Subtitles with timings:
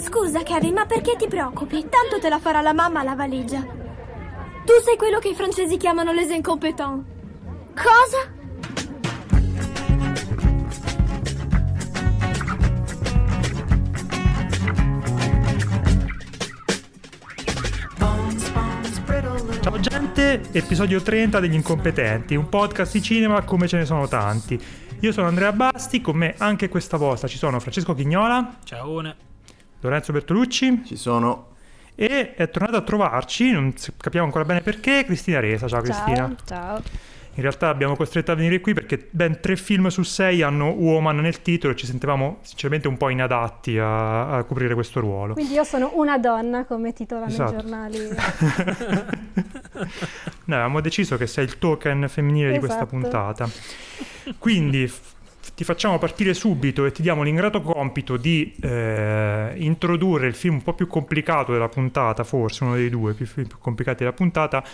[0.00, 1.86] Scusa, Kevin, ma perché ti preoccupi?
[1.88, 3.60] Tanto te la farà la mamma la valigia.
[3.60, 7.04] Tu sei quello che i francesi chiamano les incompetents.
[7.74, 8.38] Cosa?
[19.60, 24.58] Ciao gente, episodio 30 degli incompetenti, un podcast di cinema come ce ne sono tanti.
[25.00, 29.28] Io sono Andrea Basti, con me anche questa volta ci sono Francesco Chignola, Ciao.
[29.80, 31.48] Lorenzo Bertolucci Ci sono
[31.94, 35.68] e è tornata a trovarci, non capiamo ancora bene perché, Cristina Resa.
[35.68, 36.34] Ciao Cristina.
[36.46, 36.80] Ciao.
[37.34, 41.18] In realtà abbiamo costretto a venire qui perché ben tre film su sei hanno Woman
[41.18, 45.34] nel titolo e ci sentivamo sinceramente un po' inadatti a, a coprire questo ruolo.
[45.34, 47.52] Quindi io sono una donna, come titolano Esatto.
[47.52, 47.98] i giornali.
[50.46, 52.96] Noi avevamo deciso che sei il token femminile di questa Esatto.
[52.98, 53.48] puntata.
[54.38, 54.90] Quindi
[55.60, 60.62] ti facciamo partire subito e ti diamo l'ingrato compito di eh, introdurre il film un
[60.62, 64.64] po' più complicato della puntata, forse uno dei due più, più complicati della puntata,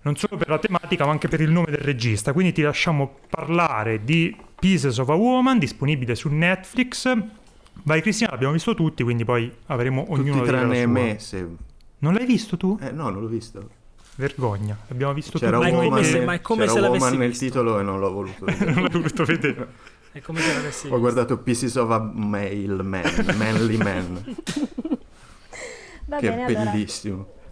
[0.00, 2.32] non solo per la tematica ma anche per il nome del regista.
[2.32, 7.14] Quindi ti lasciamo parlare di Pieces of a Woman, disponibile su Netflix.
[7.82, 10.90] Vai Cristina, l'abbiamo visto tutti, quindi poi avremo ognuno tutti tranne sua.
[10.90, 11.16] me.
[11.18, 11.46] Se...
[11.98, 12.78] Non l'hai visto tu?
[12.80, 13.68] Eh no, non l'ho visto.
[14.16, 17.18] Vergogna, abbiamo visto C'era tutti Ma è come se- ma è come se l'avessi Woman
[17.18, 17.44] nel visto.
[17.44, 18.70] titolo e non l'ho voluto vedere.
[18.72, 19.68] non l'ho voluto vedere.
[20.14, 20.98] È come se l'avessi Ho visto.
[21.00, 24.22] guardato Pieces of a Male Man, Manly Man,
[26.06, 27.14] Va che bene, è bellissimo.
[27.14, 27.43] Allora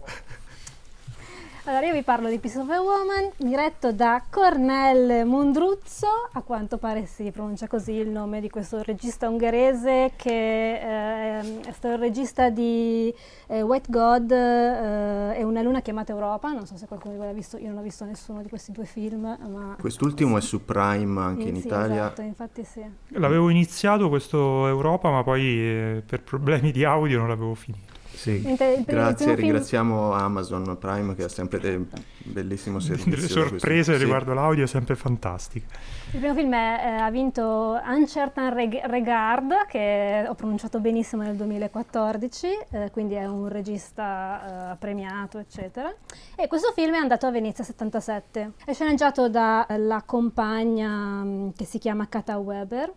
[1.65, 7.05] io vi parlo di Piece of a Woman, diretto da Cornel Mundruzzo, a quanto pare
[7.05, 12.49] si pronuncia così il nome di questo regista ungherese che ehm, è stato il regista
[12.49, 13.13] di
[13.47, 17.27] eh, White God eh, e Una luna chiamata Europa, non so se qualcuno di voi
[17.27, 19.77] l'ha visto, io non ho visto nessuno di questi due film, ma...
[19.79, 22.05] Quest'ultimo è su Prime anche in Sì, Italia.
[22.05, 22.83] Esatto, infatti sì.
[23.09, 27.92] L'avevo iniziato questo Europa, ma poi eh, per problemi di audio non l'avevo finito.
[28.15, 28.39] Sì.
[28.39, 31.85] Primo- Grazie, primo film- ringraziamo Amazon Prime che ha sempre del
[32.23, 33.11] bellissimo servizio.
[33.13, 33.99] Questo- sorprese sì.
[34.03, 35.65] riguardo l'audio sempre fantastistiche.
[36.11, 41.35] Il primo film è- eh, ha vinto Uncertain Reg- Regard, che ho pronunciato benissimo nel
[41.35, 45.93] 2014, eh, quindi è un regista eh, premiato, eccetera.
[46.35, 48.51] E questo film è andato a Venezia 77.
[48.63, 52.91] È sceneggiato dalla compagna mm, che si chiama Kata Weber.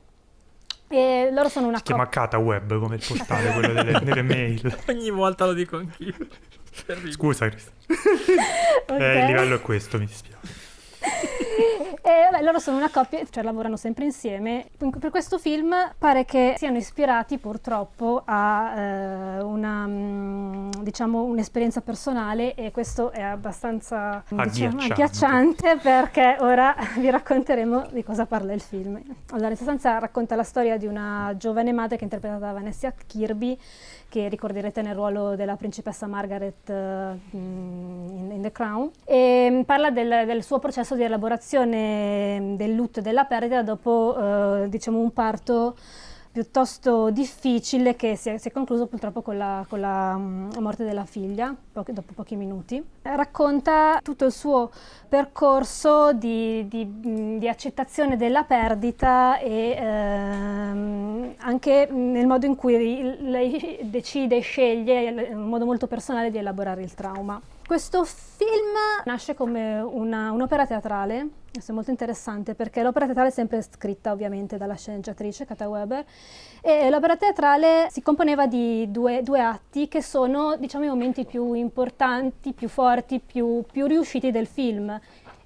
[0.88, 2.08] E loro sono una Si chiama.
[2.08, 4.78] Cata Web come il portale, quello delle, delle mail.
[4.88, 6.14] Ogni volta lo dico anch'io.
[7.10, 7.74] Scusa, Cristina.
[8.88, 9.00] Ok.
[9.00, 10.64] Eh, il livello è questo, mi dispiace.
[12.03, 14.67] E vabbè, loro sono una coppia, cioè lavorano sempre insieme.
[14.78, 21.81] In- Per questo film pare che siano ispirati purtroppo a eh, una, mm, diciamo, un'esperienza
[21.81, 28.61] personale e questo è abbastanza diciamo, agghiacciante perché ora vi racconteremo di cosa parla il
[28.61, 29.00] film.
[29.31, 32.93] Allora, in sostanza racconta la storia di una giovane madre che è interpretata da Vanessa
[33.06, 33.59] Kirby
[34.09, 39.91] che ricorderete nel ruolo della principessa Margaret eh, in, in The Crown, e mm, parla
[39.91, 44.99] del, del suo processo di elaborazione mm, del lutto e della perdita dopo eh, diciamo
[44.99, 45.77] un parto
[46.36, 50.84] piuttosto difficile che si è, si è concluso purtroppo con la, con la, mm, morte
[50.84, 52.84] della figlia pochi- dopo pochi minuti.
[53.00, 54.70] Racconta tutto il suo
[55.08, 63.16] percorso di, di, mh, di accettazione della perdita e ehm, anche nel modo in cui
[63.18, 67.41] lei decide e sceglie in modo molto personale di elaborare il trauma.
[67.66, 68.75] Questo film
[69.06, 74.12] nasce come una- un'opera teatrale, questo è molto interessante perché l'opera teatrale è sempre scritta
[74.12, 76.04] ovviamente dalla sceneggiatrice Kata Weber
[76.60, 81.54] e l'opera teatrale si componeva di due, due atti che sono diciamo i momenti più
[81.54, 84.91] importanti, più forti, più, più riusciti del film.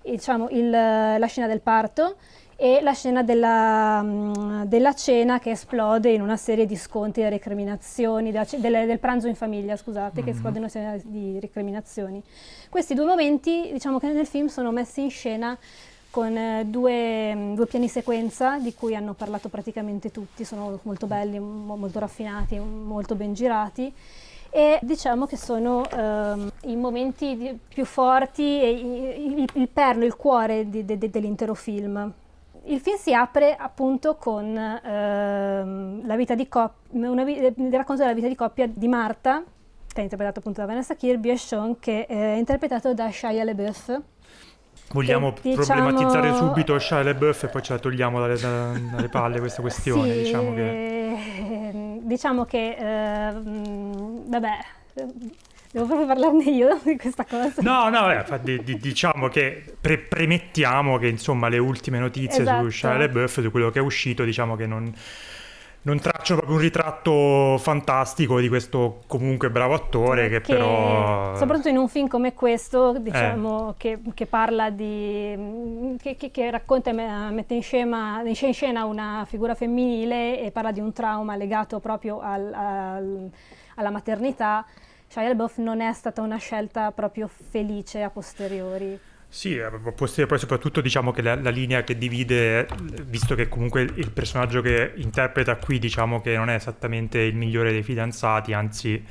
[0.03, 2.17] E, diciamo, il- la scena del parto
[2.63, 7.31] e la scena della, mm, della cena che esplode in una serie di sconti e
[7.31, 12.23] recriminazioni, della del, del pranzo in famiglia, scusate, che esplode in una serie di recriminazioni.
[12.69, 15.57] Questi due momenti, diciamo che nel film sono messi in scena
[16.11, 21.07] con eh, due, mm, due piani sequenza di cui hanno parlato praticamente tutti, sono molto
[21.07, 23.91] belli, mo- molto raffinati, molto ben girati
[24.51, 30.05] e diciamo che sono ehm, i momenti di- più forti e i- il, il perno,
[30.05, 32.13] il cuore di- de- de- dell'intero film.
[32.65, 37.41] Il film si apre appunto con ehm, la vita di coppia, una vi-
[37.71, 39.43] racconto della vita di coppia di Marta,
[39.93, 44.01] che è interpretato appunto da Vanessa Kirby, e Sean, che è interpretato da Shia LaBeouf.
[44.93, 49.09] Vogliamo Che, diciamo- problematizzare subito Shia LaBeouf e poi ce la togliamo dalle, da- dalle
[49.09, 50.13] palle questa questione.
[50.13, 51.13] Sì, Diciamo che...
[51.13, 54.59] eh, diciamo che, ehm, vabbè,
[54.95, 55.07] eh,
[55.73, 57.63] devo proprio parlarne io di questa cosa.
[57.63, 58.09] No, no,
[58.43, 62.65] di- diciamo che pre- premettiamo che insomma le ultime notizie Esatto.
[62.65, 64.93] su Shia LaBeouf, su quello che è uscito, diciamo che non,
[65.83, 71.37] non tracciano proprio un ritratto fantastico di questo comunque bravo attore che, però...
[71.37, 73.75] Soprattutto in un film come questo, diciamo, eh.
[73.77, 75.97] che, che, parla di...
[76.03, 80.93] che, che racconta, mette in, scena, in scena una figura femminile e parla di un
[80.93, 83.31] trauma legato proprio al, al,
[83.77, 84.67] alla maternità,
[85.11, 88.97] Shia LaBeouf non è stata una scelta proprio felice a posteriori.
[89.27, 92.69] Sì, eh, poi soprattutto diciamo che la, la, linea che divide,
[93.07, 97.73] visto che comunque il personaggio che interpreta qui diciamo che non è esattamente il migliore
[97.73, 99.05] dei fidanzati, anzi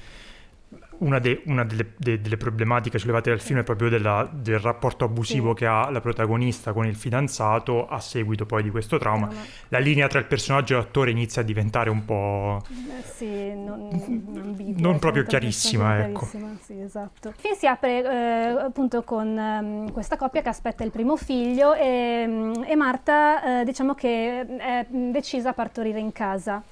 [1.00, 5.06] una, de, una delle, de, delle, problematiche sollevate dal film è proprio della, del rapporto
[5.06, 5.56] abusivo sì.
[5.56, 9.28] che ha la protagonista con il fidanzato a seguito poi di questo trauma.
[9.28, 9.40] No, no.
[9.70, 12.62] La linea tra il personaggio e l'attore inizia a diventare un po'...
[12.70, 16.28] Eh sì, non, non, non proprio chiarissima, ecco.
[16.62, 17.30] Sì, esatto.
[17.30, 21.74] Il film si apre eh, appunto con um, questa coppia che aspetta il primo figlio
[21.74, 26.64] e, e Marta eh, diciamo che è decisa a partorire in casa.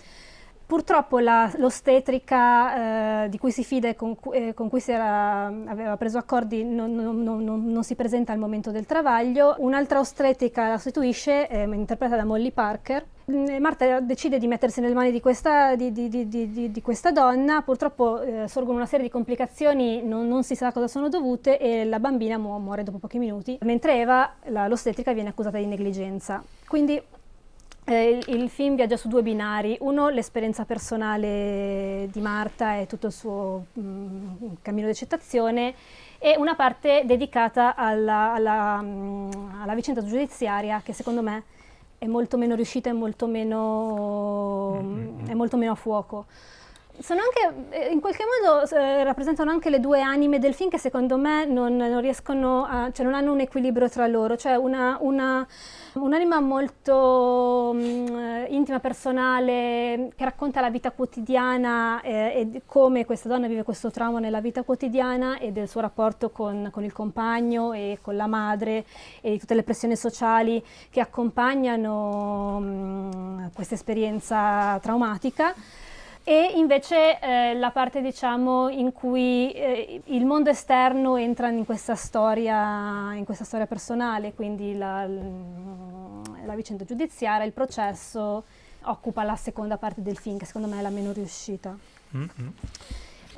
[0.68, 6.18] Purtroppo l'ostetrica eh, di cui si fida e con, eh, con cui era, aveva preso
[6.18, 9.56] accordi non, non, non, non, si presenta al momento del travaglio.
[9.60, 13.06] Un'altra ostetrica la sostituisce, eh, interpretata da Molly Parker.
[13.32, 18.22] Mm, Marta decide di mettersi nelle mani di questa, di, di, di, questa donna, purtroppo
[18.22, 22.38] eh, sorgono una serie di complicazioni, non, si sa cosa sono dovute e la bambina
[22.38, 26.44] mu- muore dopo pochi minuti, mentre Eva, la, l'ostetrica, viene accusata di negligenza.
[26.68, 27.02] Quindi
[27.90, 33.08] eh, il, il, film viaggia su due binari, uno l'esperienza personale di Marta e tutto
[33.08, 35.74] il suo mh, mm, cammino di accettazione
[36.18, 41.44] e una parte dedicata alla, alla, mh, mm, alla, vicenda giudiziaria che secondo me
[41.98, 45.28] è molto meno riuscita e molto meno, mm-hmm.
[45.28, 46.26] è molto meno a fuoco.
[47.00, 50.80] Sono anche, eh, in qualche modo eh, rappresentano anche le due anime del film che
[50.80, 54.98] secondo me non, non riescono a, cioè non hanno un equilibrio tra loro, cioè una,
[55.02, 55.48] una
[56.00, 63.28] Un'anima molto mh, mm, intima, personale, che racconta la vita quotidiana eh, e come questa
[63.28, 67.74] donna vive questo trauma nella vita quotidiana e del suo rapporto con, con il compagno
[67.74, 68.86] e con la madre
[69.22, 75.54] e di tutte le pressioni sociali che accompagnano mm, questa esperienza traumatica
[76.28, 81.96] e invece eh, la parte diciamo in cui eh, il mondo esterno entra in questa
[81.96, 88.44] storia, in questa storia personale, quindi la, la, vicenda giudiziaria, il processo
[88.82, 91.74] occupa la seconda parte del film che secondo me è la meno riuscita.
[92.14, 92.48] Mm-hmm.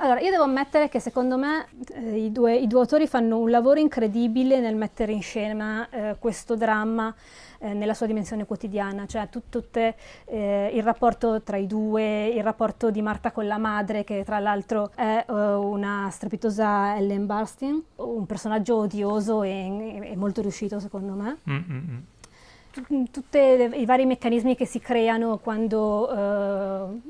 [0.02, 3.50] Allora, io devo ammettere che secondo me eh, i, due, i, due, autori fanno un
[3.50, 7.14] lavoro incredibile nel mettere in scena eh, questo dramma
[7.58, 9.94] eh, nella sua dimensione quotidiana, cioè tut, tutte,
[10.24, 14.38] eh, il rapporto tra i due, il rapporto di Marta con la madre, che tra
[14.38, 21.12] l'altro è uh, una strepitosa Ellen Barstein, un personaggio odioso e, e molto riuscito secondo
[21.12, 21.36] me.
[21.50, 23.04] Mm-hmm.
[23.10, 27.00] Tutti i vari meccanismi che si creano quando uh,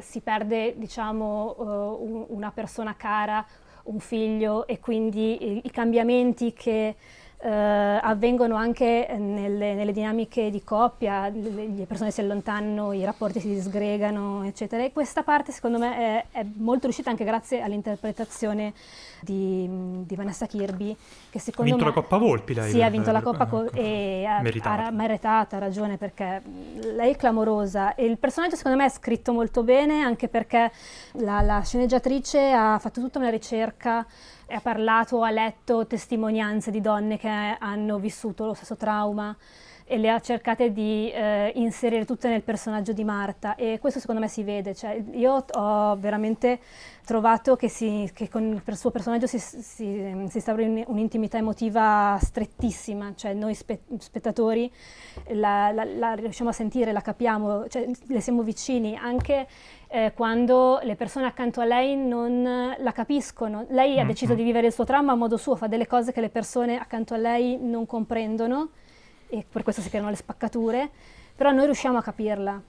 [0.00, 3.44] si perde diciamo, uh, una persona cara,
[3.84, 6.96] un figlio e quindi i, i cambiamenti che
[7.44, 7.48] eh,
[8.00, 14.44] avvengono anche nelle, nelle, dinamiche di coppia, le persone si allontanano, i rapporti si disgregano,
[14.44, 14.84] eccetera.
[14.84, 18.72] E questa parte secondo me è, è molto riuscita anche grazie all'interpretazione
[19.22, 19.68] di,
[20.06, 20.96] di, Vanessa Kirby,
[21.30, 21.94] che secondo ha vinto me...
[21.96, 22.70] la Coppa Volpi lei.
[22.70, 24.86] Sì, ha vinto la Coppa co- e ha meritata.
[24.86, 26.42] ha meritata, ha ragione, perché
[26.94, 30.70] lei è clamorosa e il personaggio secondo me è scritto molto bene, anche perché
[31.14, 34.06] la, la sceneggiatrice ha fatto tutta una ricerca
[34.54, 39.36] ha parlato, ha letto testimonianze di donne che hanno vissuto lo stesso trauma
[39.84, 43.54] e le ha cercate di eh, inserire tutte nel personaggio di Marta.
[43.56, 46.60] E questo secondo me si vede, cioè, io ho veramente
[47.04, 49.88] trovato che, si, che con il suo personaggio si, si, si
[50.34, 54.70] instaura un'intimità emotiva strettissima, cioè noi spe, spettatori
[55.30, 59.46] la, la, la, riusciamo a sentire, la capiamo, cioè, le siamo vicini, anche
[59.88, 63.66] eh, quando le persone accanto a lei non la capiscono.
[63.70, 66.20] Lei ha deciso di vivere il suo trauma a modo suo, fa delle cose che
[66.20, 68.70] le persone accanto a lei non comprendono
[69.32, 70.90] e per questo si creano le spaccature,
[71.34, 72.62] però noi riusciamo a capirla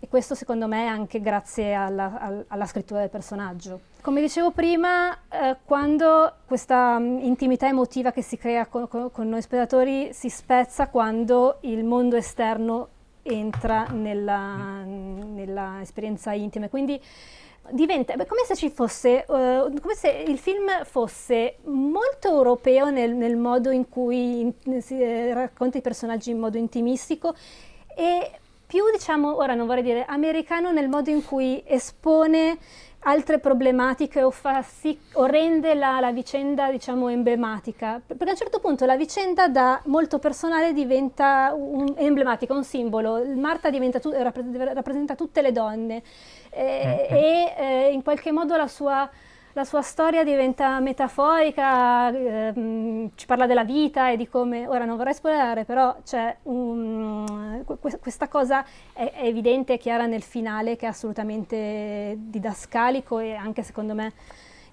[0.00, 3.80] e questo secondo me è anche grazie alla, alla scrittura del personaggio.
[4.00, 9.28] Come dicevo prima, eh, quando questa um, intimità emotiva che si crea con, con, con,
[9.28, 12.88] noi spettatori si spezza quando il mondo esterno
[13.22, 16.68] entra nella, nella esperienza intima.
[16.68, 17.00] Quindi
[17.72, 23.36] diventa come se ci fosse, uh, come se il film fosse molto europeo nel, nel
[23.36, 27.34] modo in cui in, si eh, racconta i personaggi in modo intimistico
[27.96, 28.30] e
[28.68, 32.58] più, diciamo, ora non vorrei dire americano nel modo in cui espone
[33.00, 38.36] altre problematiche o, fa sì, o rende la, la, vicenda diciamo emblematica perché a un
[38.36, 45.14] certo punto la vicenda da molto personale diventa un, emblematica, un simbolo Marta tu, rappresenta
[45.14, 46.02] tutte le donne
[46.50, 47.22] eh, mm-hmm.
[47.22, 49.08] e eh, in qualche modo la sua
[49.58, 54.96] la sua storia diventa metaforica, ehm, ci parla della vita e di come, ora non
[54.96, 57.64] vorrei spoilerare, però c'è un,
[58.00, 63.64] questa cosa è, è evidente e chiara nel finale che è assolutamente didascalico e anche
[63.64, 64.12] secondo me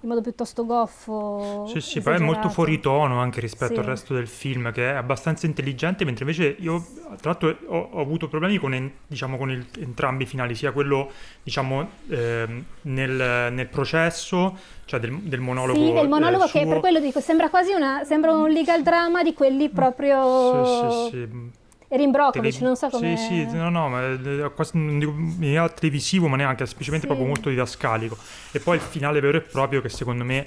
[0.06, 1.66] in modo piuttosto goffo.
[1.68, 3.80] Sì, sì, poi è molto fuori tono anche rispetto sì.
[3.80, 6.84] al resto del film, che è abbastanza intelligente, mentre invece io,
[7.20, 10.70] tra l'altro, ho, ho avuto problemi con, en, diciamo, con il, entrambi i finali, sia
[10.70, 11.10] quello,
[11.42, 15.84] diciamo, eh, nel, nel, processo, cioè del, del monologo.
[15.84, 19.24] Sì, del monologo eh, che per quello dico, sembra quasi una, sembra un legal drama
[19.24, 20.64] di quelli proprio...
[20.64, 23.16] Sì, sì, sì Eri in Brokovic, non so come...
[23.16, 27.12] Sì, sì, no, no, ma è quasi, non dico in televisivo, ma neanche, semplicemente sì.
[27.12, 28.16] proprio molto didascalico.
[28.50, 30.46] E poi il finale vero e proprio che secondo me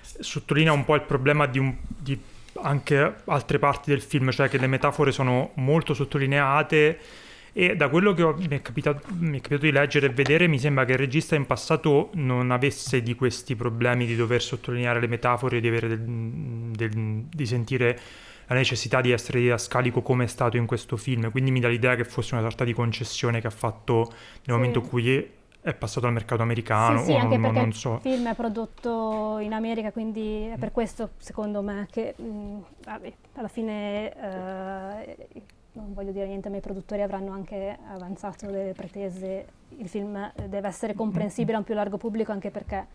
[0.00, 2.18] sottolinea un po' il problema di, un, di
[2.62, 6.98] anche altre parti del film, cioè che le metafore sono molto sottolineate
[7.52, 10.46] e da quello che ho, mi, è capitato, mi, è capitato, di leggere e vedere
[10.46, 15.00] mi sembra che il regista in passato non avesse di questi problemi di dover sottolineare
[15.00, 17.98] le metafore, di, avere del, del, di sentire
[18.50, 21.94] la necessità di essere didascalico come è stato in questo film, quindi mi dà l'idea
[21.94, 24.50] che fosse una sorta di concessione che ha fatto nel sì.
[24.50, 25.30] momento in cui
[25.60, 26.98] è passato al mercato americano.
[26.98, 27.94] Sì, sì anche non, perché non so.
[27.94, 33.12] il film è prodotto in America, quindi è per questo, secondo me, che mh, vabbè,
[33.34, 35.16] alla fine eh,
[35.72, 39.46] non voglio dire niente, ma i produttori avranno anche avanzato delle pretese.
[39.76, 42.86] Il film deve essere comprensibile a un più largo pubblico, anche perché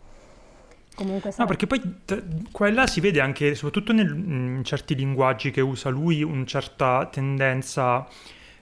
[0.95, 1.43] comunque sarà...
[1.43, 5.61] No, perché poi t- qua là si vede anche, soprattutto nel, in certi linguaggi che
[5.61, 8.07] usa lui, una certa tendenza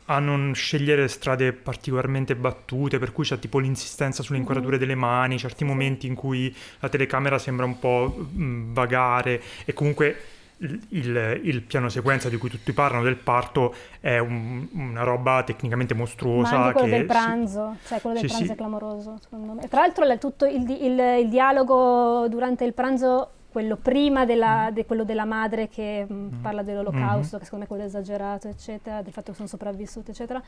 [0.06, 4.44] a non scegliere strade particolarmente battute, per cui c'è tipo l'insistenza sulle mhm.
[4.44, 9.74] inquadrature delle mani, certi momenti in cui la telecamera sembra un po' mh, vagare e
[9.74, 10.18] comunque
[10.58, 15.94] il, il, piano sequenza di cui tutti parlano del parto è un, una roba tecnicamente
[15.94, 16.58] mostruosa.
[16.58, 18.52] Ma anche quello che del pranzo, cioè quello del sì, pranzo sì.
[18.52, 19.68] è clamoroso, secondo me.
[19.68, 24.74] Tra l'altro il, tutto il, il, dialogo durante il pranzo, quello prima della, mm.
[24.74, 26.16] de, quello della madre che mm.
[26.16, 26.42] mm.
[26.42, 27.40] parla dell'olocausto, mm.
[27.40, 30.42] che secondo me è quello esagerato, eccetera, del fatto che sono sopravvissuti, eccetera,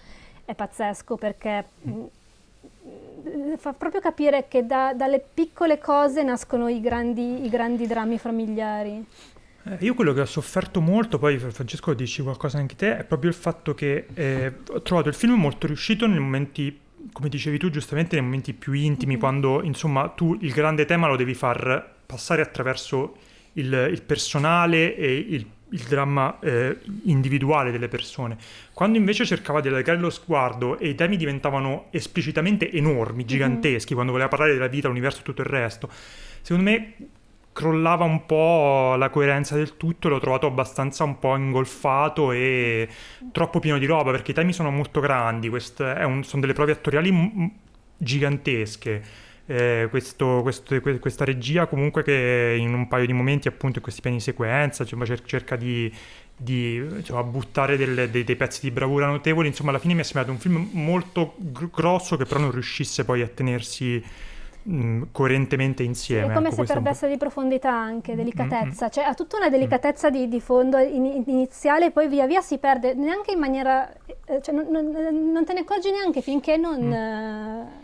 [0.46, 1.66] è pazzesco perché...
[1.88, 1.92] Mm.
[1.92, 2.06] mm
[3.58, 9.04] fa proprio capire che da, dalle piccole cose nascono i grandi, i grandi drammi familiari.
[9.68, 13.32] Eh, io quello che ho sofferto molto, poi Francesco dici qualcosa anche te, è proprio
[13.32, 16.80] il fatto che eh, ho trovato il film molto riuscito nei momenti,
[17.12, 19.20] come dicevi tu giustamente, nei momenti più intimi, mm-hmm.
[19.20, 23.18] quando insomma tu il grande tema lo devi far passare attraverso
[23.54, 28.38] il, il personale e il, il dramma eh, individuale delle persone.
[28.72, 33.28] Quando invece cercava di allargare lo sguardo e i temi diventavano esplicitamente enormi, mm-hmm.
[33.28, 33.94] giganteschi, mm-hmm.
[33.96, 35.90] quando voleva parlare della vita, l'universo e tutto il resto,
[36.42, 36.94] secondo me
[37.56, 42.86] crollava un po' la coerenza del tutto, l'ho trovato abbastanza un po' ingolfato e
[43.32, 47.14] troppo pieno di roba perché i temi sono molto grandi, un, sono delle prove attoriali
[47.14, 47.50] m-
[47.96, 49.02] gigantesche.
[49.46, 54.02] Eh, questo, questo, questa regia comunque che in un paio di momenti appunto in questi
[54.02, 55.90] piani di sequenza insomma, cerca di,
[56.36, 60.04] di insomma, buttare delle, dei, dei, pezzi di bravura notevoli insomma alla fine mi è
[60.04, 64.04] sembrato un film molto gr- grosso che però non riuscisse poi a tenersi
[64.68, 66.32] Mm, coerentemente insieme.
[66.32, 68.92] È come ecco, se perdesse di profondità anche, delicatezza, mm-hmm.
[68.92, 72.58] cioè ha tutta una delicatezza di, di fondo in, iniziale e poi via via si
[72.58, 73.88] perde, neanche in maniera,
[74.26, 76.82] eh, cioè non, non, non, te ne accorgi neanche finché non...
[76.82, 76.94] Mm.
[76.94, 77.84] Eh,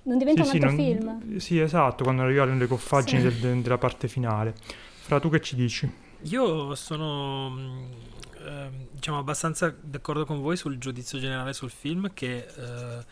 [0.00, 1.38] non diventa sì, un altro sì, film.
[1.38, 3.40] Sì, esatto, quando arrivano le coffaggini sì.
[3.40, 4.54] del, della parte finale.
[5.00, 5.90] Fra tu che ci dici?
[6.22, 7.54] Io sono
[8.42, 13.04] eh, diciamo abbastanza d'accordo con voi sul giudizio generale sul film che eh,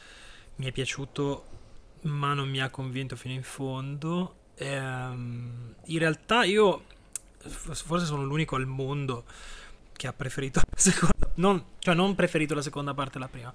[0.56, 1.55] mi è piaciuto
[2.02, 4.34] ma non mi ha convinto fino in fondo.
[4.56, 6.84] Ehm, in realtà io
[7.38, 9.24] forse sono l'unico al mondo
[9.92, 13.52] che ha preferito la seconda, non, cioè non preferito la seconda parte alla prima,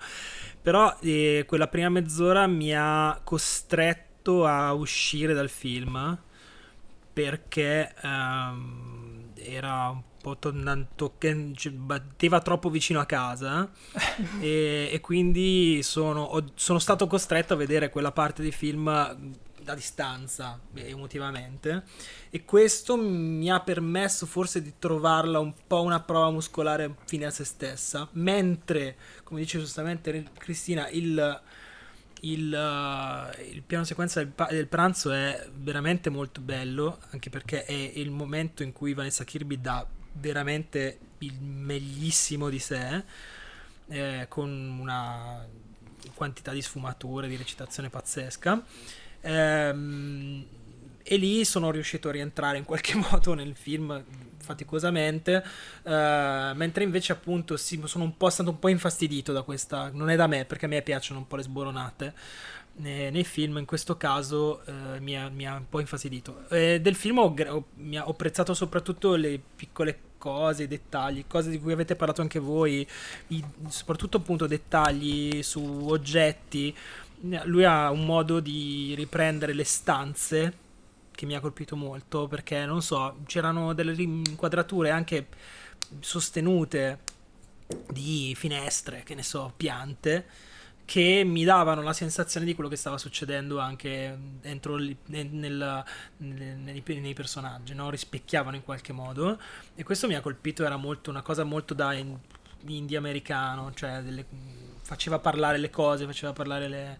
[0.62, 6.18] però eh, quella prima mezz'ora mi ha costretto a uscire dal film
[7.14, 11.34] perché ehm, era un po' tornando che
[11.72, 13.70] batteva troppo vicino a casa
[14.40, 19.76] e, e, quindi sono, ho, sono, stato costretto a vedere quella parte di film a
[19.76, 21.84] distanza emotivamente.
[22.30, 27.32] E questo mi ha permesso forse di trovarla un po' una prova muscolare fine a
[27.32, 28.08] se stessa.
[28.14, 31.42] Mentre come dice giustamente Cristina il
[32.24, 37.74] il, uh, il, piano sequenza del, del, pranzo è veramente molto bello, anche perché è
[37.74, 43.04] il momento in cui Vanessa Kirby dà veramente il meglissimo di sé,
[43.88, 44.50] eh, con
[44.80, 45.46] una
[46.14, 48.64] quantità di sfumature, di recitazione pazzesca.
[49.22, 50.46] Ehm,
[51.04, 54.04] e lì sono riuscito a rientrare in qualche modo nel film
[54.42, 55.44] faticosamente,
[55.84, 60.10] eh, mentre invece appunto sì, sono un po' stato un po' infastidito da questa, non
[60.10, 62.14] è da me perché a me piacciono un po' le sboronate
[62.74, 66.48] nei, nei film, in questo caso eh, mi, ha, mi, ha, un po' infastidito.
[66.50, 71.60] Eh, del film ho, ho, ho, apprezzato soprattutto le piccole cose, i dettagli, cose di
[71.60, 72.88] cui avete parlato anche voi,
[73.28, 76.76] i, soprattutto appunto dettagli su oggetti.
[77.44, 80.54] Lui ha un modo di riprendere le stanze
[81.12, 85.28] che mi ha colpito molto perché non so, c'erano delle inquadrature anche
[86.00, 87.00] sostenute
[87.92, 90.26] di finestre, che ne so, piante
[90.86, 95.84] che mi davano la sensazione di quello che stava succedendo anche dentro nel, nel,
[96.18, 97.90] nei, nei, personaggi, no?
[97.90, 99.40] rispecchiavano in qualche modo
[99.76, 102.18] e questo mi ha colpito, era molto, una cosa molto da in,
[102.66, 104.26] indie americano, cioè delle,
[104.82, 107.00] faceva parlare le cose, faceva parlare le,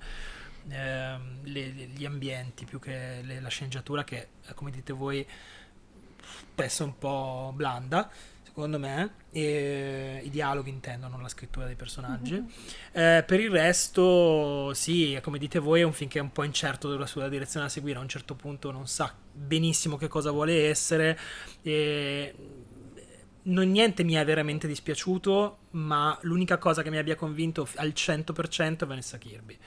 [0.70, 5.26] eh, le, gli ambienti più che la sceneggiatura che come dite voi
[6.22, 8.10] spesso è un po' blanda
[8.52, 12.34] secondo me, e i dialoghi intendono la scrittura dei personaggi.
[12.34, 12.46] Mm-hmm.
[12.92, 16.44] Eh, per il resto, sì, come dite voi, è un film che è un po'
[16.44, 20.32] incerto della sua direzione da seguire, a un certo punto non sa benissimo che cosa
[20.32, 21.18] vuole essere.
[21.62, 22.36] E
[23.44, 28.84] non niente mi è veramente dispiaciuto, ma l'unica cosa che mi abbia convinto al 100%
[28.84, 29.58] è Vanessa Kirby.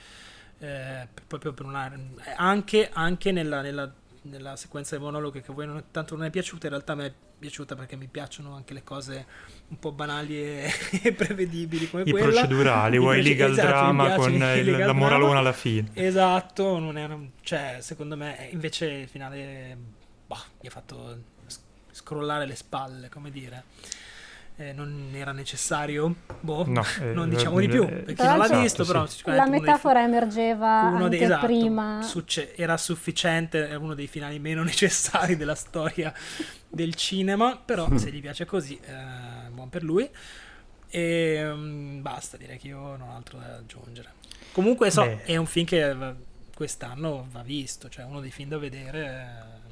[0.59, 1.91] Eh, proprio per una,
[2.37, 3.91] anche, anche nella, nella
[4.25, 6.95] nella sequenza dei monologhi che a voi non, tanto non è piaciuta, in realtà a
[6.95, 7.13] me
[7.45, 9.25] piaciuta perché mi piacciono anche le cose
[9.67, 10.71] un po' banali e,
[11.03, 12.41] e prevedibili come I quella.
[12.41, 15.89] procedurali, vuoi piace, legal esatto, drama con il, legal la moralona alla fine.
[15.93, 19.77] Esatto, non era, cioè, secondo me invece il finale
[20.25, 21.33] bah, mi ha fatto
[21.91, 23.63] scrollare le spalle, come dire
[24.57, 28.37] eh, non era necessario, boh, no, eh, non diciamo di più, eh, per chi non
[28.37, 28.91] l'ha esatto, visto, sì.
[28.91, 32.01] però la metafora dei, emergeva uno anche dei, esatto, prima.
[32.01, 36.13] Succe- era sufficiente, è uno dei finali meno necessari della storia
[36.69, 40.09] del cinema, però se gli piace così, eh, buon per lui.
[40.87, 44.13] E um, basta, direi che io non ho altro da aggiungere.
[44.53, 45.23] Comunque so, Beh.
[45.23, 45.95] è un film che
[46.55, 49.63] quest'anno va visto, cioè uno dei film da vedere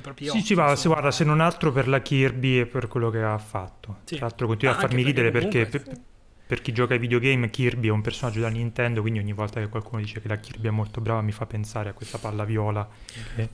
[0.00, 0.40] propri occhi.
[0.40, 3.22] Sì, sì, va, si guarda, se non altro per la Kirby e per quello che
[3.22, 3.98] ha fatto.
[4.04, 4.16] Sì.
[4.16, 6.00] Tra l'altro continua ah, a farmi ridere perché, perché per,
[6.46, 9.68] per, chi gioca ai videogame Kirby è un personaggio da Nintendo, quindi ogni volta che
[9.68, 12.88] qualcuno dice che la Kirby è molto brava mi fa pensare a questa palla viola.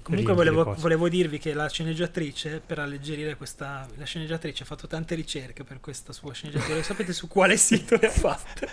[0.03, 3.87] Comunque volevo, volevo, dirvi che la sceneggiatrice, per alleggerire questa...
[3.97, 6.83] La sceneggiatrice ha fatto tante ricerche per questa sua sceneggiatura.
[6.83, 8.69] Sapete su quale sito le ha fatte?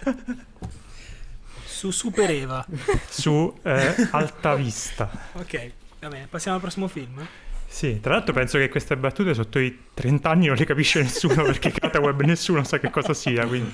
[1.76, 2.66] su Super Eva.
[3.10, 5.10] su eh, Alta Vista.
[5.34, 5.72] ok.
[6.00, 7.28] Va bene, passiamo al prossimo film.
[7.76, 11.44] Sì, tra l'altro penso che queste battute sotto i 30 anni non le capisce nessuno
[11.44, 13.70] perché Cataweb nessuno sa che cosa sia, quindi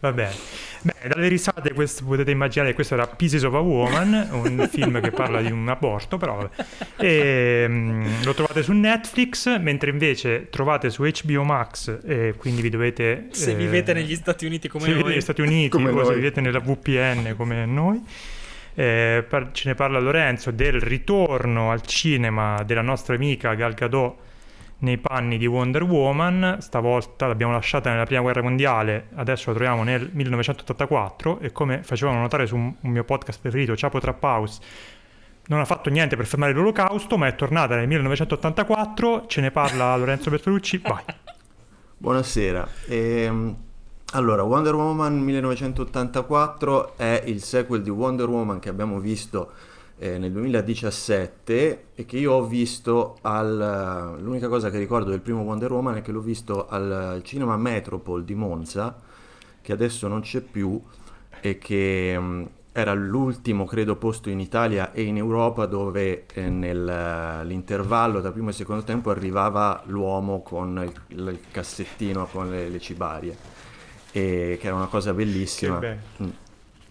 [0.00, 0.32] va bene.
[0.80, 5.02] Beh, dalle risate questo, potete immaginare che questo era Pieces of a Woman, un film
[5.02, 6.48] che parla di un aborto, però.
[6.96, 12.70] E, um, lo trovate su Netflix, mentre invece trovate su HBO Max e quindi vi
[12.70, 13.28] dovete...
[13.32, 14.98] Se eh, vivete negli Stati Uniti come se noi.
[14.98, 16.06] Se vivete negli Stati Uniti come o noi.
[16.06, 18.02] se vivete nella VPN come noi
[18.74, 24.16] eh, par- ce ne parla Lorenzo del ritorno al cinema della nostra amica Gal Gadot
[24.82, 29.84] nei panni di Wonder Woman, stavolta l'abbiamo lasciata nella prima guerra mondiale, adesso la troviamo
[29.84, 34.60] nel 1984 e come facevano notare su un, un mio podcast preferito, Chapo Trap House,
[35.46, 39.96] non ha fatto niente per fermare l'olocausto, ma è tornata nel 1984, ce ne parla
[39.96, 41.04] Lorenzo Bertolucci, vai.
[41.98, 42.68] Buonasera.
[42.88, 43.56] Ehm...
[44.14, 49.52] Allora, Wonder Woman 1984 è il sequel di Wonder Woman che abbiamo visto
[49.96, 54.18] eh, nel 2017 e che io ho visto al...
[54.20, 58.22] l'unica cosa che ricordo del primo Wonder Woman è che l'ho visto al, cinema Metropol
[58.22, 59.00] di Monza,
[59.62, 60.78] che adesso non c'è più
[61.40, 66.50] e che mh, mm, era l'ultimo, credo, posto in Italia e in Europa dove eh,
[66.50, 72.78] nell'intervallo tra primo e secondo tempo arrivava l'uomo con il, il cassettino con le, le
[72.78, 73.51] cibarie
[74.12, 75.80] e che era una cosa bellissima.
[75.80, 76.28] Mm.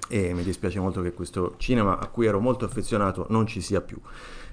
[0.10, 3.80] E mi dispiace molto che questo cinema a cui ero molto affezionato non ci sia
[3.80, 3.98] più.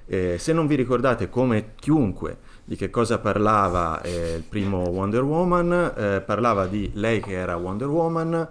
[0.07, 5.23] Eh, se non vi ricordate come chiunque di che cosa parlava eh, il primo Wonder
[5.23, 8.49] Woman, eh, parlava di lei che era Wonder Woman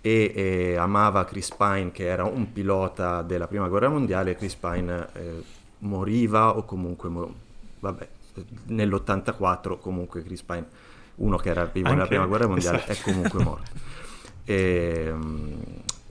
[0.00, 5.42] e amava Chris Pine che era un pilota della prima guerra mondiale Chris Pine eh,
[5.80, 7.34] moriva o comunque mo-
[7.80, 8.08] vabbè
[8.66, 10.66] nell'84 comunque Chris Pine
[11.18, 12.92] uno che era vivo nella prima guerra mondiale esatto.
[12.92, 13.70] è comunque morto.
[14.48, 15.60] E, um,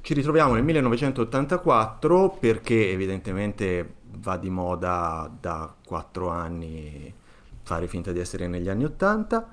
[0.01, 7.11] ci ritroviamo nel 1984 perché evidentemente va di moda da quattro anni
[7.63, 9.49] fare finta di essere negli anni 80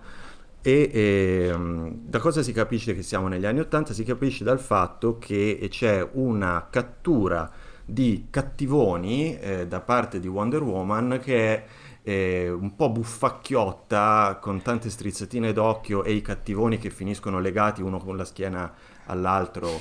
[0.61, 3.93] e, e um, da cosa si capisce che siamo negli anni 80?
[3.93, 7.51] Si capisce dal fatto che c'è una cattura
[7.85, 11.65] di cattivoni eh, da parte di Wonder Woman che è
[12.07, 17.99] eh, un po' buffacchiotta con tante strizzatine d'occhio e i cattivoni che finiscono legati uno
[17.99, 18.73] con la schiena
[19.07, 19.81] all'altro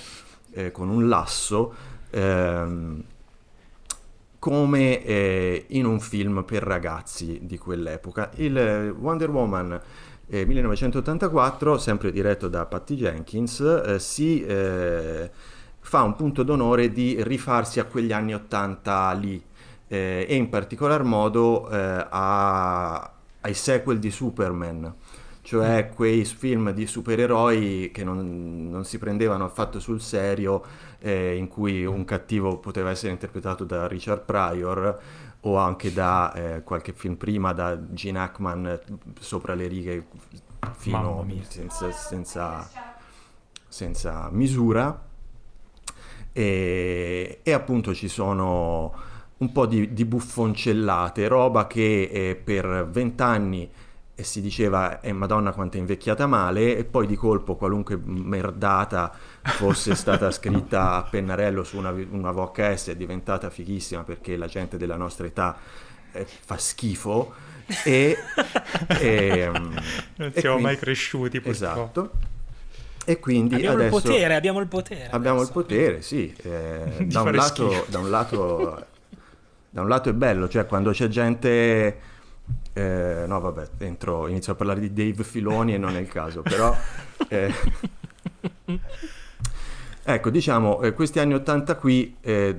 [0.52, 1.74] eh, con un lasso
[2.10, 3.04] ehm,
[4.40, 8.32] come eh, in un film per ragazzi di quell'epoca.
[8.36, 9.82] Il eh, Wonder Woman
[10.28, 15.30] 1984, sempre diretto da Patty Jenkins, eh, si eh,
[15.80, 19.44] fa un punto d'onore di rifarsi a quegli anni 80 lì
[19.94, 24.92] eh, e in particolar modo eh, a, ai sequel di Superman,
[25.44, 25.94] cioè mm.
[25.94, 30.64] quei film di supereroi che non, non si prendevano affatto sul serio,
[30.98, 35.00] eh, in cui un cattivo poteva essere interpretato da Richard Pryor
[35.42, 38.80] o anche da eh, qualche film prima da Gene Hackman
[39.20, 40.08] sopra le righe
[40.76, 42.68] fino senza, senza,
[43.68, 45.12] senza, misura.
[46.36, 49.12] E, e, appunto ci sono
[49.44, 53.70] un po' di, di buffoncellate, roba che eh, per vent'anni
[54.16, 59.12] e si diceva eh, madonna quanto è invecchiata male e poi di colpo qualunque merdata
[59.42, 64.78] fosse stata scritta a pennarello su una, una VHS è diventata fighissima perché la gente
[64.78, 65.58] della nostra età
[66.12, 67.34] eh, fa schifo
[67.84, 68.16] e,
[69.00, 69.82] e ehm,
[70.18, 71.74] non siamo quindi, mai cresciuti purtroppo.
[71.74, 72.12] esatto
[73.06, 75.60] e quindi abbiamo adesso il potere abbiamo il potere abbiamo adesso.
[75.60, 78.86] il potere sì eh, da, un lato, da un lato
[79.74, 82.12] da un lato è bello cioè quando c'è gente
[82.74, 86.42] eh, no, vabbè, entro, inizio a parlare di Dave Filoni e non è il caso,
[86.42, 86.76] però...
[87.30, 87.54] Eh,
[90.04, 92.56] ecco, diciamo, eh, questi anni 80 qui eh,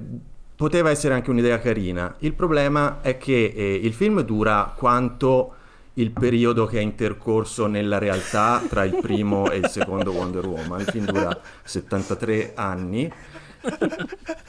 [0.57, 2.15] poteva essere anche un'idea carina.
[2.21, 5.55] Il problema è che eh, il film dura quanto
[5.95, 10.81] il periodo che è intercorso nella realtà tra il primo e il secondo Wonder Woman.
[10.81, 13.13] Il film dura 73 anni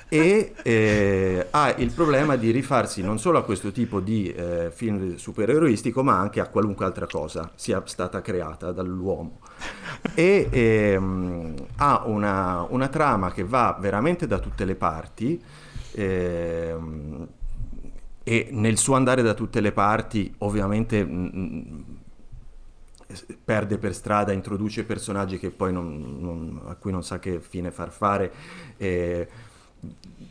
[0.10, 5.16] e eh, ha il problema di rifarsi non solo a questo tipo di eh, film
[5.16, 9.40] supereroistico ma anche a qualunque altra cosa sia stata creata dall'uomo.
[10.14, 15.42] E ehm, ha una, una, trama che va veramente da tutte le parti
[15.94, 17.28] ehm,
[18.24, 21.84] e nel suo andare da tutte le parti ovviamente mh,
[23.44, 27.72] perde per strada, introduce personaggi che poi non, non, a cui non sa che fine
[27.72, 28.32] far fare.
[28.78, 29.28] Eh,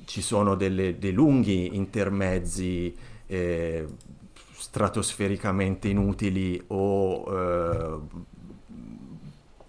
[0.05, 2.95] ci sono delle, dei lunghi intermezzi
[3.27, 3.87] eh,
[4.57, 7.99] stratosfericamente inutili o eh,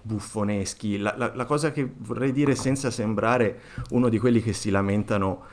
[0.01, 0.97] buffoneschi.
[0.97, 5.43] La, la, la, cosa che vorrei dire senza sembrare uno di quelli che si lamentano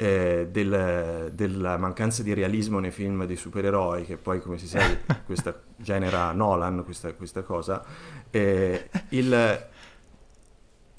[0.00, 4.80] eh, del, della mancanza di realismo nei film di supereroi, che poi come si sa
[5.26, 7.84] questa genera Nolan, questa, questa cosa,
[8.30, 9.68] eh, il,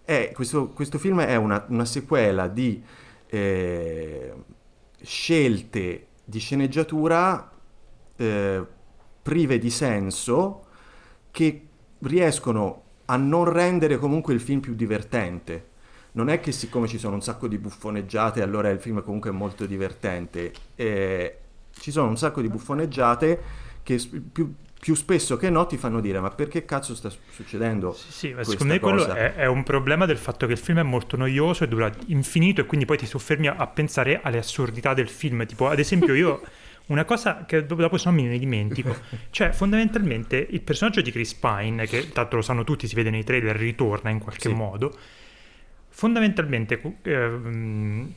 [0.04, 2.84] è, questo, questo, film è una, una sequela di
[3.28, 4.34] eh,
[5.02, 7.52] scelte di sceneggiatura
[8.18, 8.66] eh,
[9.22, 10.66] prive di senso
[11.32, 11.68] che
[12.00, 15.69] riescono a non rendere comunque il film più divertente
[16.20, 19.34] non è che siccome ci sono un sacco di buffoneggiate allora il film comunque è
[19.34, 21.38] molto divertente, eh,
[21.80, 23.42] ci sono un sacco di buffoneggiate
[23.84, 23.98] che
[24.30, 27.94] più, più, spesso che no ti fanno dire ma perché cazzo sta succedendo?
[27.94, 30.80] Sì, sì ma secondo me quello è, è, un problema del fatto che il film
[30.80, 34.40] è molto noioso e dura infinito e quindi poi ti soffermi a, a pensare alle
[34.40, 36.42] assurdità del film, tipo ad esempio io...
[36.90, 38.96] Una cosa che dopo se no mi dimentico,
[39.30, 43.24] cioè fondamentalmente il personaggio di Chris Pine, che tanto lo sanno tutti, si vede nei
[43.24, 44.56] trailer, ritorna in qualche sì.
[44.56, 44.98] modo,
[46.00, 48.08] fondamentalmente eh,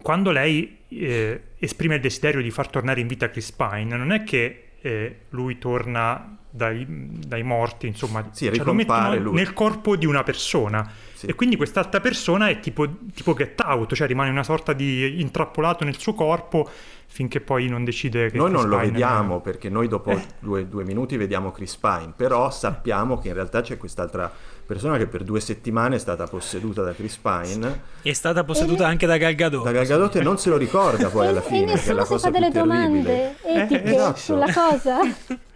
[0.00, 4.24] quando lei eh, esprime il desiderio di far tornare in vita Chris Pine, non è
[4.24, 9.34] che eh, lui torna dai, dai, morti, insomma, sì, cioè lo mettono lui.
[9.34, 10.90] nel corpo di una persona.
[11.12, 11.26] Sì.
[11.26, 15.84] E quindi quest'altra persona è tipo, tipo get out, cioè rimane una sorta di intrappolato
[15.84, 16.66] nel suo corpo
[17.10, 19.40] finché poi non decide che Noi Chris non lo Pine vediamo è...
[19.42, 20.24] perché noi dopo eh.
[20.38, 24.32] due, due minuti vediamo Chris Pine, però sappiamo che in realtà c'è quest'altra
[24.68, 27.80] persona che per due settimane è stata posseduta da Chris Pine.
[28.02, 28.86] È stata posseduta e...
[28.88, 29.64] anche da Gal Gadot.
[29.64, 32.04] Da Gal Gadot e non se lo ricorda poi alla fine, e che è la
[32.04, 34.18] cosa si fa delle domande etiche eh, esatto.
[34.18, 34.98] sulla cosa.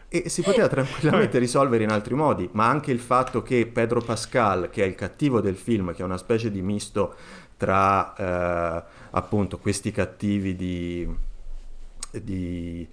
[0.09, 4.71] E si poteva tranquillamente risolvere in altri modi, ma anche il fatto che Pedro Pascal,
[4.71, 7.15] che è il cattivo del film, che è una specie di misto
[7.59, 11.07] tra eh, appunto questi cattivi di,
[12.13, 12.89] di,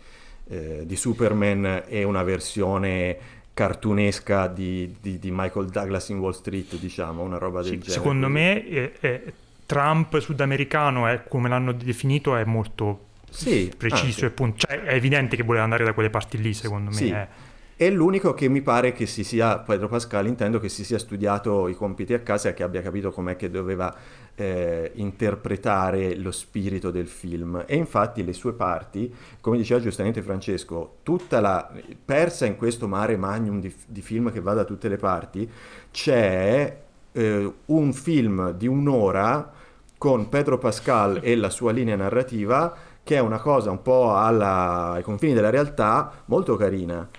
[0.49, 6.79] eh, di Superman e una versione cartunesca di, di, di, Michael Douglas in Wall Street,
[6.79, 7.91] diciamo, una roba del sì, genere.
[7.91, 9.33] Secondo me eh, eh,
[9.65, 14.65] Trump sudamericano, è, come l'hanno definito, è molto sì, preciso e punto.
[14.65, 16.95] Cioè, è evidente che voleva andare da quelle parti lì, secondo me.
[16.95, 17.09] Sì.
[17.09, 17.27] È.
[17.75, 21.67] È l'unico che mi pare che si sia, Pedro Pascal intendo che si sia studiato
[21.67, 23.93] i compiti a casa e che abbia capito com'è che doveva
[24.39, 30.99] eh, interpretare lo spirito del film e infatti le sue parti, come diceva giustamente Francesco,
[31.03, 31.69] tutta la
[32.05, 35.49] persa in questo mare magnum di, di film che va da tutte le parti,
[35.91, 36.77] c'è
[37.11, 39.51] eh, un film di un'ora
[39.97, 42.73] con Pedro Pascal e la sua linea narrativa
[43.03, 47.09] che è una cosa un po' alla, ai confini della realtà molto carina.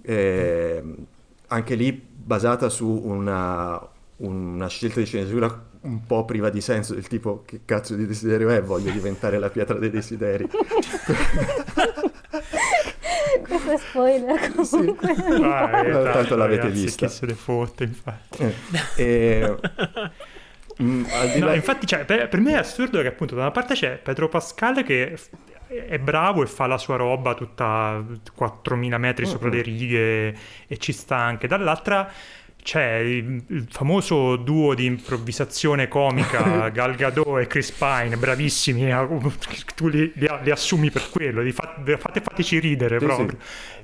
[0.00, 0.82] Eh,
[1.48, 3.78] anche lì basata su una,
[4.18, 8.48] una scelta di sceneggiatura un po' priva di senso, del tipo che cazzo di desiderio
[8.50, 10.48] è, voglio diventare la pietra dei desideri.
[13.42, 15.14] Questo è spoiler comunque.
[15.14, 15.42] Sì.
[15.42, 17.06] Ah, eh, tanto l'avete ragazzi, vista.
[17.06, 18.42] Chi se ne fotte, infatti.
[18.42, 18.54] Eh,
[18.96, 19.56] e-
[20.82, 21.04] Mm,
[21.36, 23.98] No, là- infatti, cioè, per, per me è assurdo che appunto da una parte c'è
[23.98, 25.16] Pedro Pascal che
[25.68, 28.02] è bravo e fa la sua roba tutta
[28.34, 29.56] 4000 metri sopra Mm-mm.
[29.56, 31.46] le righe e ci sta anche.
[31.46, 32.10] Dall'altra
[32.62, 39.06] c'è il, famoso duo di improvvisazione comica Gal Gadot e Chris Pine, bravissimi, eh,
[39.74, 43.38] tu li, li- li assumi per quello, li fa- fate, fateci ridere Sì, proprio.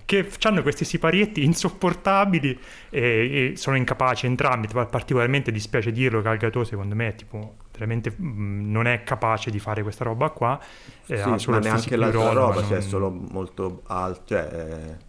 [0.04, 4.66] Che hanno questi siparietti insopportabili e, e sono incapaci entrambi.
[4.68, 9.58] Particolarmente dispiace dirlo, Gal Gadot secondo me è tipo veramente mm, non è capace di
[9.58, 10.58] fare questa roba qua.
[11.06, 14.22] eh, Sì, ha solo ma neanche l'altra roba, ma cioè è non- solo molto alto,
[14.28, 15.06] cioè eh,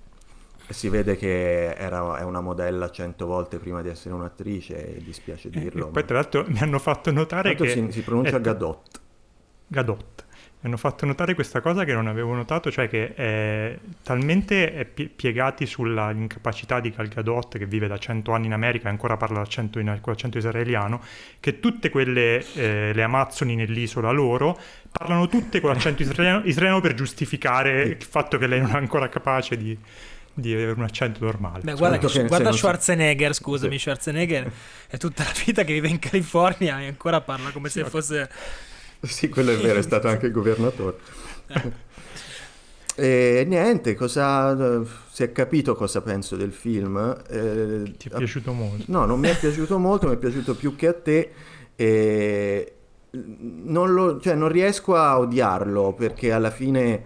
[0.69, 5.49] si vede che era, è una modella cento volte prima di essere un'attrice, e dispiace
[5.49, 5.88] dirlo.
[5.88, 9.01] E poi tra l'altro mi hanno fatto notare che si, si pronuncia è- Gadot.
[9.67, 10.25] Gadot.
[10.62, 15.65] Mi hanno fatto notare questa cosa che non avevo notato, cioè che è talmente piegati
[15.65, 19.39] sulla incapacità di Gal Gadot, che vive da 100 anni in America e ancora parla
[19.39, 21.01] l'accento, in, con l'accento israeliano,
[21.39, 24.60] che tutte quelle, eh, le amazzoni nell'isola loro,
[24.91, 29.08] parlano tutte con l'accento israeliano, israeliano per giustificare il fatto che lei non è ancora
[29.08, 29.77] capace di,
[30.39, 31.60] di avere un accento normale.
[31.63, 33.80] Beh, guarda, Soprattutto che- se guarda Schwarzenegger, scusami, Sì.
[33.80, 34.52] Schwarzenegger
[34.88, 38.30] è tutta la vita che vive in California e ancora parla come se Sì, fosse...
[39.02, 40.97] Sì, quello è vero, è stato anche il governatore.
[42.95, 46.97] E niente, cosa, si è capito cosa penso del film.
[47.30, 48.84] eh, Ti è piaciuto molto?
[48.88, 51.32] No, non mi è piaciuto molto, mi è piaciuto più che a te.
[51.78, 52.73] E
[53.12, 57.02] non, lo- cioè, non riesco a odiarlo perché alla fine,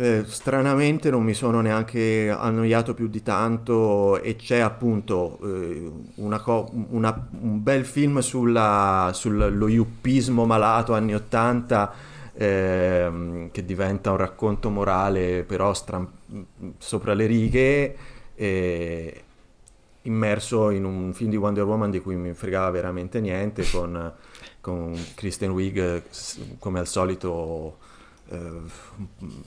[0.00, 4.20] eh, stranamente, non mi sono neanche annoiato più di tanto.
[4.22, 11.14] E c'è appunto eh, una co- una- un bel film sulla- sullo yuppismo malato anni
[11.14, 11.92] 80
[12.34, 16.08] ehm, che diventa un racconto morale però stram-
[16.78, 17.96] sopra le righe
[20.02, 24.12] immerso in un film di Wonder Woman di cui mi fregava veramente niente con,
[24.60, 26.02] con Kristen Wiig eh,
[26.58, 27.89] come al solito eh,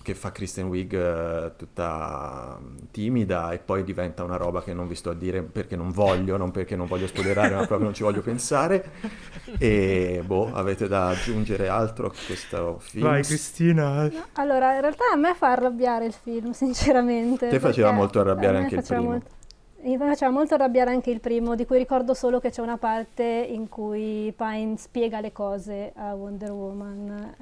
[0.02, 2.60] che fa Kristen Wiig eh, tutta
[2.92, 6.36] timida e poi diventa una roba che non vi sto a dire perché non voglio,
[6.36, 8.92] non perché non voglio spoilerare ma proprio non ci voglio pensare
[9.58, 13.06] e boh, avete da aggiungere altro a questo film?
[13.06, 17.48] Vai Cristina, No, allora, in realtà a me fa arrabbiare il film, sinceramente.
[17.48, 19.02] Te faceva molto arrabbiare anche il primo.
[19.04, 19.42] molto-
[19.84, 23.24] Mi faceva molto arrabbiare anche il primo, di cui ricordo solo che c'è una parte
[23.24, 27.36] in cui Pine spiega le cose a Wonder Woman.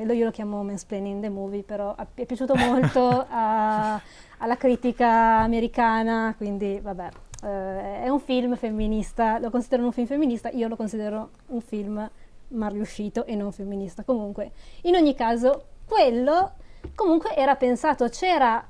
[0.00, 4.00] eh, lo- io lo chiamo mansplaining the movie, però è piaciuto molto a-
[4.38, 7.08] alla critica americana, quindi vabbè.
[7.42, 12.08] eh, è un film femminista, lo considero un film femminista, io lo considero un film
[12.50, 14.04] mal riuscito e non femminista.
[14.04, 16.52] Comunque, in ogni caso, quello
[16.94, 18.64] comunque era pensato, c'era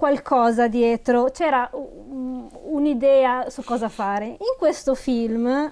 [0.00, 4.24] qualcosa dietro, c'era un- un'idea su cosa fare.
[4.26, 5.70] In questo film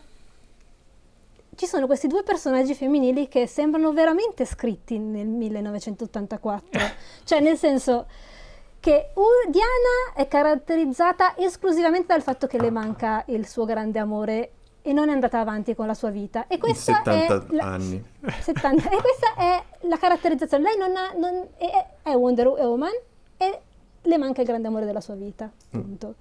[1.57, 6.81] ci sono questi due personaggi femminili che sembrano veramente scritti nel 1984,
[7.25, 8.07] cioè nel senso
[8.79, 9.13] che
[9.49, 14.51] Diana è caratterizzata esclusivamente dal fatto che le manca il suo grande amore
[14.83, 16.47] e non è andata avanti con la sua vita.
[16.47, 18.05] E questa 70 è la- anni.
[18.41, 18.91] 70.
[18.91, 20.63] E questa è la caratterizzazione.
[20.63, 22.93] Lei non ha, non- è, è Wonder Woman
[24.09, 25.51] le manca il grande amore della sua vita.
[25.71, 26.15] Punto.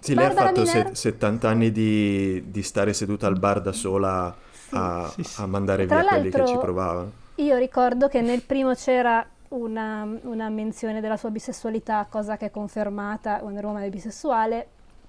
[0.00, 3.60] Sì, lei ha Barbara fatto se- Miner- 70 anni di, di stare seduta al bar
[3.60, 4.34] da sola
[4.70, 5.40] a, sì, sì.
[5.40, 7.12] a mandare via quelli che ci provavano.
[7.36, 12.50] Io ricordo che nel primo c'era una, una menzione della sua bisessualità, cosa che è
[12.50, 13.40] confermata.
[13.42, 14.66] Wonder Woman è bisessuale,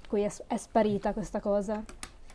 [0.07, 1.83] qui è, è sparita questa cosa.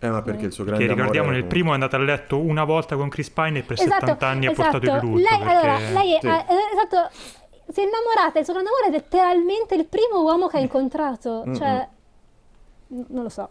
[0.01, 2.39] Eh, ma perché il suo che grande amore ricordiamo nel primo è andato a letto
[2.39, 5.17] una volta con Chris Pine e per Esatto, 70 anni ha portato il lutto.
[5.17, 6.27] Lei, perché- allora, lei è, Sì.
[6.27, 7.11] eh, esatto,
[7.73, 11.45] si è innamorata, il suo grande amore è letteralmente il primo uomo che ha incontrato,
[11.47, 11.55] Mm-mm.
[11.55, 11.89] cioè,
[12.89, 13.51] n- non lo so.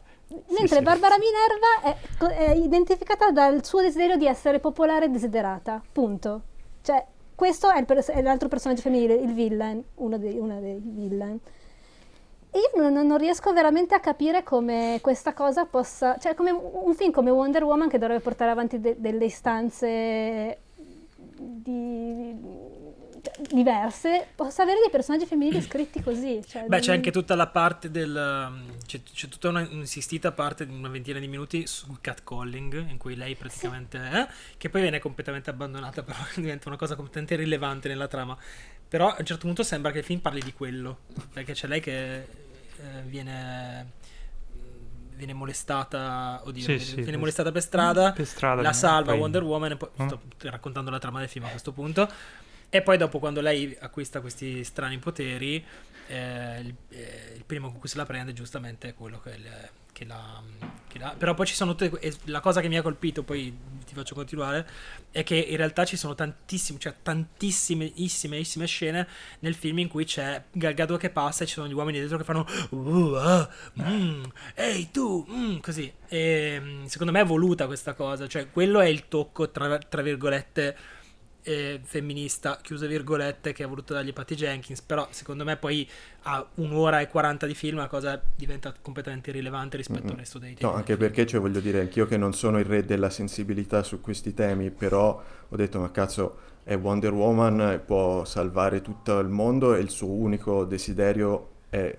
[0.49, 0.81] Mentre sì.
[0.81, 1.97] Barbara Minerva
[2.27, 6.41] è, è identificata dal suo desiderio di essere popolare e desiderata, punto.
[6.81, 11.39] Cioè, questo è, pers- è l'altro personaggio femminile, il villain, uno dei, una dei villain.
[12.51, 17.11] io non, non, riesco veramente a capire come questa cosa possa, cioè come un film
[17.11, 20.59] come Wonder Woman che dovrebbe portare avanti de, delle istanze
[21.35, 22.35] di,
[23.49, 26.41] diverse possa avere dei personaggi femminili scritti così.
[26.45, 28.15] Cioè Beh, c'è anche tutta la parte del.
[28.49, 32.97] Um, c'è, c'è tutta una insistita parte di una ventina di minuti sul catcalling, in
[32.97, 33.97] cui lei praticamente.
[33.97, 34.17] Sì.
[34.17, 38.37] Eh, che poi viene completamente abbandonata, però diventa una cosa completamente irrilevante nella trama.
[38.87, 40.99] Però a un certo punto sembra che il film parli di quello,
[41.31, 44.01] perché c'è lei che eh, viene
[45.15, 49.19] viene molestata, oddio, sì, viene, sì, viene molestata per strada, per strada la salva poi...
[49.21, 50.07] Wonder Woman, e poi, oh.
[50.07, 50.19] sto
[50.49, 52.09] raccontando la trama del film a questo punto,
[52.75, 55.63] e poi dopo quando lei acquista questi strani poteri,
[56.07, 59.69] eh, il, eh, il, primo con cui se la prende giustamente è quello che, le,
[59.91, 60.41] che, la,
[60.87, 61.13] che la...
[61.15, 62.17] Però poi ci sono tutte...
[62.23, 63.55] La cosa che mi ha colpito, poi
[63.85, 64.67] ti faccio continuare,
[65.11, 67.91] è che in realtà ci sono tantissime, cioè tantissime
[68.65, 69.07] scene
[69.41, 72.17] nel film in cui c'è Gal Gadot che passa e ci sono gli uomini dietro
[72.17, 73.49] che fanno uh, ah,
[73.83, 74.23] mm,
[74.55, 75.93] ehi tu, mm, così.
[76.07, 81.01] E secondo me è voluta questa cosa, cioè quello è il tocco tra, tra virgolette
[81.43, 85.87] eh, femminista, chiuse virgolette, che ha voluto dargli Patty Jenkins, però secondo me poi
[86.23, 90.39] a un'ora e 40 di film la cosa diventa completamente irrilevante rispetto mm al resto
[90.39, 90.71] dei temi.
[90.71, 94.01] No, anche perché, cioè, voglio dire, anch'io che non sono il re della sensibilità su
[94.01, 99.75] questi temi, però ho detto, ma cazzo, è Wonder Woman, può salvare tutto il mondo
[99.75, 101.97] e il suo unico desiderio è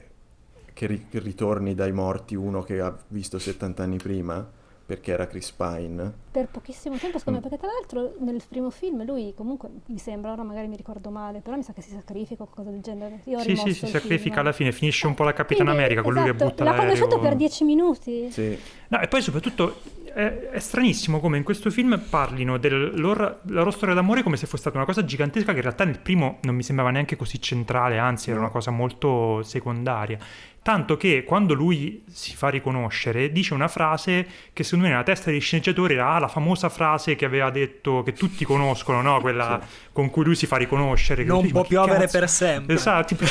[0.73, 4.45] che ritorni dai morti uno che ha visto 70 anni prima
[4.85, 6.23] perché era Chris Pine.
[6.35, 7.49] Per pochissimo tempo, secondo me, mm.
[7.49, 11.39] perché tra l'altro nel primo film lui comunque mi sembra, ora magari mi ricordo male,
[11.39, 13.21] però mi sa che si sacrifica o qualcosa del genere.
[13.27, 14.39] Io sì, sì, si sacrifica film.
[14.41, 16.89] alla fine, finisce un po' la Capitan Quindi, America, esatto, colui che butta l'ha l'aereo.
[16.89, 18.33] L'ha conosciuto per dieci minuti.
[18.33, 18.59] Sì.
[18.89, 19.77] No, e poi soprattutto
[20.15, 24.47] è, è, stranissimo come in questo film parlino della loro, loro storia d'amore come se
[24.47, 27.41] fosse stata una cosa gigantesca che in realtà nel primo non mi sembrava neanche così
[27.41, 30.19] centrale, anzi era una cosa molto secondaria.
[30.63, 35.31] Tanto che quando lui si fa riconoscere dice una frase che secondo me nella testa
[35.31, 39.21] dei sceneggiatori era ah, la famosa frase che aveva detto, che tutti conoscono, no?
[39.21, 39.69] quella sì.
[39.93, 41.25] con cui lui si fa riconoscere.
[41.25, 42.75] Non dici, può piovere per sempre.
[42.75, 43.25] Esatto, tipo,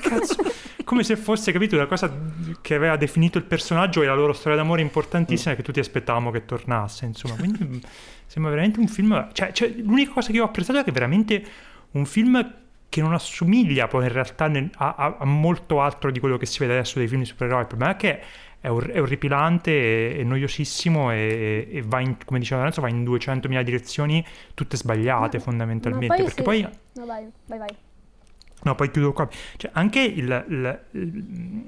[0.00, 0.36] cazzo,
[0.84, 2.12] come se fosse, capito, la cosa
[2.60, 5.56] che aveva definito il personaggio e la loro storia d'amore importantissima mm.
[5.56, 7.34] che tutti aspettavamo che tornasse, insomma.
[7.34, 7.82] Quindi
[8.26, 9.28] sembra veramente un film...
[9.32, 11.44] Cioè, cioè, l'unica cosa che ho apprezzato è che è veramente
[11.92, 16.36] un film che non assomiglia poi in realtà a, a, a, molto altro di quello
[16.36, 17.62] che si vede adesso dei film di supereroi.
[17.62, 18.20] Il problema è che
[18.66, 23.04] è, or- è orripilante, è, noiosissimo e, e, va in, come diceva Lorenzo, va in
[23.04, 26.06] 200.000 direzioni tutte sbagliate no, fondamentalmente.
[26.08, 26.42] No, poi perché sì.
[26.42, 26.62] poi...
[26.94, 27.76] No, vai, vai, vai.
[28.64, 29.28] No, poi chiudo qua.
[29.56, 31.64] Cioè, anche il, il, il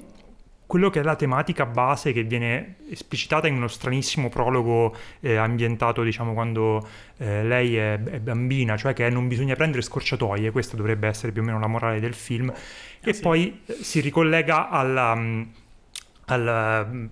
[0.67, 6.03] quello che è la tematica base che viene esplicitata in uno stranissimo prologo eh, ambientato,
[6.03, 11.09] diciamo, quando eh, lei è, è, bambina, cioè che non bisogna prendere scorciatoie, questa dovrebbe
[11.09, 12.55] essere più o meno la morale del film, ah,
[13.01, 13.23] e sì.
[13.23, 15.15] poi eh, si ricollega alla,
[16.37, 17.07] mm,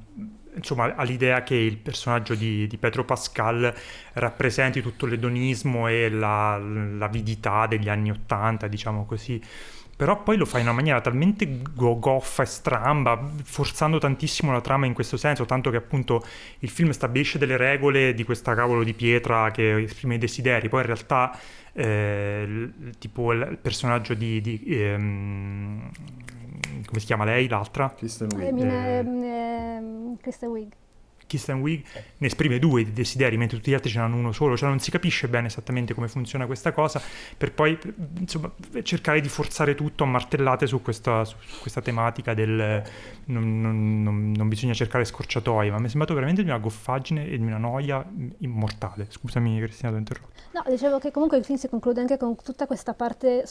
[0.56, 3.72] insomma, all'idea che il personaggio di, di, Petro Pascal
[4.14, 9.40] rappresenti tutto l'edonismo e la, l'avidità degli anni Ottanta, diciamo così.
[9.96, 14.84] Però poi lo fa in una maniera talmente goffa e stramba, forzando tantissimo la trama
[14.84, 16.22] in questo senso, tanto che appunto
[16.58, 20.80] il film stabilisce delle regole di questa cavolo di pietra che esprime i desideri, poi
[20.80, 21.38] in realtà
[21.72, 24.40] eh, tipo il personaggio di...
[24.42, 25.90] di ehm,
[26.86, 27.92] come si chiama lei, l'altra?
[27.96, 28.58] Kristen Wiig.
[28.58, 30.72] Eh, eh, Kristen Wiig.
[31.26, 31.84] Kristen Wiig
[32.18, 34.78] ne esprime due di desideri, mentre tutti gli altri ce n'hanno uno solo, cioè non
[34.78, 37.00] si capisce bene esattamente come funziona questa cosa,
[37.36, 37.78] per poi
[38.18, 38.50] insomma,
[38.82, 42.82] cercare di forzare tutto a martellate su questa, su questa tematica del
[43.26, 47.26] non, non, non, non, bisogna cercare scorciatoie, ma mi è sembrato veramente di una goffaggine
[47.26, 48.04] e di una noia
[48.38, 49.06] immortale.
[49.08, 50.28] Scusami Cristina, ti ho interrotto.
[50.52, 53.44] No, dicevo che comunque il film si conclude anche con tutta questa parte,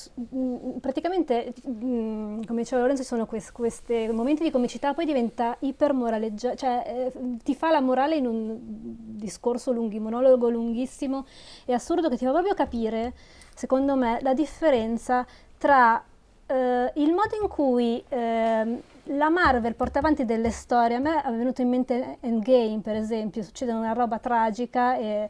[0.80, 7.12] praticamente, come diceva Lorenzo, sono questi momenti di comicità, poi diventa ipermoraleggiante, cioè eh,
[7.44, 11.26] ti fa fa la morale in un discorso lungo, monologo lunghissimo
[11.66, 13.14] e assurdo che ti fa proprio capire,
[13.56, 15.26] secondo me, la differenza
[15.58, 16.04] tra
[16.46, 21.32] eh, il modo in cui eh, la Marvel porta avanti delle storie, a me è
[21.32, 25.28] venuto in mente Endgame per esempio, succede una roba tragica e,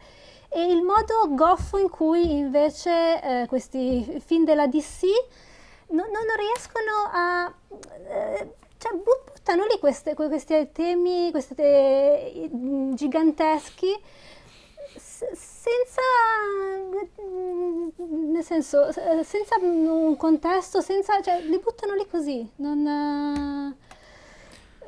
[0.49, 5.03] e il modo goffo in cui invece eh, questi film della DC
[5.89, 7.53] non, non riescono a...
[8.77, 12.49] Eh, cioè, buttano lì queste, questi temi questi te,
[12.93, 13.93] giganteschi
[14.97, 16.01] senza,
[17.97, 22.47] nel senso, senza un contesto, senza, cioè, li buttano lì così.
[22.57, 23.75] Non,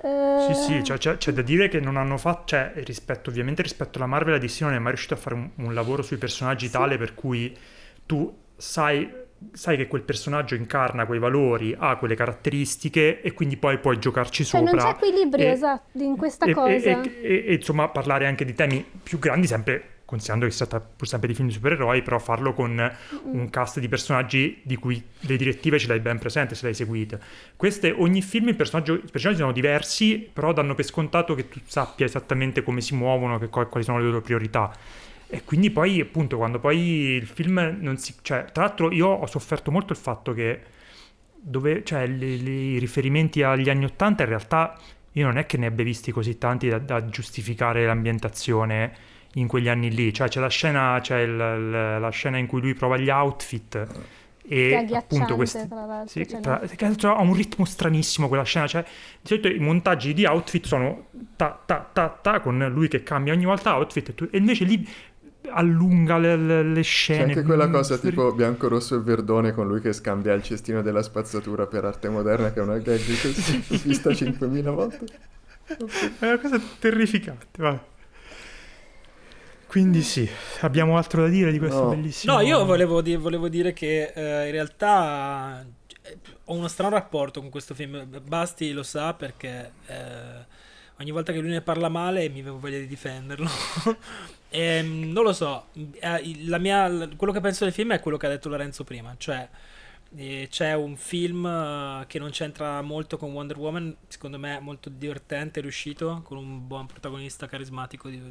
[0.02, 0.54] uh...
[0.54, 3.98] Sì, sì, cioè, c'è, c'è, da dire che non hanno fatto, cioè, rispetto, ovviamente rispetto
[3.98, 6.68] alla Marvel, la DC non è mai riuscito a fare un, un lavoro sui personaggi
[6.68, 6.72] sì.
[6.72, 7.58] tale per cui
[8.06, 13.78] tu sai sai che quel personaggio incarna quei valori, ha quelle caratteristiche e quindi poi
[13.80, 14.84] puoi giocarci Cioè sopra.
[14.84, 17.02] non c'è equilibrio e- esatto in questa e, cosa.
[17.02, 21.06] e- e- insomma parlare anche di temi più grandi sempre considerando che si tratta pur
[21.06, 22.92] sempre di film di supereroi però farlo con
[23.24, 26.76] un cast di personaggi di cui le direttive ce l'hai ben presente se le hai
[26.76, 27.20] seguite
[27.58, 29.02] queste ogni film i personaggi
[29.36, 33.84] sono diversi però danno per scontato che tu sappia esattamente come si muovono che, quali
[33.84, 34.72] sono le loro priorità
[35.30, 39.26] e quindi poi appunto quando poi il film non si cioè tra l'altro io ho
[39.28, 40.62] sofferto molto il fatto che
[41.36, 44.78] dove cioè i riferimenti agli anni Ottanta in realtà
[45.14, 48.94] io non è che ne abbia visti così tanti da, da giustificare l'ambientazione
[49.34, 50.14] in quegli anni lì.
[50.14, 53.88] Cioè, c'è la scena, c'è il- il- la scena in cui lui prova gli outfit
[54.48, 55.68] e appunto questi.
[55.68, 58.68] tra Sì, cioè, tra- altro ha un ritmo stranissimo quella scena.
[58.68, 63.02] Cioè, di solito i montaggi di outfit sono ta ta ta ta con lui che
[63.04, 64.88] cambia ogni volta outfit e, tu- e invece lì
[65.52, 67.24] allunga le, le- le C'è scene.
[67.24, 70.42] anche quella Mm, cosa fri- tipo bianco, rosso e verdone con lui che scambia il
[70.44, 74.72] cestino della spazzatura per arte moderna, che è una gag che si è vista 5.000
[74.72, 75.10] volte.
[76.20, 77.84] È una cosa terrificante, va.
[79.68, 80.28] Quindi sì,
[80.62, 81.88] abbiamo altro da dire di questo No.
[81.88, 82.36] bellissimo...
[82.36, 85.66] No, io volevo, di- volevo dire che eh, in realtà
[86.04, 88.06] eh, ho uno strano rapporto con questo film.
[88.22, 90.46] Basti lo sa perché eh,
[91.00, 93.48] ogni volta che lui ne parla male mi avevo voglia di difenderlo.
[94.50, 98.26] e, mm, non lo so, eh, mia- quello che penso del film è quello che
[98.26, 99.48] ha detto Lorenzo prima, cioè
[100.16, 104.90] eh, c'è un film eh, che non c'entra molto con Wonder Woman, secondo me molto
[104.90, 108.22] divertente, riuscito, con un buon protagonista carismatico, di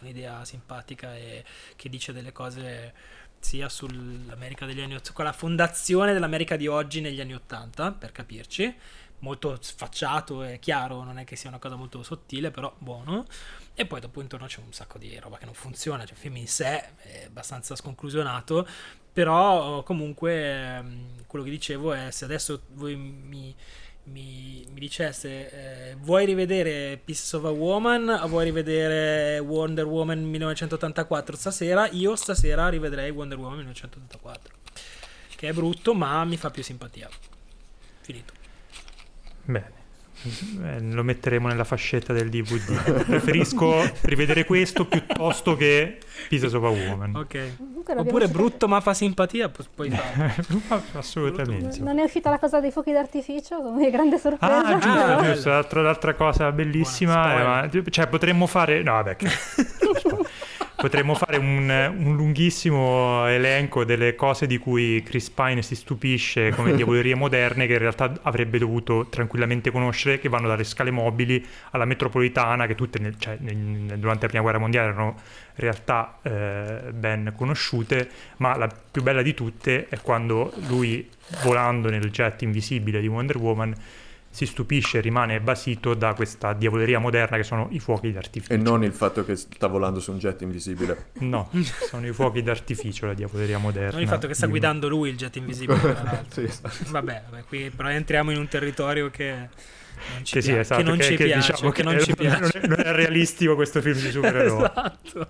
[0.00, 1.44] un'idea simpatica e
[1.76, 2.92] che dice delle cose
[3.38, 8.12] sia sull'America degli anni 80, con la fondazione dell'America di oggi negli anni 80, per
[8.12, 8.74] capirci,
[9.20, 13.26] molto sfacciato e chiaro, non è che sia una cosa molto sottile, però buono.
[13.74, 16.36] E poi dopo intorno c'è un sacco di roba che non funziona, cioè il film
[16.36, 18.66] in sé è abbastanza sconclusionato,
[19.12, 23.54] però comunque ehm, quello che dicevo è se adesso voi mi,
[24.04, 31.36] mi, mi diceste eh, vuoi rivedere Pieces of a Woman vuoi rivedere Wonder Woman 1984
[31.36, 34.54] stasera, io stasera rivedrei Wonder Woman 1984,
[35.34, 37.08] che è brutto ma mi fa più simpatia.
[38.02, 38.32] Finito.
[39.44, 39.81] Bene.
[40.24, 43.02] Eh, lo metteremo nella fascetta del DVD.
[43.04, 45.98] Preferisco rivedere questo piuttosto che
[46.28, 47.16] Pieces of a Woman.
[47.16, 47.40] Ok.
[47.96, 50.82] Oppure brutto ma fa simpatia, pu- puoi farlo.
[50.94, 51.80] Assolutamente.
[51.80, 54.64] Non è uscita la cosa dei fuochi d'artificio come grande sorpresa.
[54.64, 55.48] Ah, giusto, Ah, però- giusto.
[55.48, 59.28] L'altra, l'altra cosa bellissima, Buona, è, ma- cioè potremmo fare, no, vabbè, che-
[60.82, 66.74] potremmo fare un, un lunghissimo elenco delle cose di cui Chris Pine si stupisce come
[66.74, 71.84] diavolerie moderne che in realtà avrebbe dovuto tranquillamente conoscere, che vanno dalle scale mobili alla
[71.84, 75.14] metropolitana, che tutte nel- cioè, nel- durante la prima guerra mondiale erano
[75.54, 78.08] realtà eh, ben conosciute,
[78.38, 81.08] ma la più bella di tutte è quando lui
[81.44, 83.72] volando nel jet invisibile di Wonder Woman
[84.34, 88.50] si stupisce e rimane basito da questa diavoleria moderna che sono i fuochi d'artificio.
[88.54, 91.10] E non il fatto che sta volando su un jet invisibile.
[91.18, 91.50] No,
[91.88, 93.92] sono i fuochi d'artificio la diavoleria moderna.
[93.92, 95.78] Non il fatto che sta guidando lui il jet invisibile.
[95.78, 96.40] tra l'altro.
[96.40, 96.90] Sì, esatto.
[96.90, 99.32] Vabbè, vabbè, qui però entriamo in un territorio che
[100.14, 101.52] non ci, Che sì, pia- esatto, che non ci piace.
[101.52, 102.60] diciamo che non ci non è- piace.
[102.66, 104.62] non è realistico questo film di supereroi.
[104.64, 105.28] esatto.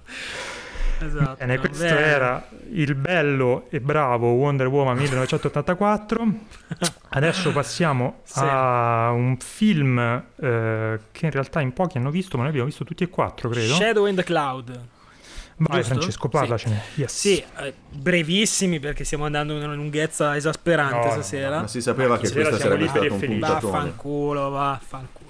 [1.06, 1.36] Esatto.
[1.38, 6.26] Bene, no, questo beh, era il bello e bravo Wonder Woman 1984.
[7.10, 8.40] Adesso passiamo Sì.
[8.42, 12.84] a un film eh, che in realtà in pochi hanno visto, ma noi abbiamo visto
[12.84, 13.74] tutti e quattro, credo.
[13.74, 14.80] Shadow in the Cloud.
[15.56, 15.94] Vai giusto?
[15.94, 16.80] Francesco, parlacene.
[16.94, 17.16] Yes.
[17.16, 21.60] Sì, eh, brevissimi perché stiamo andando in una lunghezza esasperante No, no, stasera.
[21.60, 23.72] Ma si sapeva che stasera questa siamo sarebbe e un puntatone.
[23.72, 25.21] Vaffanculo, vaffanculo.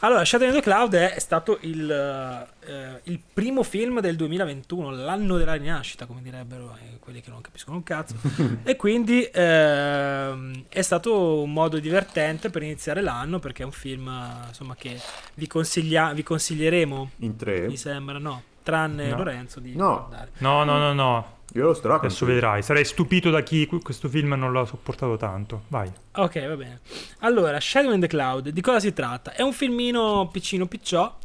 [0.00, 5.36] Allora, Shadow in the Cloud è stato il, eh, il primo film del 2021, l'anno
[5.36, 8.14] della rinascita, come direbbero eh, quelli che non capiscono un cazzo.
[8.62, 14.06] e quindi ehm, è stato un modo divertente per iniziare l'anno perché è un film
[14.06, 15.00] eh, insomma, che
[15.34, 17.66] vi, consiglia- vi consiglieremo, In tre?
[17.66, 18.42] mi sembra, no?
[18.62, 19.16] Tranne No.
[19.16, 20.06] Lorenzo di No.
[20.08, 20.30] guardare.
[20.38, 21.36] No, no, no, no.
[21.54, 22.06] Io lo straconsiglio.
[22.08, 22.62] Adesso vedrai.
[22.62, 25.62] Sarei stupito da chi que- questo film non l'ha sopportato tanto.
[25.68, 25.90] Vai.
[26.16, 26.80] Ok, va bene.
[27.20, 29.32] Allora, Shadow in the Cloud, di cosa si tratta?
[29.32, 31.16] È un filmino piccino picciò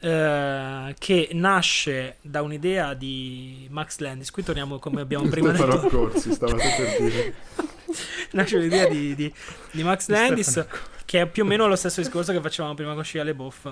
[0.00, 4.30] eh, che nasce da un'idea di Max Landis.
[4.30, 5.88] Qui torniamo come abbiamo prima Stefano detto.
[5.96, 7.34] Corsi, stavate per dire.
[8.32, 9.32] nasce un'idea di, di-
[9.70, 12.74] di Max Di Landis Stefano che è più o meno lo stesso discorso che facevamo
[12.74, 13.70] prima con Shia LeBoff.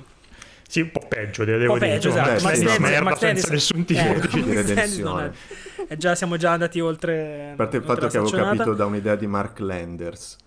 [0.70, 1.90] Sì, un po' peggio, de- devo po' dire.
[1.94, 2.30] peggio, esatto.
[2.30, 4.52] Max Max Landis Landis- merda Max senza nessun tipo Eh, di...
[4.54, 5.32] Redenzione.
[5.76, 7.50] è- è già, siamo già andati oltre.
[7.52, 10.36] A parte il fatto che avevo capito da un'idea di Mark Landers.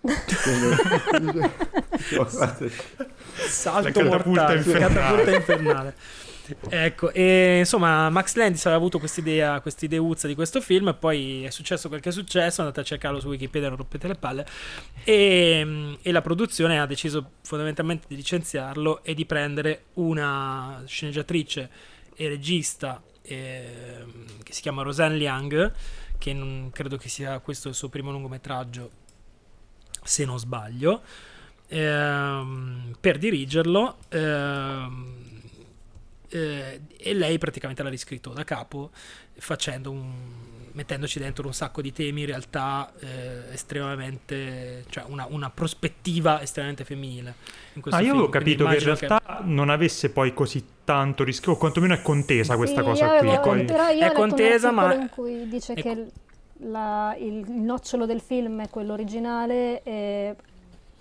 [3.48, 5.94] Salto mortale, catapulta infernale.
[6.68, 11.50] Ecco, e insomma, Max Landis aveva avuto quest'idea, quest'ideuzza di questo film, e poi è
[11.50, 14.46] successo quel che è successo, andate a cercarlo su Wikipedia, non rompete le palle,
[15.04, 21.70] e, e la produzione ha deciso fondamentalmente di licenziarlo e di prendere una sceneggiatrice
[22.14, 24.04] e regista eh,
[24.42, 25.72] che si chiama Roseanne Liang,
[26.18, 28.90] che non, credo che sia questo il suo primo lungometraggio,
[30.02, 31.02] se non sbaglio,
[31.68, 33.96] ehm, per dirigerlo.
[34.10, 35.33] Ehm,
[36.34, 38.90] eh, e lei praticamente l'ha riscritto da capo
[39.36, 40.12] facendo un,
[40.72, 46.84] mettendoci dentro un sacco di temi in realtà eh, estremamente cioè una, una, prospettiva estremamente
[46.84, 47.34] femminile
[47.90, 49.34] ah, io avevo capito che in realtà che...
[49.44, 53.64] non avesse poi così tanto rischio o quantomeno è contesa questa sì, cosa qui poi...
[53.64, 56.10] però io è contesa ma in cui dice che co-
[56.66, 60.34] la, il, il, nocciolo del film è quello originale e...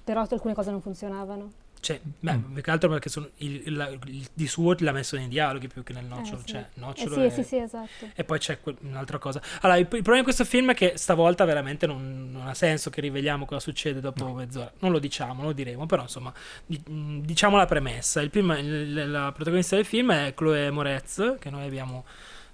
[0.04, 2.54] però alcune cose non funzionavano cioè, beh, mm.
[2.54, 5.84] più che altro perché sono il, il, il, di suo l'ha messo nei dialoghi più
[5.84, 6.38] che nel nocciolo.
[6.38, 6.54] Eh, sì.
[6.54, 7.44] Cioè, nocciolo eh, sì, è...
[7.44, 8.10] sì, sì, esatto.
[8.16, 9.42] E poi c'è que- un'altra cosa.
[9.60, 12.90] Allora, il, il, problema di questo film è che stavolta veramente non, non ha senso
[12.90, 14.34] che riveliamo cosa succede dopo no.
[14.34, 14.72] mezz'ora.
[14.80, 16.34] Non lo diciamo, lo diremo, però insomma,
[16.66, 18.22] di, diciamo la premessa.
[18.22, 22.06] Il prima, la protagonista del film è Chloe Moretz, che noi abbiamo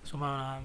[0.02, 0.60] insomma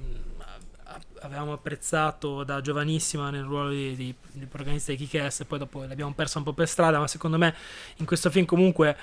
[1.27, 5.85] avevamo apprezzato da giovanissima nel ruolo di, di, di protagonista di Kick-Ass e poi dopo
[5.85, 7.55] l'abbiamo persa un po' per strada, ma secondo me
[7.97, 8.97] in questo film comunque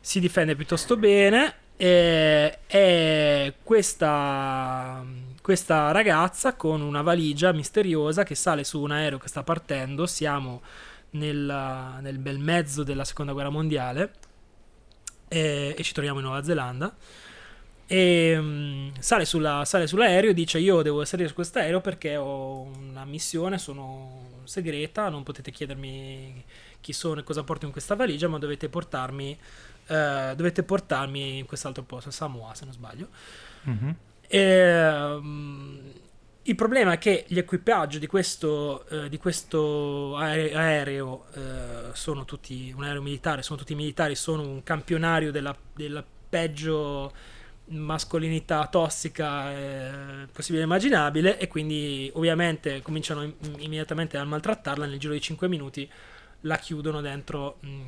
[0.00, 1.66] si difende piuttosto bene.
[1.76, 5.04] E, e questa,
[5.40, 10.60] questa ragazza con una valigia misteriosa che sale su un aereo che sta partendo, siamo
[11.10, 14.12] nel, nel bel mezzo della seconda guerra mondiale
[15.28, 16.94] e, e ci troviamo in Nuova Zelanda
[17.90, 22.16] e um, sale, sulla, sale, sull'aereo e dice io devo salire su questo aereo perché
[22.16, 26.44] ho una missione, sono segreta, non potete chiedermi
[26.82, 29.38] chi sono e cosa porto in questa valigia, ma dovete portarmi,
[29.86, 33.08] uh, dovete portarmi in quest'altro posto, Samoa se non sbaglio.
[33.66, 33.90] Mm-hmm.
[34.28, 35.92] E, um,
[36.42, 41.40] il problema è che gli equipaggi di questo, uh, di questo aereo, uh,
[41.94, 47.36] sono tutti, un aereo militare, sono tutti militari, sono un campionario della, della peggio
[47.70, 54.98] mascolinità tossica eh, possibile e immaginabile e quindi ovviamente cominciano in, immediatamente a maltrattarla nel
[54.98, 55.88] giro di 5 minuti
[56.42, 57.82] la chiudono dentro mh, mm,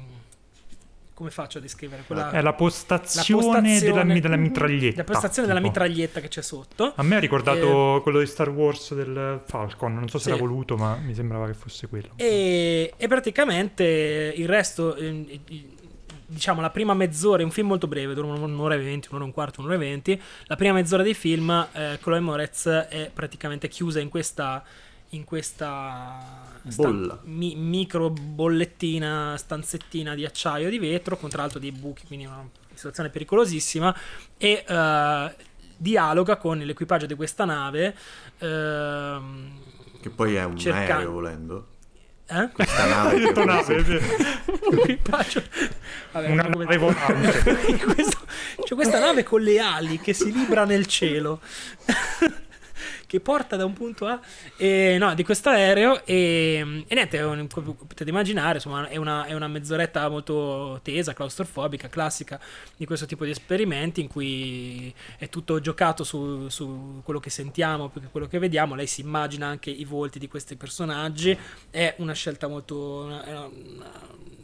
[1.15, 5.49] come faccio a descrivere quella è la postazione, la postazione della, della, mitraglietta la postazione
[5.49, 5.59] tipo.
[5.59, 9.43] della mitraglietta che c'è sotto a me ha ricordato eh, quello di Star Wars del
[9.45, 10.31] Falcon non so se sì.
[10.31, 15.41] era voluto ma mi sembrava che fosse quello e, e praticamente il resto eh,
[16.31, 19.27] diciamo, la prima mezz'ora, è un film molto breve, dura un'ora e venti, un'ora e
[19.27, 20.23] un quarto, un'ora e venti.
[20.45, 24.65] La prima mezz'ora dei film, eh, Chloe Moretz è praticamente chiusa in questa
[25.13, 31.73] in questa stan- mi- micro bollettina, stanzettina di acciaio di vetro, con tra l'altro dei
[31.73, 33.93] buchi, quindi una situazione pericolosissima,
[34.37, 35.45] e uh,
[35.77, 37.97] dialoga con l'equipaggio di questa nave.
[38.39, 41.67] Uh, che poi è un cerca- aereo volendo.
[42.31, 42.49] Eh?
[42.53, 43.19] Questa nave.
[43.19, 44.01] detto nave,
[46.13, 47.43] Vabbè, una nave volante.
[47.83, 48.19] Questo,
[48.65, 51.41] cioè questa nave con le ali che si libra nel cielo
[53.11, 54.21] che porta da un punto A
[54.57, 59.33] e, no, di questo aereo e, e niente, un, potete immaginare, insomma, è una, è
[59.33, 62.39] una, mezz'oretta molto tesa, claustrofobica, classica
[62.77, 67.89] di questo tipo di esperimenti in cui è tutto giocato su, su quello che sentiamo
[67.89, 71.37] più che quello che vediamo, lei si immagina anche i volti di questi personaggi,
[71.69, 73.91] è una scelta molto, una, una,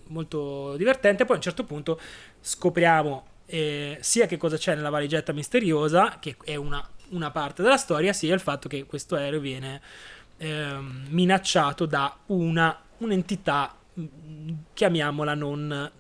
[0.09, 2.01] molto divertente, poi a un certo punto
[2.41, 7.77] scopriamo eh, sia che cosa c'è nella valigetta misteriosa, che è una una parte della
[7.77, 9.81] storia sia il fatto che questo aereo viene
[10.39, 13.75] ehm, minacciato da una, un'entità,
[14.75, 15.91] chiamiamola non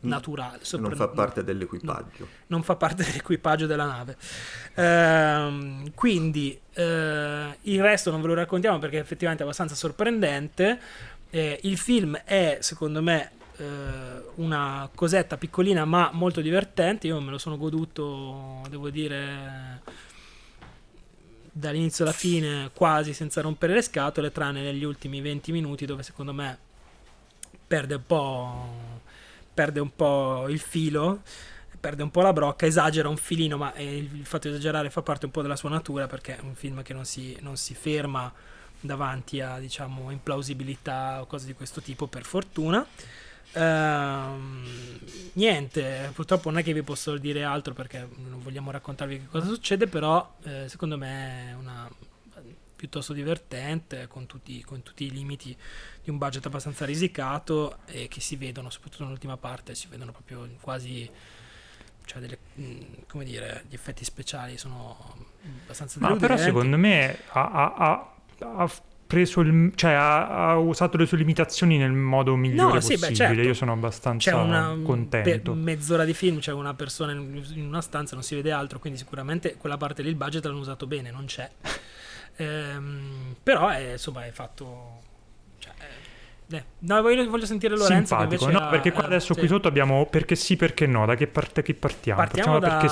[0.00, 0.60] naturale.
[0.78, 2.24] non fa parte dell'equipaggio.
[2.24, 4.16] No, non fa parte dell'equipaggio della nave.
[4.74, 10.80] Ehm, quindi eh, il resto non ve lo raccontiamo perché effettivamente è abbastanza sorprendente.
[11.30, 13.64] Eh, il film è, secondo me, eh,
[14.36, 17.06] una cosetta piccolina ma molto divertente.
[17.06, 19.80] Io me lo sono goduto, devo dire
[21.58, 26.32] dall'inizio alla fine quasi senza rompere le scatole, tranne negli ultimi 20 minuti dove secondo
[26.32, 26.56] me
[27.66, 28.74] perde un po',
[29.52, 31.22] perde un po' il filo,
[31.80, 35.26] perde un po' la brocca, esagera un filino, ma il fatto di esagerare fa parte
[35.26, 38.32] un po' della sua natura perché è un film che non si, non si ferma
[38.80, 42.86] davanti a diciamo implausibilità o cose di questo tipo per fortuna.
[43.52, 44.66] Uh,
[45.32, 49.46] niente, purtroppo non è che vi posso dire altro perché non vogliamo raccontarvi che cosa
[49.46, 51.90] succede, però eh, secondo me è una
[52.78, 55.54] piuttosto divertente con tutti, con tutti, i limiti
[56.04, 60.48] di un budget abbastanza risicato e che si vedono soprattutto nell'ultima parte, si vedono proprio
[60.60, 61.10] quasi
[62.04, 64.96] cioè delle, mh, come dire, gli effetti speciali sono
[65.64, 68.14] abbastanza Ma però secondo me ha, ha- ha-
[68.62, 68.70] ha
[69.08, 73.14] preso il, cioè ha, ha usato le sue limitazioni nel modo migliore sì, beh, possibile.
[73.14, 73.40] certo.
[73.40, 75.52] Io sono abbastanza una contento.
[75.52, 78.78] per mezz'ora di film, c'è una persona in, in una stanza, non si vede altro,
[78.78, 81.50] quindi sicuramente quella parte lì il budget l'hanno usato bene, non c'è.
[82.40, 85.00] Ehm, però è, insomma è fatto...
[86.50, 86.64] Eh, eh.
[86.80, 88.66] No, voglio, voglio sentire Lorenzo Simpatico, invece no?
[88.66, 89.38] ha- Perché qua eh, adesso sì.
[89.40, 91.04] qui sotto abbiamo perché sì, perché no.
[91.06, 92.20] Da che parte che partiamo?
[92.20, 92.86] Partiamo da perché,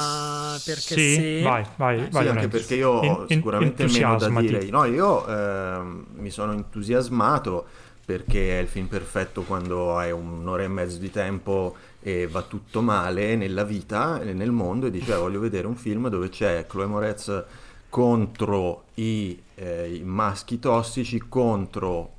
[0.65, 1.15] perché sì.
[1.15, 1.43] sì.
[1.43, 2.23] Vai, vai, Eh, vai.
[2.25, 4.65] Sì, anche perché io ho In- in- sicuramente meno da dire.
[4.71, 7.67] No, io ehm, mi sono entusiasmato
[8.05, 12.81] perché è il film perfetto quando hai un'ora e mezzo di tempo e va tutto
[12.83, 16.67] male nella vita e nel mondo e dici "Eh, voglio vedere un film dove c'è
[16.69, 17.45] Chloe Moretz
[17.89, 22.13] contro i, eh, i maschi tossici contro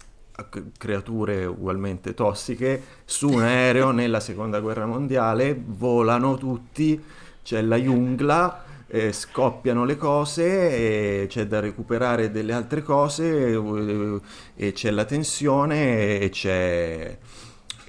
[0.78, 7.02] creature ugualmente tossiche su un aereo nella seconda guerra mondiale volano tutti
[7.44, 14.22] c'è la jungla eh, scoppiano le cose e c'è da recuperare delle altre cose eh,
[14.56, 17.18] e c'è la tensione e c'è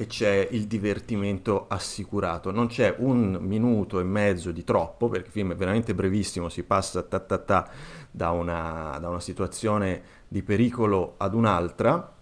[0.01, 2.53] e c'è il divertimento assicurato.
[2.53, 6.63] Non c'è un minuto e mezzo di troppo, perché il film è veramente brevissimo, si
[6.63, 7.69] passa ta ta ta
[8.09, 12.15] da una, da una situazione di pericolo ad un'altra.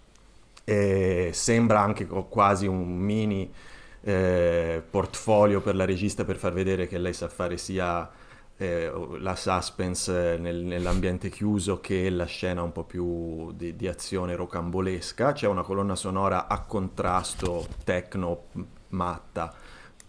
[0.69, 3.53] E sembra anche quasi un mini
[4.01, 8.11] eh, portfolio per la regista per far vedere che lei sa fare sia
[8.57, 14.35] eh, la suspense nel- nell'ambiente chiuso che la scena un po' più di, di azione
[14.35, 15.33] rocambolesca.
[15.33, 18.47] C'è una colonna sonora a contrasto techno
[18.89, 19.55] matta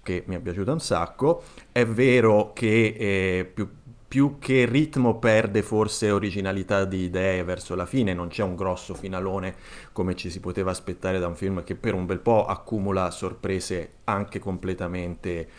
[0.01, 1.43] che mi è piaciuta un sacco.
[1.71, 3.69] È vero che eh, più,
[4.07, 8.93] più che ritmo perde forse originalità di idee verso la fine, non c'è un grosso
[8.93, 9.55] finalone
[9.91, 13.95] come ci si poteva aspettare da un film che per un bel po' accumula sorprese
[14.05, 15.49] anche completamente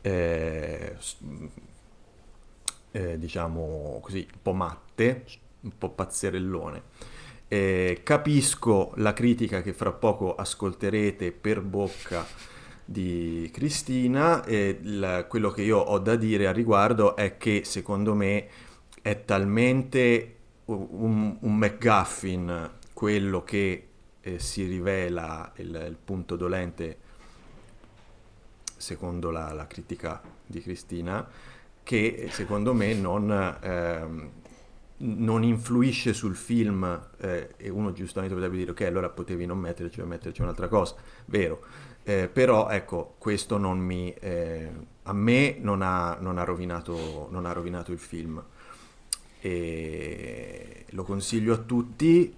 [0.00, 0.96] eh,
[2.92, 5.24] eh, diciamo così, un po' matte,
[5.60, 6.82] un po' pazzerellone.
[7.48, 12.24] Eh, capisco la critica che fra poco ascolterete per bocca
[12.90, 18.14] di Cristina e il- quello che io ho da dire a riguardo è che secondo
[18.14, 18.48] me
[19.00, 20.36] è talmente
[20.66, 23.86] un, un McGuffin quello che
[24.20, 26.96] eh, si rivela il, il punto dolente
[28.76, 31.26] secondo la, la critica di Cristina
[31.82, 33.30] che secondo me non,
[33.60, 34.30] ehm,
[34.98, 40.00] non influisce sul film eh, e uno giustamente potrebbe dire ok allora potevi non metterci
[40.00, 40.94] o metterci un'altra cosa
[41.26, 41.62] vero
[42.02, 44.70] Eh, però ecco questo non mi eh,
[45.10, 48.42] a me non ha, non ha rovinato, non ha rovinato il film.
[49.40, 52.34] E lo consiglio a tutti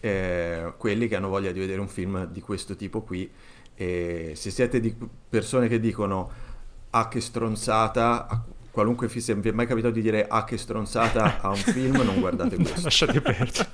[0.00, 3.30] eh, quelli che hanno voglia di vedere un film di questo tipo qui.
[3.74, 4.94] E se siete di
[5.28, 6.50] persone che dicono
[6.90, 10.58] ah che stronzata a qualunque film se vi è mai capitato di dire ah che
[10.58, 12.82] stronzata a un film non guardate questo.
[12.82, 13.70] Lasciate perdere.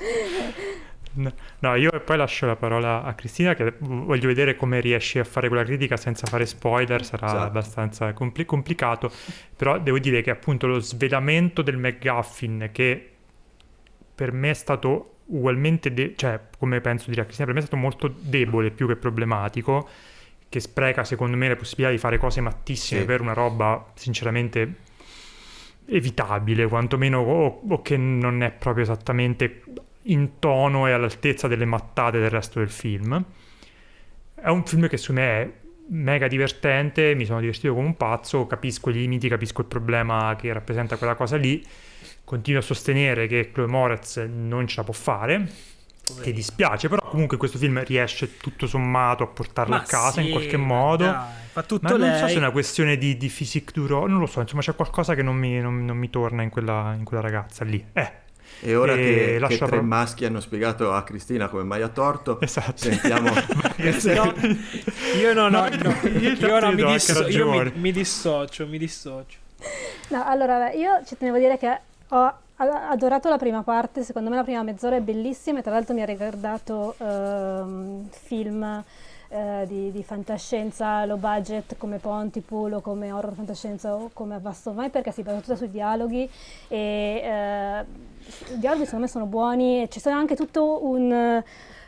[1.12, 5.48] No, io poi lascio la parola a Cristina che voglio vedere come riesci a fare
[5.48, 7.42] quella critica senza fare spoiler, sarà Esatto.
[7.44, 9.10] abbastanza compli- complicato,
[9.56, 13.10] però devo dire che appunto lo svelamento del McGuffin che
[14.14, 17.66] per me è stato ugualmente, de- cioè come penso dire a Cristina, per me è
[17.66, 19.88] stato molto debole più che problematico,
[20.48, 23.06] che spreca secondo me le possibilità di fare cose mattissime Sì.
[23.06, 24.74] per una roba sinceramente
[25.86, 29.62] evitabile, quantomeno o, o che non è proprio esattamente
[30.04, 33.22] in tono e all'altezza delle mattate del resto del film.
[34.34, 35.50] È un film che secondo me è
[35.88, 40.52] mega divertente, mi sono divertito come un pazzo, capisco i limiti, capisco il problema che
[40.52, 41.62] rappresenta quella cosa lì.
[42.24, 45.50] Continuo a sostenere che Chloe Moretz non ce la può fare,
[46.22, 50.26] che dispiace, però comunque questo film riesce tutto sommato a portarla Ma a casa in
[50.26, 51.04] sì, qualche ma modo.
[51.04, 52.18] dai, fa tutto Ma non lei.
[52.18, 54.74] so se è una questione di, di physique du role, non lo so, insomma c'è
[54.74, 57.84] qualcosa che non mi, non- non mi torna in quella, in quella ragazza lì.
[57.92, 58.12] Eh,
[58.60, 61.88] e ora E che, che tre pro- maschi hanno spiegato a Cristina come mai ha
[61.88, 62.76] torto esatto.
[62.76, 63.30] sentiamo
[64.14, 64.34] No,
[65.18, 68.66] io non ho, No, no, io io, no, ti mi, disso- io mi, mi dissocio,
[68.66, 69.38] mi dissocio.
[70.08, 71.78] No, allora, io ci tenevo a dire che
[72.08, 75.94] ho adorato la prima parte, secondo me la prima mezz'ora è bellissima e tra l'altro
[75.94, 78.84] mi ha ricordato ehm, film
[79.28, 84.38] eh, di, di fantascienza low budget come Pontypool o come horror fantascienza o come A
[84.40, 86.28] Vasto Mai perché si basa tutta sui dialoghi
[86.68, 87.84] e eh,
[88.52, 91.42] i dialoghi secondo me sono buoni ci sono anche tutto un...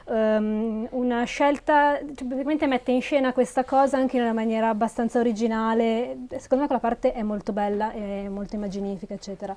[0.04, 5.18] ehm, una scelta, cioè, praticamente mette in scena questa cosa anche in una maniera abbastanza
[5.20, 6.16] originale.
[6.38, 9.56] Secondo me quella parte è molto bella e molto immaginifica, eccetera.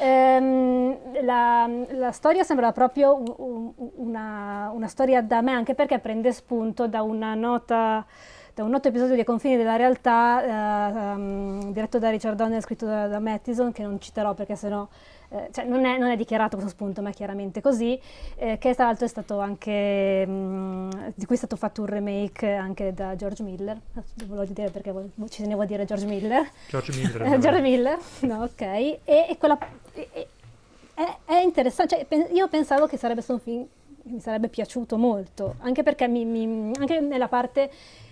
[0.00, 3.34] Ehm, la, la storia sembra proprio un-
[3.76, 8.04] un- una, una storia da me, anche perché prende spunto da una nota
[8.58, 13.06] un noto episodio dei confini della realtà, eh, um, diretto da Richard Donner, scritto da,
[13.06, 14.84] da Mattison, che non citerò perché sennò
[15.30, 17.98] eh, cioè non, è, non, è, dichiarato questo spunto, ma è chiaramente così,
[18.36, 21.86] eh, che tra l'altro è stato anche, mh, mm, di cui è stato fatto un
[21.86, 23.78] remake anche da George Miller,
[24.26, 24.92] volevo dire perché
[25.28, 26.50] ci tenevo a dire George Miller.
[26.68, 27.22] George Miller.
[27.28, 28.60] Eh, George Miller, no, ok.
[28.60, 29.58] E, e quella,
[29.92, 30.28] e,
[30.94, 33.66] è, è, interessante, cioè, pen, io pensavo che sarebbe stato un film
[34.02, 37.70] che mi sarebbe piaciuto molto, anche perché mi, mi, anche nella parte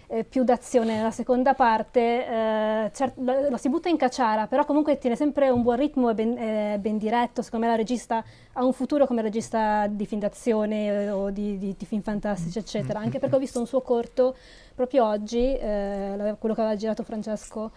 [0.08, 0.96] eh, più d'azione.
[0.96, 5.48] Nella seconda parte eh, cert- lo, lo, si butta in cacciara, però comunque tiene sempre
[5.48, 7.42] un buon ritmo e ben, eh, ben, diretto.
[7.42, 11.58] Secondo me la regista ha un futuro come regista di film d'azione eh, o di,
[11.58, 13.00] di, di, film fantastici, eccetera.
[13.00, 14.36] Anche perché ho visto un suo corto
[14.74, 17.72] proprio oggi, eh, quello che aveva girato Francesco.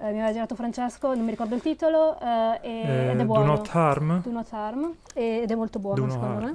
[0.00, 2.16] Eh, mi aveva girato Francesco, non mi ricordo il titolo,
[2.60, 3.44] ed è buono.
[3.44, 4.22] Do Not Harm.
[4.22, 6.54] Do Not Harm, ed è molto buono secondo me.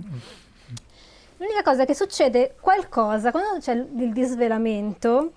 [1.43, 5.33] L'unica cosa che succede qualcosa quando c'è il disvelamento.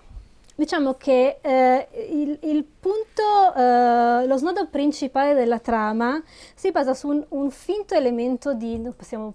[0.54, 6.22] Diciamo che eh, il, il, punto, eh, lo snodo principale della trama
[6.54, 9.34] si basa su un, un finto elemento di, possiamo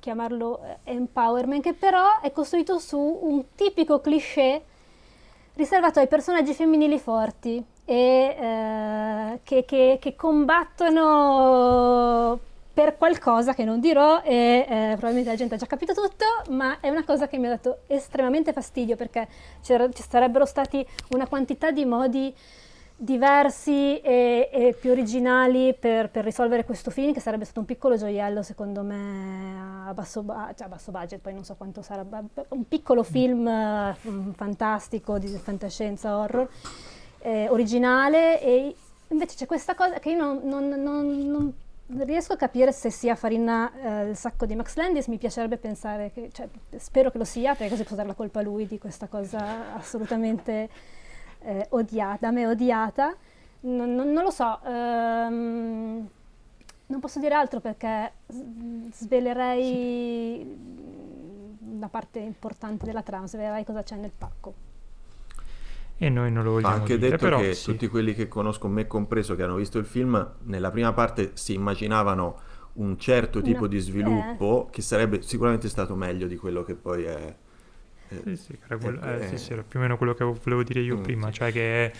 [0.00, 4.64] chiamarlo eh, empowerment, che però è costruito su un tipico cliché
[5.52, 10.94] riservato ai personaggi femminili forti e eh, che, che, che combattono
[12.76, 16.78] per qualcosa che non dirò e eh, probabilmente la gente ha già capito tutto, ma
[16.78, 19.26] è una cosa che mi ha dato estremamente fastidio perché
[19.62, 19.74] ci
[20.06, 22.34] sarebbero stati una quantità di modi
[22.94, 27.96] diversi e, e più originali per, per, risolvere questo film che sarebbe stato un piccolo
[27.96, 32.04] gioiello secondo me a basso, cioè a basso budget, poi non so quanto sarà,
[32.48, 36.46] un piccolo film uh, fantastico di fantascienza horror
[37.20, 38.76] eh, originale e
[39.08, 41.54] invece c'è questa cosa che io non, non, non, non
[41.88, 46.10] riesco a capire se sia farina eh, il sacco di Max Landis, mi piacerebbe pensare
[46.12, 48.78] che, cioè, spero che lo sia, perché così può dare la colpa a lui di
[48.78, 50.68] questa cosa assolutamente
[51.40, 53.14] eh, odiata, da me odiata.
[53.60, 56.08] Non, non, non lo so, ehm,
[56.86, 58.12] non posso dire altro perché
[58.92, 60.56] svelerei
[61.78, 64.74] la parte importante della trama, svelerei cosa c'è nel pacco
[65.98, 67.64] e noi non lo vogliamo Ha anche dire, detto però, che sì.
[67.64, 71.54] tutti quelli che conosco, me compreso, che hanno visto il film, nella prima parte si
[71.54, 72.40] immaginavano
[72.74, 73.66] un certo tipo no.
[73.66, 74.70] di sviluppo eh.
[74.72, 77.34] che sarebbe sicuramente stato meglio di quello che poi è.
[78.08, 80.24] Eh, sì, sì, era, quello, eh, eh, sì, sì, era più o meno quello che
[80.24, 81.90] volevo dire io mm, prima, cioè che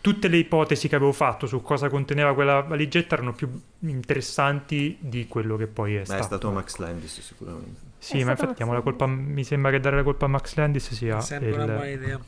[0.00, 3.48] tutte le ipotesi che avevo fatto su cosa conteneva quella valigetta erano più
[3.80, 6.20] interessanti di quello che poi è Beh, stato.
[6.20, 7.80] È stato Max Landis sicuramente.
[7.98, 10.92] Sì, è ma infatti la colpa, mi sembra che dare la colpa a Max Landis
[10.92, 11.20] sia...
[11.20, 12.20] Sempre il, una buona idea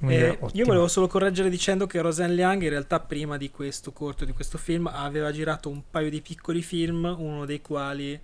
[0.00, 4.24] eh, io volevo solo correggere dicendo che Roseanne Liang in realtà prima di questo corto,
[4.24, 8.20] di questo film, aveva girato un paio di piccoli film, uno dei quali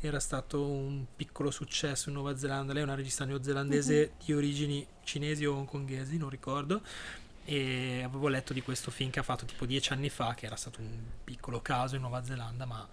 [0.00, 2.72] era stato un piccolo successo in Nuova Zelanda.
[2.72, 4.24] Lei è una regista neozelandese uh-huh.
[4.24, 6.82] di origini cinesi o hongkonghesi, non ricordo.
[7.48, 10.56] E avevo letto di questo film che ha fatto tipo dieci anni fa, che era
[10.56, 12.86] stato un piccolo caso in Nuova Zelanda, ma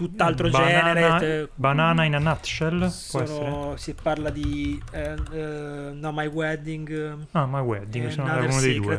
[0.00, 1.50] tutt'altro banana, genere.
[1.54, 2.88] Banana in a nutshell?
[2.88, 7.26] Sono, si parla di uh, uh, No My Wedding.
[7.32, 8.98] Ah, My Wedding, eh, sono uno dei due.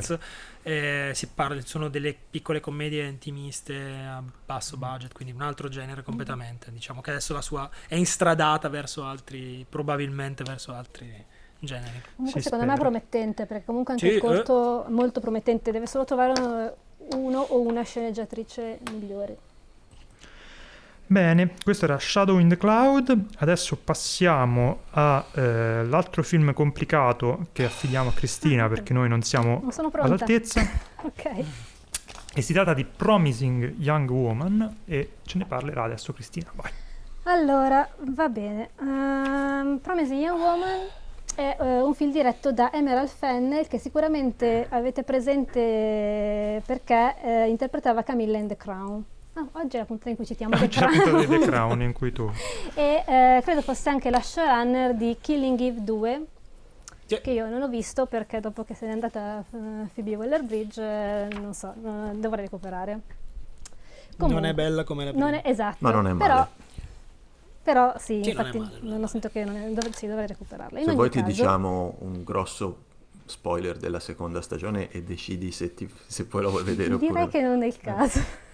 [0.64, 6.04] Eh, si parla, sono delle piccole commedie intimiste a basso budget, quindi un altro genere
[6.04, 6.72] completamente.
[6.72, 11.12] Diciamo che adesso la sua è instradata verso altri, probabilmente verso altri
[11.58, 12.00] generi.
[12.16, 12.66] Comunque, secondo spera.
[12.66, 14.90] me è promettente, perché comunque anche sì, il corto eh.
[14.92, 16.76] molto promettente, deve solo trovare
[17.16, 19.50] uno o una sceneggiatrice migliore.
[21.12, 23.26] Bene, questo era Shadow in the Cloud.
[23.40, 29.62] Adesso passiamo all'altro eh, film complicato che affidiamo a Cristina perché noi non siamo
[30.00, 30.62] all'altezza.
[31.04, 31.46] ok.
[32.34, 36.50] E si tratta di Promising Young Woman e ce ne parlerà adesso Cristina.
[36.56, 36.72] Vai.
[37.24, 38.70] Allora, va bene.
[38.80, 40.80] Um, Promising Young Woman
[41.36, 48.02] è uh, un film diretto da Emerald Fennel che sicuramente avete presente perché uh, interpretava
[48.02, 49.04] Camilla in The Crown.
[49.34, 50.90] No, oggi è la puntata in cui citiamo The Crown.
[50.90, 52.30] Oggi è la puntata di The Crown in cui tu...
[52.76, 56.26] e eh, credo fosse anche la showrunner di Killing Eve 2,
[57.06, 57.22] sì.
[57.22, 61.28] che io non ho visto perché dopo che se n'è andata uh, Phoebe Waller-Bridge, eh,
[61.40, 63.00] non so, uh, dovrei recuperare.
[64.18, 65.26] Comunque, non è bella come la prima.
[65.26, 65.78] Non è, esatto.
[65.80, 66.30] Ma non è male.
[66.30, 66.48] Però,
[67.64, 70.28] però sì, sì infatti non, male, non ho sentito che non è, dov- sì, dovrei
[70.28, 70.78] recuperarla.
[70.80, 72.90] In se vuoi caso, ti diciamo un grosso
[73.26, 77.30] spoiler della seconda stagione e decidi se, ti, se poi lo vuoi vedere Direi oppure...
[77.30, 78.50] che non è il caso.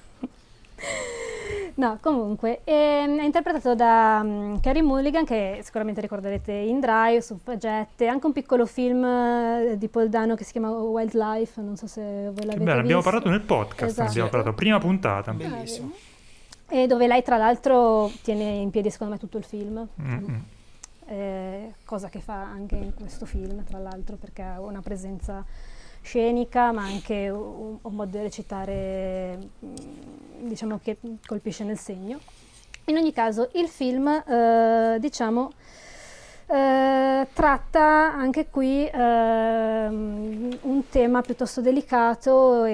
[1.78, 7.36] No, comunque, ehm, è interpretato da um, Carrie Mulligan, che sicuramente ricorderete in Drive, su
[7.36, 11.86] Suffragette, anche un piccolo film uh, di Paul Dano che si chiama Wildlife, non so
[11.86, 14.10] se voi l'avete Beh, abbiamo parlato nel podcast, esatto.
[14.10, 15.32] abbiamo parlato, prima puntata.
[15.34, 15.92] Bellissimo.
[16.68, 19.88] E dove lei tra l'altro tiene in piedi secondo me tutto il film.
[20.02, 20.36] Mm-hmm.
[21.10, 25.46] eh, cosa che fa anche in questo film, tra l'altro, perché ha una presenza
[26.08, 32.20] scenica, ma anche un, un modo di recitare, mm, diciamo, che colpisce nel segno.
[32.86, 35.52] In ogni caso, il film, eh, diciamo,
[36.48, 42.72] eh, tratta anche qui eh, un tema piuttosto delicato e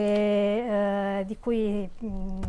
[1.20, 2.42] eh, di, cui, mh, mm,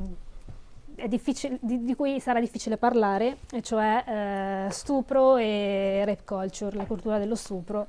[1.06, 7.16] di, di, cui, sarà difficile parlare, e cioè eh, stupro e rape culture, la cultura
[7.16, 7.86] dello stupro.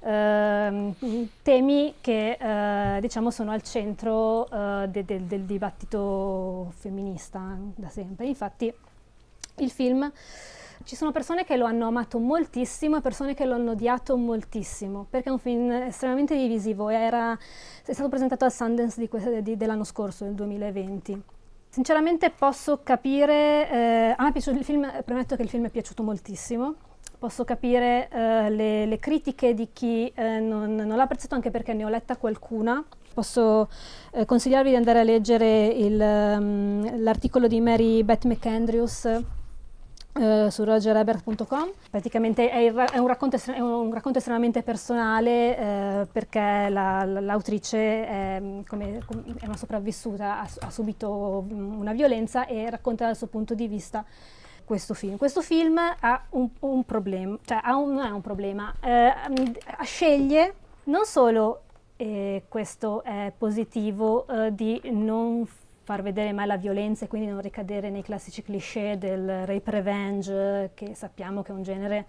[0.00, 0.94] Uh,
[1.42, 8.26] temi che uh, diciamo sono al centro uh, de, de, del dibattito femminista da sempre.
[8.26, 8.72] Infatti
[9.56, 10.10] il film
[10.84, 15.06] ci sono persone che lo hanno amato moltissimo e persone che lo hanno odiato moltissimo,
[15.08, 17.36] perché è un film estremamente divisivo, era,
[17.84, 21.22] è stato presentato al Sundance di, di, dell'anno scorso, del 2020.
[21.68, 26.02] Sinceramente posso capire, eh, a me piace il film, premetto che il film è piaciuto
[26.02, 26.74] moltissimo,
[27.18, 31.74] posso capire eh, le, le, critiche di chi eh, non, non, l'ha apprezzato anche perché
[31.74, 32.84] ne ho letta qualcuna.
[33.12, 33.68] Posso
[34.12, 39.22] eh, consigliarvi di andare a leggere il, um, l'articolo di Mary Beth McAndrews
[40.10, 41.70] Uh, su rogerebert.com.
[41.90, 45.50] Praticamente è, il, è, un racconto, è, un racconto, estremamente personale
[46.02, 48.98] uh, perché la, l'autrice è, come,
[49.38, 54.04] è, una sopravvissuta, ha, ha, subito una violenza e racconta dal suo punto di vista
[54.68, 55.16] questo film.
[55.16, 59.14] Questo film ha un, un problema, cioè ha un, non è un problema, eh,
[59.82, 60.54] sceglie
[60.84, 61.62] non solo,
[61.96, 65.48] e questo è positivo, eh, di non
[65.84, 70.72] far vedere mai la violenza e quindi non ricadere nei classici cliché del rape revenge,
[70.74, 72.06] che sappiamo che è un genere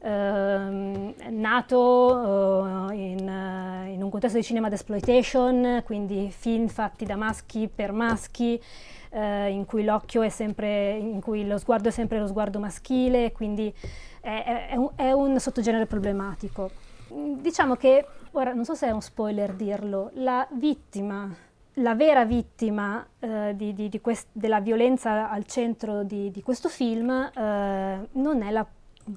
[0.00, 7.66] Uh, nato uh, in, in, un contesto di cinema d'exploitation, quindi film fatti da maschi
[7.66, 8.62] per maschi,
[9.10, 13.32] eh, in cui l'occhio è sempre, in cui lo sguardo è sempre lo sguardo maschile,
[13.32, 13.72] quindi
[14.20, 16.70] è, è, un, è un sottogenere problematico.
[17.08, 21.46] Diciamo che, ora non so se è un spoiler dirlo, la vittima
[21.80, 27.10] la vera vittima eh, di, di, di quest- della violenza al centro di, questo film
[27.10, 28.66] eh, non è la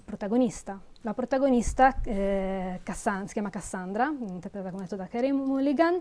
[0.03, 0.79] protagonista.
[1.01, 5.99] La protagonista, eh, Cassan- si chiama Cassandra, interpretata come detto da Carey Mulligan,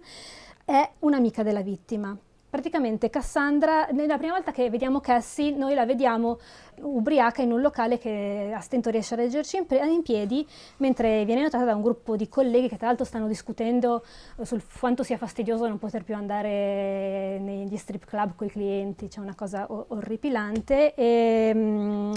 [0.64, 2.16] è un'amica della vittima
[2.50, 6.38] praticamente Cassandra, nella prima volta che vediamo Cassie, noi la vediamo
[6.80, 10.46] ubriaca in un locale che a stento riesce a reggerci in, in, piedi,
[10.78, 14.04] mentre viene notata da un gruppo di colleghi che tra l'altro stanno discutendo
[14.42, 19.20] sul quanto sia fastidioso non poter più andare negli strip club con i clienti, c'è
[19.20, 20.94] una cosa o- orripilante.
[20.94, 21.58] E mh,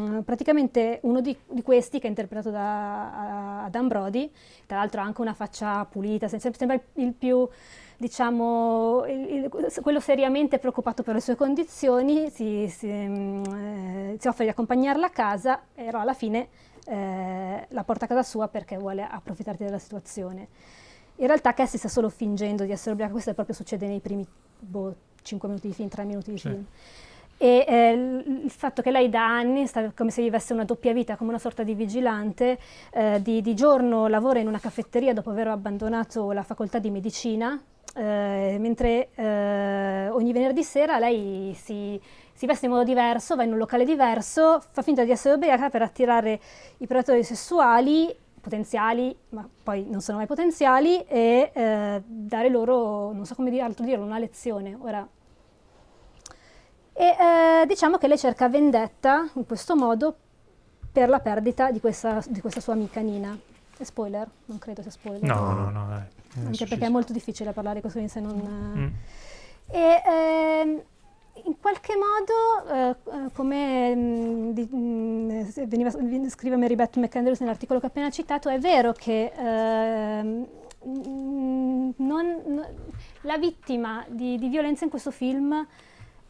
[0.02, 4.32] mm, praticamente uno di, di, questi che è interpretato da Adam Brody,
[4.66, 7.48] tra l'altro ha anche una faccia pulita, sembra il più
[8.04, 9.50] diciamo, il, il,
[9.82, 15.06] quello seriamente preoccupato per le sue condizioni si, si, mm, eh, si offre di accompagnarla
[15.06, 16.50] a casa, però alla fine
[16.86, 20.50] eh, la porta a casa sua perché vuole approfittarti della situazione.
[21.18, 24.28] In realtà Cassie sta solo fingendo di essere ubriaca, questo proprio succede nei primi
[24.60, 26.50] boh, 5 minuti di film, 3 minuti di sì.
[26.50, 26.66] film.
[27.38, 27.92] E eh,
[28.44, 31.40] il fatto che lei da anni sta come se vivesse una doppia vita, come una
[31.40, 32.60] sorta di vigilante,
[32.92, 37.62] eh, di, di, giorno lavora in una caffetteria dopo aver abbandonato la facoltà di medicina,
[37.94, 42.00] eh, mentre eh, ogni venerdì sera lei si,
[42.34, 45.70] si, veste in modo diverso, va in un locale diverso, fa finta di essere ubriaca
[45.70, 46.40] per attirare
[46.78, 53.26] i predatori sessuali potenziali, ma poi non sono mai potenziali, e eh, dare loro, non
[53.26, 54.76] so come dire, altro dirlo, una lezione.
[54.82, 55.08] Ora,
[56.92, 60.16] e eh, diciamo che lei cerca vendetta in questo modo
[60.92, 63.38] per la perdita di questa, di questa sua amica Nina.
[63.78, 64.30] È spoiler?
[64.46, 65.24] Non credo sia spoiler.
[65.24, 65.88] No, no, no.
[65.88, 66.23] Dai.
[66.46, 68.74] Anche perché è molto difficile parlare di questo se non...
[68.78, 68.88] Mm.
[69.70, 70.84] E eh,
[71.46, 76.98] in qualche modo, eh, eh come mh, mm, di, mh, mm, veniva, scrive Mary Beth
[76.98, 80.48] McAndrews nell'articolo che ho appena citato, è vero che ehm,
[80.84, 82.68] non, non,
[83.22, 85.66] la vittima di, di, violenza in questo film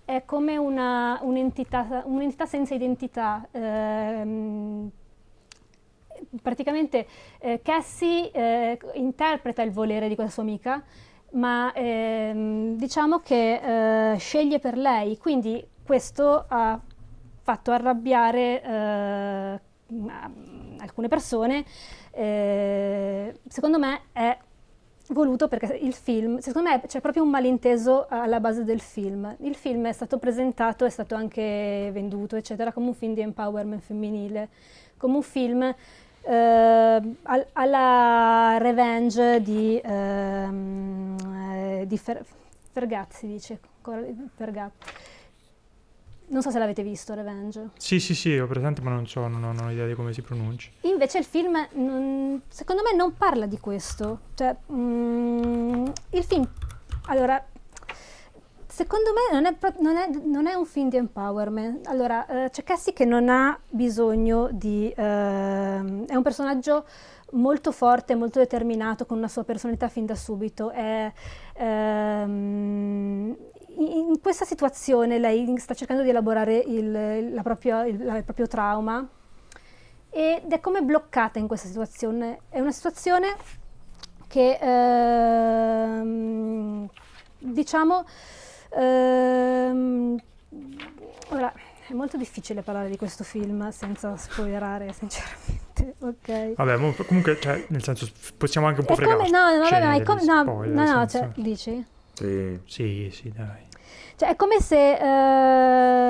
[0.05, 3.47] è come una, un'entità, un'entità senza identità.
[3.51, 4.91] Ehm,
[6.41, 7.07] praticamente
[7.39, 10.83] eh, Cassie eh, interpreta il volere di questa sua amica,
[11.31, 16.79] ma ehm, diciamo che eh, sceglie per lei, quindi questo ha
[17.41, 19.59] fatto arrabbiare eh,
[20.77, 21.65] alcune persone.
[22.11, 24.37] Eh, secondo me è
[25.09, 29.35] voluto perché il film, secondo me c'è proprio un malinteso alla base del film.
[29.41, 33.81] Il film è stato presentato, è stato anche venduto, eccetera, come un film di empowerment
[33.81, 34.49] femminile,
[34.97, 35.75] come un film
[36.23, 37.01] eh,
[37.53, 41.17] alla revenge di, ehm,
[41.81, 42.25] eh, di Fer-
[42.71, 43.59] Fergazzi, dice
[44.35, 44.77] Fergazzi
[46.27, 47.69] Non so se l'avete visto, Revenge.
[47.77, 50.13] Sì, sì, sì, ho presente, ma non so, non ho, non ho idea di come
[50.13, 50.71] si pronunci.
[50.81, 54.19] Invece il film, non- secondo me, non parla di questo.
[54.33, 56.49] Cioè, mm, il film,
[57.07, 57.45] allora,
[58.73, 61.85] secondo me non è, non è- non è un film di empowerment.
[61.87, 64.91] Allora, eh, c'è Cassie che non ha bisogno di...
[64.95, 66.85] ehm, è un personaggio
[67.33, 70.71] molto forte, molto determinato, con una sua personalità fin da subito.
[70.71, 71.11] È,
[71.53, 73.35] ehm,
[73.75, 79.07] in questa situazione lei sta cercando di elaborare il, la propria- il- il proprio trauma
[80.09, 82.39] ed è come bloccata in questa situazione.
[82.49, 83.35] È una situazione
[84.27, 84.57] che,
[85.93, 86.87] ehm,
[87.39, 88.05] diciamo,
[88.75, 90.17] ehm,
[91.29, 91.53] ora
[91.87, 96.53] è molto difficile parlare di questo film senza spoilerare, sinceramente, ok?
[96.55, 99.31] Vabbè, mo- comunque, cioè, nel senso, possiamo anche un po' fregarci.
[99.31, 101.85] no, no, vabbè, ma è degli come, no, spoiler, no, no, senso- cioè, dici?
[102.13, 102.59] Sì.
[102.65, 103.67] Sì, sì, dai.
[104.15, 104.93] Cioè, è come se.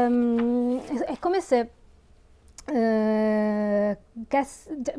[0.05, 1.69] ehm, è come se.
[2.65, 3.97] Eh,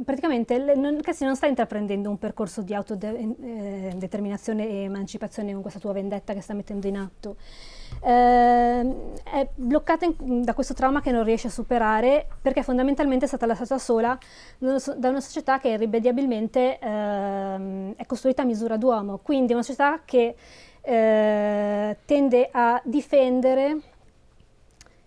[0.05, 5.93] praticamente non, Cassie non sta intraprendendo un percorso di autodeterminazione e emancipazione con questa tua
[5.93, 7.37] vendetta che sta mettendo in atto.
[8.03, 13.29] Ehm, è bloccata in- da questo trauma che non riesce a superare perché fondamentalmente è
[13.29, 14.19] stata lasciata sola
[14.59, 20.35] da una società che irrimediabilmente ehm, è costruita a misura d'uomo, quindi una società che
[20.83, 23.79] eh, tende a difendere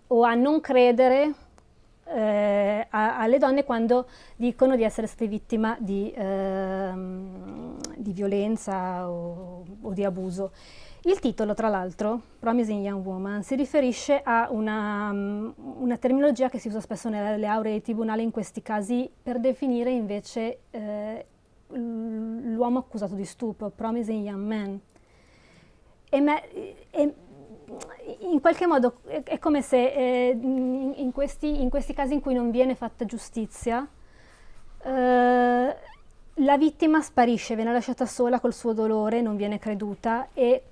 [0.08, 1.34] o a non credere
[2.14, 9.64] eh, a- alle donne quando dicono di essere state vittima di, ehm, di violenza o,
[9.82, 10.52] o di abuso.
[11.04, 16.60] Il titolo, tra l'altro, Promising Young Woman, si riferisce a una, mm, una terminologia che
[16.60, 21.26] si usa spesso nelle aule dei tribunali in questi casi per definire invece eh,
[21.70, 24.80] l'uomo accusato di stupro, Promising Young Man.
[26.10, 26.50] E me-
[26.92, 27.14] e-
[28.20, 32.52] in qualche modo è, come se eh, in, questi, in questi casi in cui non
[32.52, 33.86] viene fatta giustizia,
[34.84, 35.76] eh,
[36.40, 40.64] la vittima sparisce, viene lasciata sola col suo dolore, non viene creduta e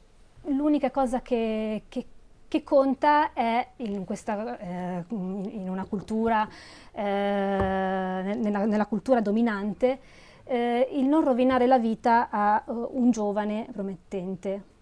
[0.43, 2.05] l'unica cosa che, che-
[2.47, 6.47] che conta è in, questa, eh, in una cultura,
[6.91, 9.99] eh, nella, nella cultura dominante,
[10.45, 14.73] eh, il non rovinare la vita a eh, un giovane promettente.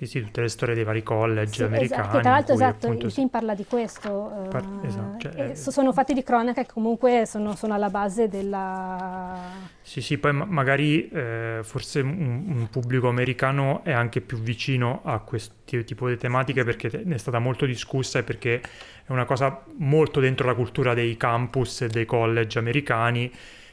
[0.00, 1.84] Sì, sì, tutte le storie dei vari college Sì, americani.
[2.02, 4.32] esatto, tra l'altro esatto, appunto, il film parla di questo.
[4.32, 7.90] eh, Par- esatto, cioè, eh, so- sono fatti di cronaca che comunque sono, sono alla
[7.90, 9.70] base della...
[9.82, 15.00] Sì, sì, poi ma- magari eh, forse un, un pubblico americano è anche più vicino
[15.04, 19.24] a questo tipo di tematiche perché ne è stata molto discussa e perché è una
[19.24, 23.30] cosa molto dentro la cultura dei campus e dei college americani.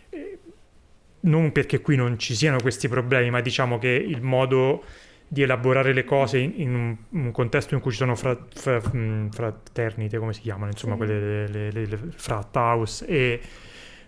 [0.10, 0.38] Eh,
[1.22, 4.84] Non perché qui non ci siano questi problemi, ma diciamo che il modo
[5.28, 9.30] di elaborare le cose in, in un, contesto in cui ci sono fra- fra- mh,
[9.32, 11.00] fraternite, come si chiamano, insomma, Sì.
[11.00, 13.42] quelle le, le- le frat house e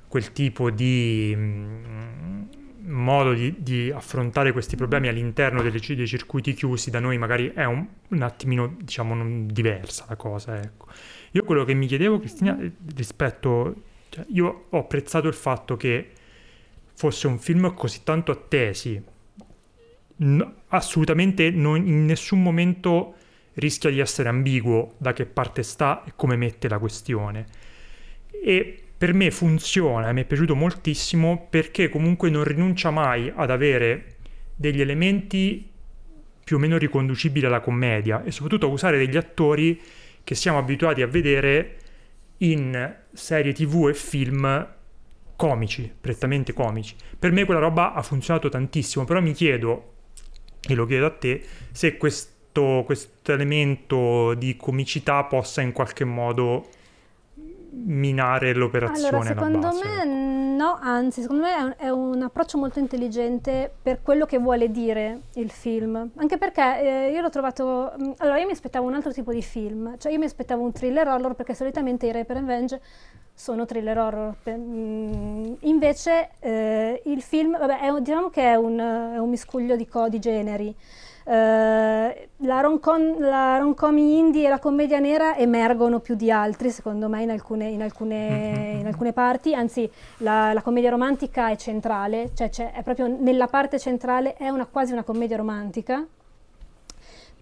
[0.08, 2.44] quel tipo di mm,
[2.86, 7.66] modo di, di affrontare questi problemi all'interno delle dei circuiti chiusi da noi magari è
[7.66, 10.88] un, un attimino diciamo non diversa la cosa ecco.
[11.32, 12.58] io quello che mi chiedevo Cristina
[12.96, 13.76] rispetto
[14.10, 16.10] cioè, io ho apprezzato il fatto che
[16.96, 19.02] fosse un film così tanto attesi
[20.22, 23.16] N- assolutamente non- in nessun momento
[23.54, 27.46] rischia di essere ambiguo da che parte sta e come mette la questione
[28.44, 34.16] e per me funziona mi è piaciuto moltissimo perché comunque non rinuncia mai ad avere
[34.56, 35.68] degli elementi
[36.44, 39.80] più o meno riconducibili alla commedia e soprattutto a usare degli attori
[40.24, 41.78] che siamo abituati a vedere
[42.38, 44.68] in serie tv e film
[45.36, 46.96] comici, prettamente comici.
[47.18, 49.94] Per me quella roba ha funzionato tantissimo, però mi chiedo,
[50.68, 56.68] e lo chiedo a te, se questo, questo elemento di comicità possa in qualche modo
[57.72, 59.86] minare l'operazione Allora, secondo base.
[59.86, 64.38] me no, anzi, secondo me è un, è un approccio molto intelligente per quello che
[64.38, 66.10] vuole dire il film.
[66.16, 67.94] Anche perché eh, io l'ho trovato...
[67.98, 70.72] mh, Allora, io mi aspettavo un altro tipo di film, cioè io mi aspettavo un
[70.72, 72.82] thriller horror perché solitamente i Rape Revenge
[73.34, 74.36] sono thriller horror.
[74.44, 79.88] Mh, invece eh, il film, vabbè, è diciamo che è un, è un miscuglio di
[79.88, 80.76] codi generi.
[81.30, 87.08] Eh, la rom-com, la rom-com indie e la commedia nera emergono più di altri, secondo
[87.08, 89.54] me, in alcune, in alcune- in alcune parti.
[89.54, 94.66] Anzi, la, la commedia romantica è centrale, cioè è proprio nella parte centrale, è una,
[94.66, 96.04] quasi una commedia romantica.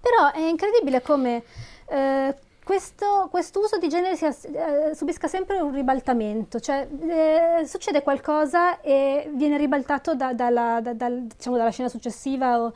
[0.01, 1.43] Però è incredibile come
[1.87, 2.35] eh,
[2.65, 9.29] questo, uso di genere sia, eh, subisca sempre un ribaltamento, cioè eh, succede qualcosa e
[9.33, 12.61] viene ribaltato da, dalla, da, dal, diciamo, dalla scena successiva.
[12.61, 12.73] O,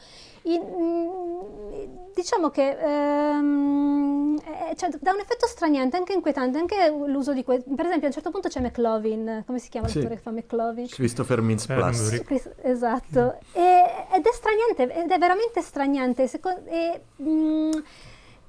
[2.14, 7.70] diciamo che ehm, eh, cioè, dà un effetto straniante, anche inquietante, anche l'uso di questo.
[7.74, 9.98] Per esempio, a un certo punto c'è McLovin, come si chiama sì.
[9.98, 10.88] l'attore che fa McLovin?
[10.88, 12.24] Christopher Mintz Eh, Plus.
[12.30, 13.84] mi Esatto, e,
[14.14, 16.28] ed è straniante, ed è veramente straniante.
[16.28, 17.72] Secondo, e, mm,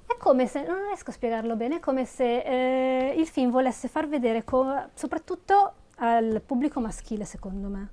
[0.06, 3.88] è come se, non riesco a spiegarlo bene, è come se eh, il film volesse
[3.88, 7.90] far vedere, co- soprattutto al pubblico maschile, secondo me,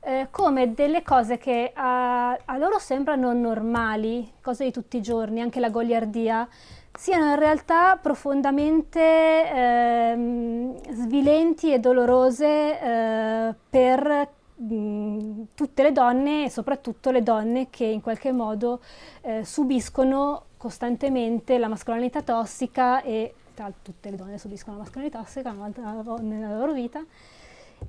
[0.00, 5.40] eh, come delle cose che a, a loro sembrano normali, cose di tutti i giorni,
[5.40, 6.48] anche la goliardia,
[6.92, 16.50] siano in realtà profondamente ehm, svilenti e dolorose eh, per mh, tutte le donne e
[16.50, 18.80] soprattutto le donne che in qualche modo
[19.22, 25.52] eh, subiscono costantemente la mascolinità tossica e tra tutte le donne subiscono la mascolinità tossica
[25.52, 27.04] nella loro vita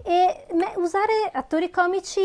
[0.04, 2.22] e me- usare attori comici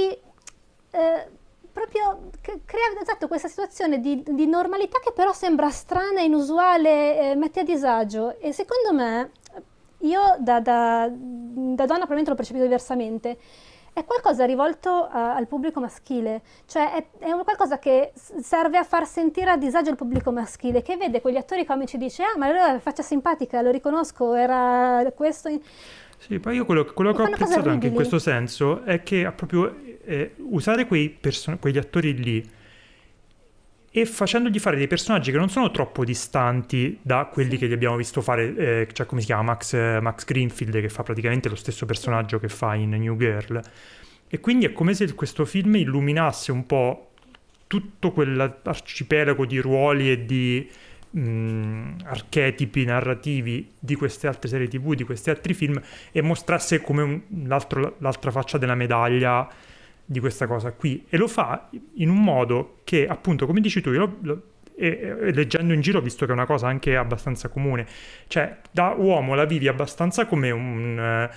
[0.90, 1.28] eh,
[1.72, 7.60] proprio crea esatto, questa situazione di, di normalità che però sembra strana, inusuale, eh, mette
[7.60, 8.38] a disagio.
[8.38, 9.30] E secondo me
[9.98, 13.38] io da, da, da donna probabilmente l'ho percepito diversamente
[13.96, 19.06] è qualcosa rivolto a, al pubblico maschile, cioè è, è qualcosa che serve a far
[19.06, 22.44] sentire a disagio il pubblico maschile, che vede quegli attori comici e dice ah ma
[22.44, 25.48] allora faccia simpatica, lo riconosco, era questo...
[26.18, 29.24] in-" Sì, poi io quello, quello che ho apprezzato anche in questo senso è che
[29.24, 32.50] ha proprio eh, usare quei person- quegli attori lì
[33.90, 37.96] e facendogli fare dei personaggi che non sono troppo distanti da quelli che gli abbiamo
[37.96, 41.54] visto fare, eh, cioè come si chiama Max, eh, Max Greenfield che fa praticamente lo
[41.54, 43.58] stesso personaggio che fa in New Girl.
[44.28, 47.12] E quindi è come se questo film illuminasse un po'
[47.66, 50.68] tutto quell'arcipelago di ruoli e di
[51.20, 55.80] mh, archetipi narrativi di queste altre serie tv, di questi altri film
[56.12, 57.22] e mostrasse come un-
[57.98, 59.48] l'altra faccia della medaglia
[60.04, 61.04] di questa cosa qui.
[61.08, 64.42] E lo fa in un modo che appunto come dici tu io lo- lo-
[64.78, 67.86] e, e leggendo in giro visto che è una cosa anche abbastanza comune.
[68.26, 71.30] Cioè da uomo la vivi abbastanza come un eh,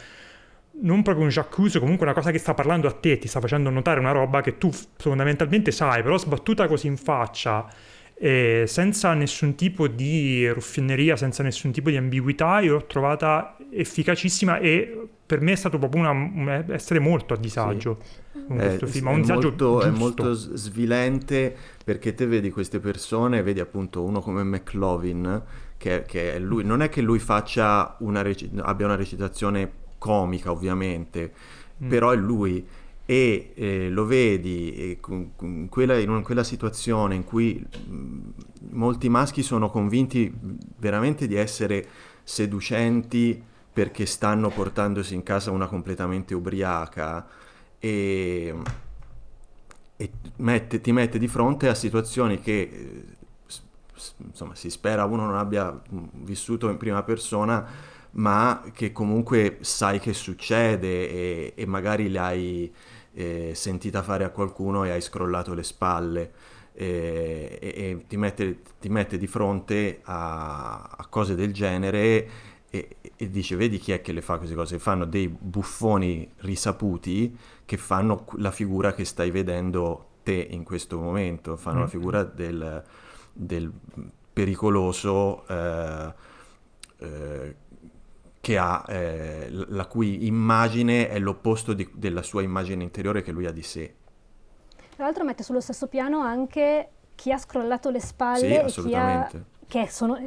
[0.81, 3.69] non proprio un j'accuse comunque una cosa che sta parlando a te ti sta facendo
[3.69, 7.67] notare una roba che tu fondamentalmente sai però sbattuta così in faccia
[8.21, 14.59] e senza nessun tipo di ruffianeria senza nessun tipo di ambiguità io l'ho trovata efficacissima
[14.59, 17.97] e per me è stato proprio una, un- essere molto a disagio
[18.45, 22.49] con Eh, questo s- film, è, un disagio molto, è molto svilente perché te vedi
[22.51, 25.43] queste persone, vedi appunto uno come McLovin,
[25.77, 30.51] che, che è lui, non è che lui faccia una reci- abbia una recitazione comica
[30.51, 31.31] ovviamente,
[31.81, 31.87] Mm.
[31.87, 32.67] però è lui
[33.09, 34.99] e eh, lo vedi e
[35.67, 38.33] quella, in quella situazione in cui mh,
[38.73, 40.31] molti maschi sono convinti
[40.77, 41.87] veramente di essere
[42.23, 43.41] seducenti
[43.73, 47.27] perché stanno portandosi in casa una completamente ubriaca
[47.79, 48.53] e,
[49.97, 53.05] e mette- ti mette di fronte a situazioni che eh,
[54.17, 59.99] insomma si spera uno non abbia mh, vissuto in prima persona ma che comunque sai
[59.99, 62.71] che succede e, e magari l'hai
[63.19, 66.31] eh, sentita fare a qualcuno e hai scrollato le spalle
[66.73, 72.29] e, e- e ti mette, ti mette di fronte a, a cose del genere
[72.69, 77.35] e, e dice vedi chi è che le fa queste cose fanno dei buffoni risaputi
[77.65, 81.89] che fanno la figura che stai vedendo te in questo momento fanno la Mm.
[81.89, 82.83] figura del,
[83.33, 83.71] del
[84.31, 86.13] pericoloso eh,
[86.99, 87.55] eh,
[88.41, 93.45] che ha eh, la cui immagine è l'opposto di- della sua immagine interiore che lui
[93.45, 93.95] ha di sé
[94.95, 98.57] Tra l'altro mette sullo stesso piano anche chi ha scrollato le spalle sì e chi
[98.59, 98.63] ha...
[98.65, 100.19] assolutamente che sono,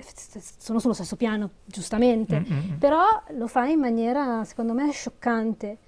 [0.57, 2.79] sono sullo stesso piano, giustamente, Mm, mm, mm.
[2.79, 5.79] però lo fa in maniera, secondo me, scioccante.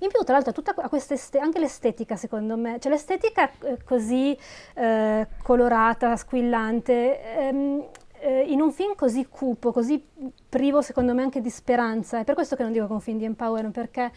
[0.00, 0.74] In più, tra l'altro, tutta
[1.10, 4.36] este- anche l'estetica, secondo me, cioè l'estetica eh, così
[4.74, 7.84] eh, colorata, squillante, ehm,
[8.26, 10.04] eh, in un film così cupo, così
[10.48, 12.18] privo, secondo me, anche di speranza.
[12.18, 14.12] È per questo che non dico che è un film di empowerment, perché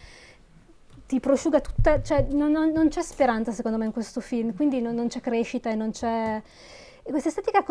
[1.06, 4.80] ti prosciuga tutta, cioè non, non- non c'è speranza, secondo me, in questo film, quindi
[4.80, 6.42] non, non c'è crescita e non c'è...
[7.10, 7.64] Questa estetica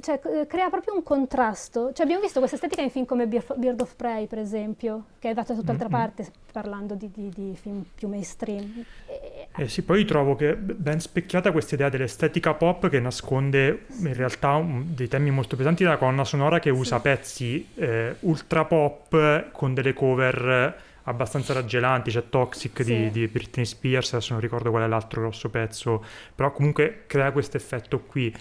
[0.00, 1.92] cioè, crea proprio un contrasto.
[1.92, 5.34] Cioè, abbiamo visto questa estetica in film come Beard of Prey, per esempio, che è
[5.34, 5.90] da tutt'altra Mm-mm.
[5.90, 8.84] parte, parlando di, di- di film più mainstream.
[9.06, 14.14] E- Eh sì, poi trovo che ben specchiata questa idea dell'estetica pop che nasconde in
[14.14, 19.50] realtà un- dei temi molto pesanti della colonna sonora che usa pezzi eh, ultra pop
[19.52, 20.74] con delle cover
[21.04, 23.10] abbastanza raggelanti, c'è Toxic di, Sì.
[23.10, 26.04] di Britney Spears, adesso non ricordo qual è l'altro grosso pezzo,
[26.34, 28.34] però comunque crea questo effetto qui.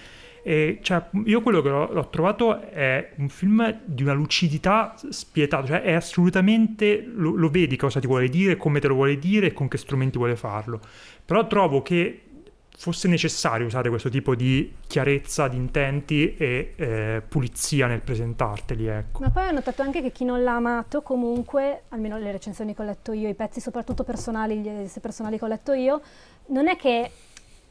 [0.45, 5.65] E cioè, io quello che l'ho, l'ho, trovato è un film di una lucidità spietata,
[5.65, 9.47] cioè è assolutamente, lo, lo, vedi cosa ti vuole dire, come te lo vuole dire
[9.47, 10.81] e con che strumenti vuole farlo.
[11.23, 12.23] Però trovo che
[12.75, 18.87] fosse necessario usare questo tipo di chiarezza di intenti e eh, pulizia nel presentarteli.
[18.87, 19.21] Ecco.
[19.21, 22.81] Ma poi ho notato anche che chi non l'ha amato, comunque, almeno le recensioni che
[22.81, 26.01] ho letto io, i pezzi soprattutto personali, gli personali che ho letto io,
[26.47, 27.11] non è che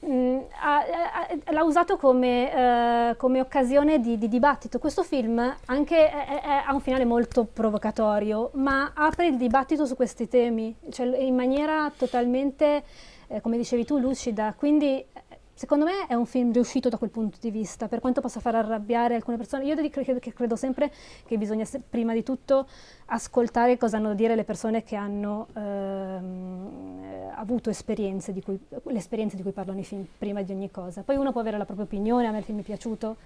[0.01, 4.79] mh, mm, ha, ha, l'ha usato come, uh, come occasione di, di, dibattito.
[4.79, 9.95] Questo film anche è, è, ha un finale molto provocatorio, ma apre il dibattito su
[9.95, 12.83] questi temi, cioè in maniera totalmente
[13.32, 14.54] eh, come dicevi tu, lucida.
[14.56, 15.06] Quindi eh,
[15.54, 18.54] secondo me è un film riuscito da quel punto di vista, per quanto possa far
[18.54, 19.64] arrabbiare alcune persone.
[19.64, 20.92] Io credo, credo sempre
[21.26, 22.66] che bisogna prima di tutto
[23.06, 29.02] ascoltare cosa hanno da dire le persone che hanno ehm, avuto esperienze di cui, le
[29.09, 31.02] di cui parlano i film, prima di ogni cosa.
[31.02, 33.16] Poi uno può avere la propria opinione, a me il film è piaciuto,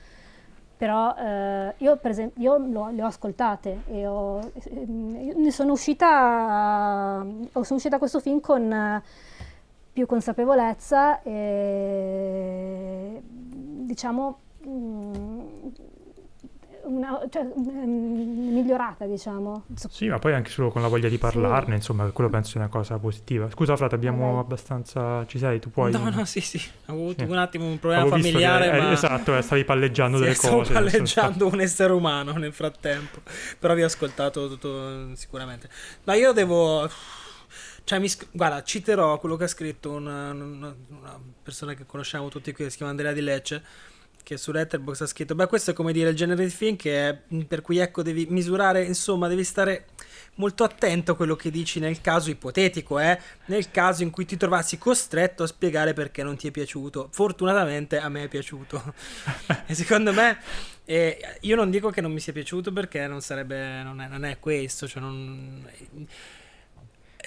[0.77, 5.73] però eh, io per esempio io lo, le ho ascoltate e ho, eh, ne sono
[5.73, 8.73] uscita, sono uscita a questo film con...
[8.73, 9.35] Eh,
[9.97, 15.41] più consapevolezza e diciamo mm,
[16.83, 19.65] una, cioè, mm, migliorata, diciamo.
[19.89, 21.77] Sì, ma poi anche solo con la voglia di parlarne, sì.
[21.77, 23.49] insomma, quello penso sia una cosa positiva.
[23.49, 24.41] Scusa, frate, abbiamo okay.
[24.41, 25.25] abbastanza.
[25.25, 25.61] Ci sei?
[25.61, 25.93] Tu puoi.
[25.93, 26.61] No, no, sì, sì.
[26.89, 27.31] Ho avuto sì.
[27.31, 28.71] un attimo un problema Avevo familiare.
[28.71, 28.91] Che, ma...
[28.91, 30.73] eh, esatto, eh, stavi palleggiando sì, delle stavo cose.
[30.73, 33.23] Stavo palleggiando un essere umano nel frattempo.
[33.59, 35.71] Però vi ho ascoltato tutto sicuramente.
[36.05, 36.87] Ma io devo
[37.87, 42.53] cioè, mi, guarda, citerò quello che ha scritto una, una, una, persona che conosciamo tutti
[42.53, 43.63] qui, che si chiama Andrea Di Lecce,
[44.25, 47.09] che su Letterboxd ha scritto, beh, questo è come dire il genere di film che
[47.09, 49.87] è, per cui, ecco, devi misurare, insomma, devi stare
[50.35, 53.21] molto attento a quello che dici nel caso ipotetico, eh?
[53.45, 57.09] nel caso in cui ti trovassi costretto a spiegare perché non ti è piaciuto.
[57.13, 58.95] Fortunatamente a me è piaciuto.
[59.65, 60.41] e secondo me,
[60.87, 64.25] eh, io non dico che non mi sia piaciuto perché non sarebbe, non è, non
[64.25, 65.65] è questo, cioè non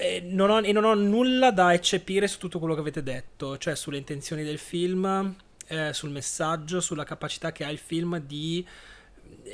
[0.02, 3.58] e non, ho, e non ho nulla da eccepire su tutto quello che avete detto,
[3.58, 5.36] cioè sulle intenzioni del film,
[5.68, 8.66] eh, sul messaggio, sulla capacità che ha il film di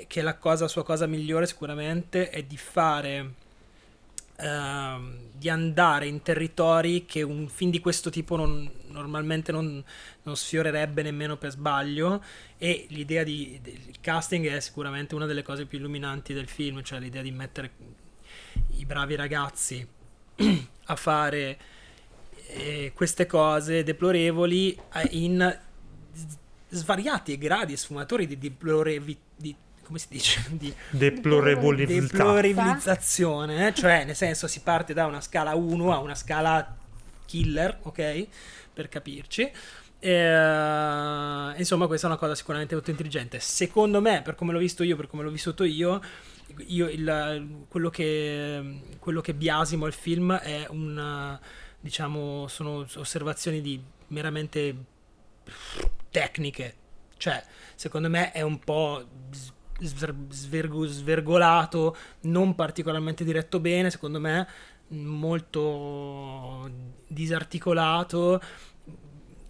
[0.07, 3.33] che la cosa, sua cosa migliore sicuramente è di fare
[4.37, 5.01] uh,
[5.33, 9.83] di andare in territori che un film di questo tipo non, normalmente non,
[10.23, 12.23] non, sfiorerebbe nemmeno per sbaglio
[12.57, 16.99] e l'idea di, del casting è sicuramente una delle cose più illuminanti del film, cioè
[16.99, 17.71] l'idea di mettere
[18.77, 20.03] i bravi ragazzi
[20.85, 21.57] a fare
[22.47, 25.59] eh, queste cose deplorevoli eh, in
[26.69, 30.43] svariati gradi e sfumatori di deplorevi, di, come si dice?
[30.51, 33.73] Di deplorevolizzazione, eh?
[33.73, 36.75] cioè nel senso si parte da una scala 1 a una scala
[37.25, 38.27] killer, ok?
[38.73, 39.51] Per capirci.
[39.99, 43.39] Eh, insomma, questa è una cosa sicuramente molto intelligente.
[43.39, 45.99] Secondo me, per come l'ho visto io, per come l'ho vissuto io,
[46.67, 51.39] io il, quello, che, quello che biasimo al film è un
[51.79, 54.75] diciamo sono osservazioni di meramente
[56.09, 56.75] tecniche
[57.17, 57.43] cioè
[57.75, 59.05] secondo me è un po'
[59.79, 64.47] svergo, svergolato non particolarmente diretto bene secondo me
[64.87, 66.69] molto
[67.07, 68.41] disarticolato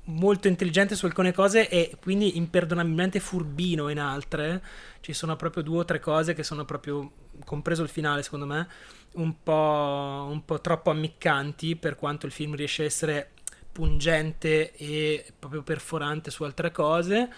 [0.05, 4.61] molto intelligente su alcune cose e quindi imperdonabilmente furbino in altre.
[5.05, 7.11] Ci sono proprio due o tre cose che sono proprio,
[7.45, 8.67] compreso il finale secondo me,
[9.11, 13.29] un po', un po troppo ammiccanti per quanto il film riesce a essere
[13.71, 17.31] pungente e proprio perforante su altre cose.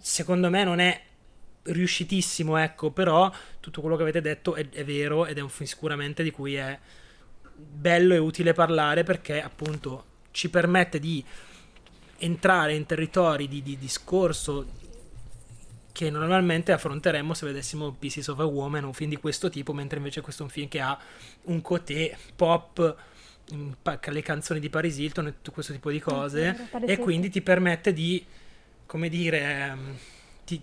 [0.00, 1.00] Secondo me non è
[1.62, 3.30] riuscitissimo, ecco, però
[3.60, 6.56] tutto quello che avete detto è, è vero ed è un film sicuramente di cui
[6.56, 6.76] è
[7.54, 11.24] bello e utile parlare perché appunto ci permette di
[12.18, 14.80] entrare in territori di, di discorso
[15.92, 19.98] che normalmente affronteremmo se vedessimo Pieces of a Woman, un film di questo tipo, mentre
[19.98, 20.98] invece questo è un film che ha
[21.42, 22.96] un cotè pop,
[24.04, 27.92] le canzoni di Paris Hilton e tutto questo tipo di cose, e quindi ti permette
[27.92, 28.24] di,
[28.86, 29.96] come dire, ehm,
[30.44, 30.60] ti,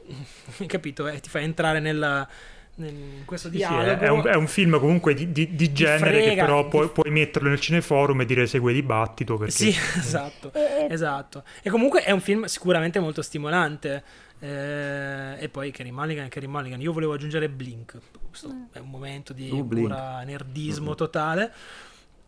[0.66, 2.28] capito, eh, ti fa entrare nella
[2.76, 3.98] in questo sì, dialogo.
[3.98, 6.88] Sì, è, un, è, un, film comunque di, di, di genere frega, che però puoi,
[6.88, 9.36] puoi, metterlo nel cineforum e dire segue dibattito.
[9.36, 9.52] Perché...
[9.52, 9.68] Sì,
[9.98, 10.52] esatto,
[10.88, 11.44] esatto.
[11.62, 14.02] E comunque è un film sicuramente molto stimolante.
[14.38, 16.80] Eh, e poi Kerry Mulligan, Kerry Mulligan.
[16.80, 17.98] Io volevo aggiungere Blink.
[18.28, 18.62] Questo mm.
[18.72, 20.96] è un momento di uh, pura nerdismo mm-hmm.
[20.96, 21.52] totale.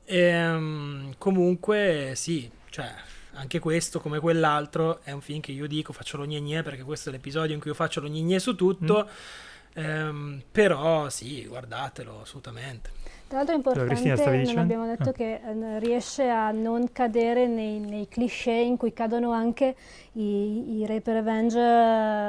[0.04, 2.92] E, ehm, comunque, sì, cioè
[3.32, 7.08] anche questo, come quell'altro, è un film che io dico faccio lo gnegne perché questo
[7.08, 9.08] è l'episodio in cui io faccio lo gnegne su tutto.
[9.08, 12.90] Mm Ehm, però sì, guardatelo assolutamente.
[13.26, 15.12] Tra l'altro è Cristina, importante, non abbiamo detto Ah.
[15.12, 19.74] che eh, riesce a non cadere nei, nei cliché in cui cadono anche
[20.12, 21.58] i, i rape revenge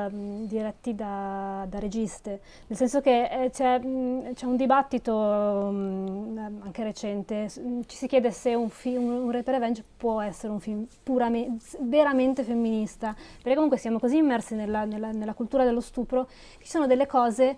[0.09, 2.39] mh, diretti da, da registe.
[2.67, 8.31] Nel senso che eh, c'è, mh, c'è un dibattito mh, anche recente, ci si chiede
[8.31, 13.77] se un, film, un rape revenge può essere un film puramente, veramente femminista, perché comunque
[13.77, 16.27] siamo così immersi nella, nella- nella cultura dello stupro,
[16.61, 17.57] ci sono delle cose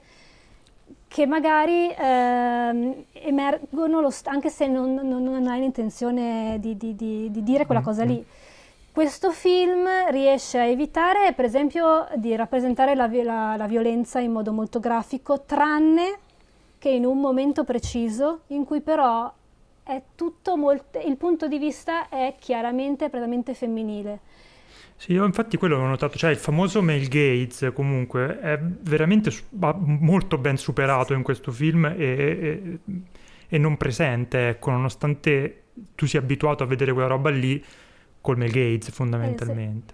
[1.07, 6.95] che magari ehm, emergono lo st- anche se non, non- non hai l'intenzione di, di-
[6.95, 8.25] di- di dire quella cosa lì.
[8.91, 14.51] Questo film riesce a evitare, per esempio, di rappresentare la, la- la violenza in modo
[14.51, 16.17] molto grafico, tranne
[16.79, 19.31] che in un momento preciso in cui però
[19.83, 24.19] è tutto molto, il punto di vista è chiaramente prettamente femminile.
[24.99, 30.37] Sì, io infatti quello l'ho notato, cioè il famoso male gaze comunque è veramente molto
[30.39, 32.79] ben superato in questo film e, e-
[33.47, 35.63] e non presente, ecco, nonostante
[35.93, 37.63] tu sia abituato a vedere quella roba lì
[38.21, 39.93] col male gaze fondamentalmente.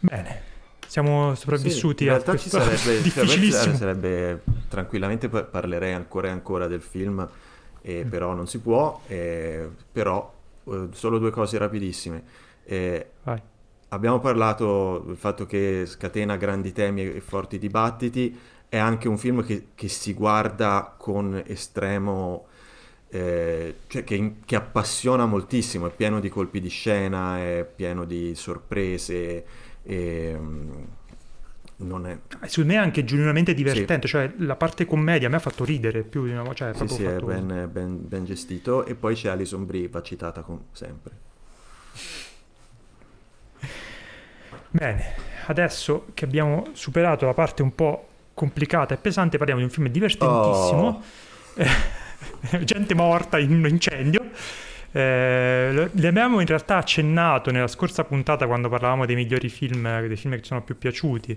[0.00, 0.42] Bene,
[0.86, 3.74] siamo sopravvissuti Sì, a questo sarebbe, difficilissimo.
[3.74, 7.26] sarebbe tranquillamente pa- parlerei ancora e ancora del film,
[7.80, 10.43] eh, però non si può, eh, però eh,
[10.92, 12.22] solo due cose rapidissime.
[12.64, 13.06] Eh,
[13.88, 18.36] abbiamo parlato del fatto che scatena grandi temi e forti dibattiti,
[18.68, 22.46] è anche un film che, che si guarda con estremo...
[23.08, 28.34] eh, cioè che, che appassiona moltissimo, è pieno di colpi di scena, è pieno di
[28.34, 29.44] sorprese,
[29.84, 30.82] e, mm,
[31.76, 35.64] non è, Secondo me è anche genuinamente divertente, cioè la parte commedia mi ha fatto
[35.64, 38.84] ridere più di una volta, cioè è Sì, sì, è fatto- ben, ben- ben gestito.
[38.86, 41.12] E poi c'è Alison Brie, va citata come sempre.
[44.70, 45.14] Bene,
[45.46, 49.88] adesso che abbiamo superato la parte un po' complicata e pesante, parliamo di un film
[49.88, 50.86] divertentissimo.
[50.86, 51.02] Oh.
[52.64, 54.30] Gente morta in un incendio.
[54.96, 60.16] Eh, le abbiamo in realtà accennato nella scorsa puntata quando parlavamo dei migliori film, dei
[60.16, 61.36] film che ci sono più piaciuti.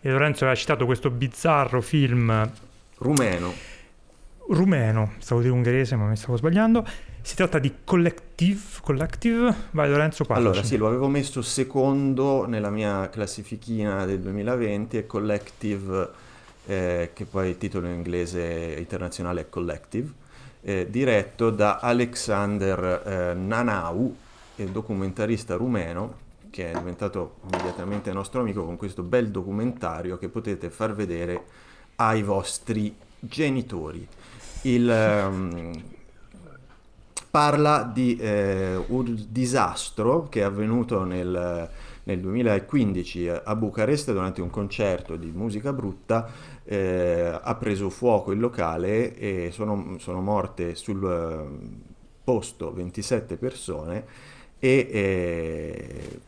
[0.00, 2.50] E Lorenzo aveva citato questo bizzarro film
[2.98, 3.52] Rumeno.
[4.48, 6.84] rumeno, stavo di ungherese ma mi stavo sbagliando.
[7.22, 8.60] Si tratta di Collective.
[8.82, 9.54] Collective?
[9.70, 10.48] Vai Lorenzo, parlaci.
[10.48, 16.08] Allora, sì, lo avevo messo secondo nella mia classifichina del 2020 e Collective,
[16.66, 20.10] eh, che poi il titolo in inglese internazionale è Collective,
[20.66, 24.16] eh, diretto da Alexander eh, Nanau,
[24.56, 30.68] il documentarista rumeno, che è diventato immediatamente nostro amico con questo bel documentario che potete
[30.68, 31.44] far vedere
[31.96, 34.04] ai vostri genitori.
[34.62, 35.70] Il, ehm,
[37.30, 41.70] parla di eh, un disastro che è avvenuto nel,
[42.02, 46.54] nel 2015 a Bucarest durante un concerto di musica brutta.
[46.66, 51.84] Eh, ha preso fuoco il locale e sono, sono morte sul eh,
[52.24, 54.04] posto 27 persone
[54.58, 56.20] e eh,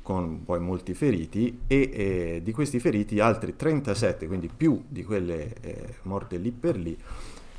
[0.00, 5.54] con poi molti feriti e eh, di questi feriti altri 37, quindi più di quelle
[5.60, 6.96] eh, morte lì per lì,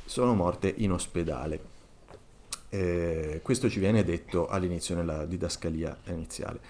[0.04, 1.74] sono morte in ospedale.
[2.68, 6.60] Eh, questo ci viene detto all'inizio nella didascalia iniziale.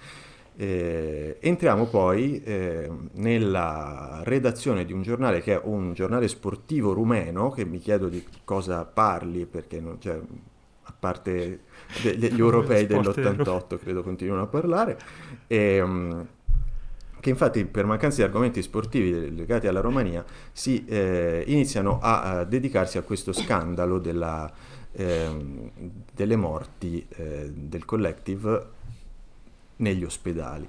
[0.59, 7.51] Eh, entriamo poi eh, nella redazione di un giornale che è un giornale sportivo rumeno,
[7.51, 10.19] che mi chiedo di cosa parli, perché non, cioè,
[10.81, 11.59] a parte
[12.01, 14.97] de- degli europei Sport dell'88 credo continuino a parlare,
[15.45, 16.21] e, mm,
[17.19, 22.43] che infatti per mancanza di argomenti sportivi legati alla Romania si eh, iniziano a, a
[22.45, 24.51] dedicarsi a questo scandalo della,
[24.91, 25.69] ehm,
[26.13, 28.75] delle morti eh, del collective
[29.77, 30.67] negli ospedali.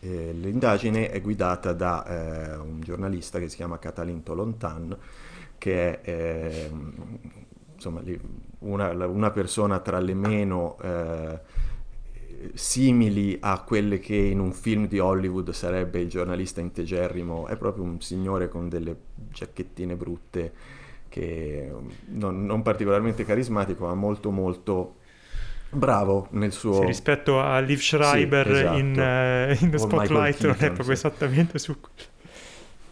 [0.00, 4.96] Eh, l'indagine è guidata da eh, un giornalista che si chiama Catalin Tolontan,
[5.58, 7.18] che è ehm,
[7.74, 8.02] insomma,
[8.60, 11.40] una, una persona tra le meno eh,
[12.54, 17.84] simili a quelle che in un film di Hollywood sarebbe il giornalista integerrimo, è proprio
[17.84, 20.52] un signore con delle giacchettine brutte
[21.08, 21.72] che
[22.06, 24.97] non, non particolarmente carismatico, ma molto molto
[25.70, 26.80] bravo nel suo...
[26.80, 28.78] Sì, rispetto a Liv Schreiber Sì, esatto.
[28.78, 31.76] in, eh, in The O Michael Spotlight non è proprio esattamente su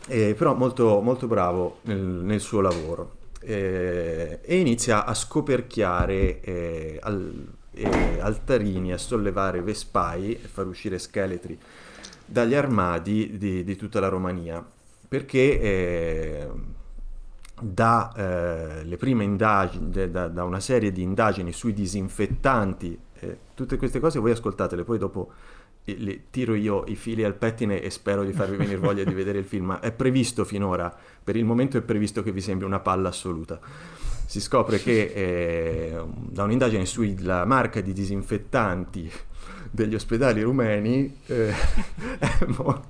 [0.08, 3.16] Eh, però molto, molto bravo nel, nel suo lavoro.
[3.40, 10.98] Eh, e inizia a scoperchiare eh, al- eh, altarini, a sollevare vespai e far uscire
[10.98, 11.58] scheletri
[12.24, 14.64] dagli armadi di, di tutta la Romania.
[15.08, 16.48] Perché eh,
[17.60, 23.76] da eh, le prime indagini, da, da una serie di indagini sui disinfettanti, eh, tutte
[23.76, 25.32] queste cose voi ascoltatele, poi dopo
[25.84, 29.38] li, tiro io i fili al pettine e spero di farvi venire voglia di vedere
[29.38, 32.80] il film, ma è previsto finora, per il momento è previsto che vi sembri una
[32.80, 33.58] palla assoluta.
[34.26, 39.10] Si scopre che eh, da un'indagine sulla marca di disinfettanti
[39.70, 41.52] degli ospedali rumeni eh,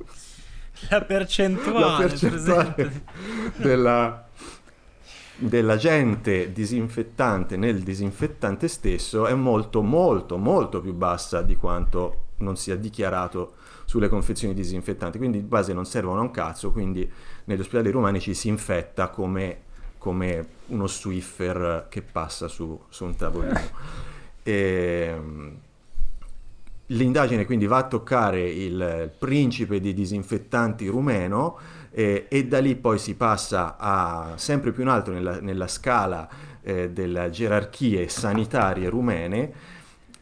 [0.88, 3.02] la percentuale, la percentuale
[3.56, 4.25] della,
[5.36, 12.76] dell'agente disinfettante nel disinfettante stesso è molto molto molto più bassa di quanto non sia
[12.76, 13.54] dichiarato
[13.84, 17.08] sulle confezioni disinfettanti, quindi di base non servono a un cazzo, quindi
[17.44, 19.60] negli ospedali romani ci si infetta come,
[19.98, 23.60] come uno Swiffer che passa su, su un tavolino.
[24.42, 25.56] E, ehm,
[26.86, 31.58] l'indagine quindi va a toccare il principe di disinfettanti rumeno
[31.98, 36.28] eh, e da lì poi si passa a sempre più in alto nella, nella scala
[36.60, 39.52] eh, delle gerarchie sanitarie rumene.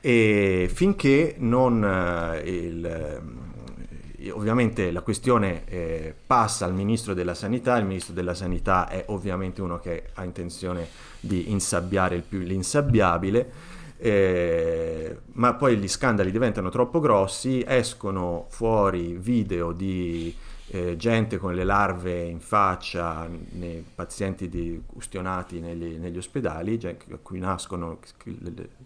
[0.01, 7.77] E finché non eh, il, eh, ovviamente la questione eh, passa al ministro della sanità,
[7.77, 10.87] il ministro della sanità è ovviamente uno che ha intenzione
[11.19, 13.51] di insabbiare il più l'insabbiabile,
[13.99, 20.44] eh, ma poi gli scandali diventano troppo grossi, escono fuori video di
[20.75, 27.19] eh, gente con le larve in faccia, nei pazienti di, ustionati negli, negli ospedali, a
[27.23, 28.01] cui nascono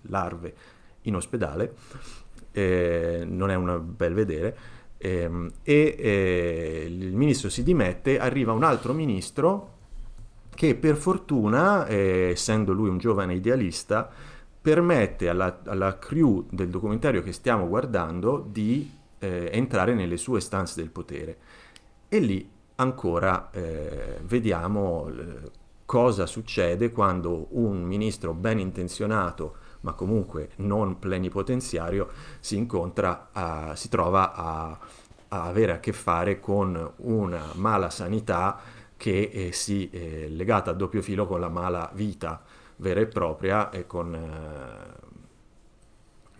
[0.02, 0.54] larve
[1.02, 1.74] in ospedale,
[2.52, 4.56] eh, non è un bel vedere,
[4.98, 9.76] ehm, e eh, il ministro si dimette, arriva un altro ministro
[10.54, 14.10] che per fortuna, eh, essendo lui un giovane idealista,
[14.60, 18.90] permette alla, alla, crew del documentario che stiamo guardando di
[19.20, 21.38] eh, entrare nelle sue stanze del potere.
[22.08, 25.50] E lì ancora eh, vediamo eh,
[25.84, 32.08] cosa succede quando un ministro ben intenzionato ma comunque non plenipotenziario,
[32.40, 34.78] si incontra, a, si trova a,
[35.28, 38.58] a, avere a che fare con una mala sanità
[38.96, 42.42] che è eh, si è legata a doppio filo con la mala vita
[42.76, 45.06] vera e propria e con eh,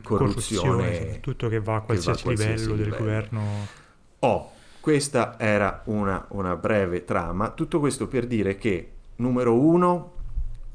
[0.03, 3.66] corruzione, tutto che va a qualsiasi, va a qualsiasi livello, livello, del governo.
[4.20, 4.53] Oh,
[4.89, 10.12] questa era una, una breve trama, tutto questo per dire che numero uno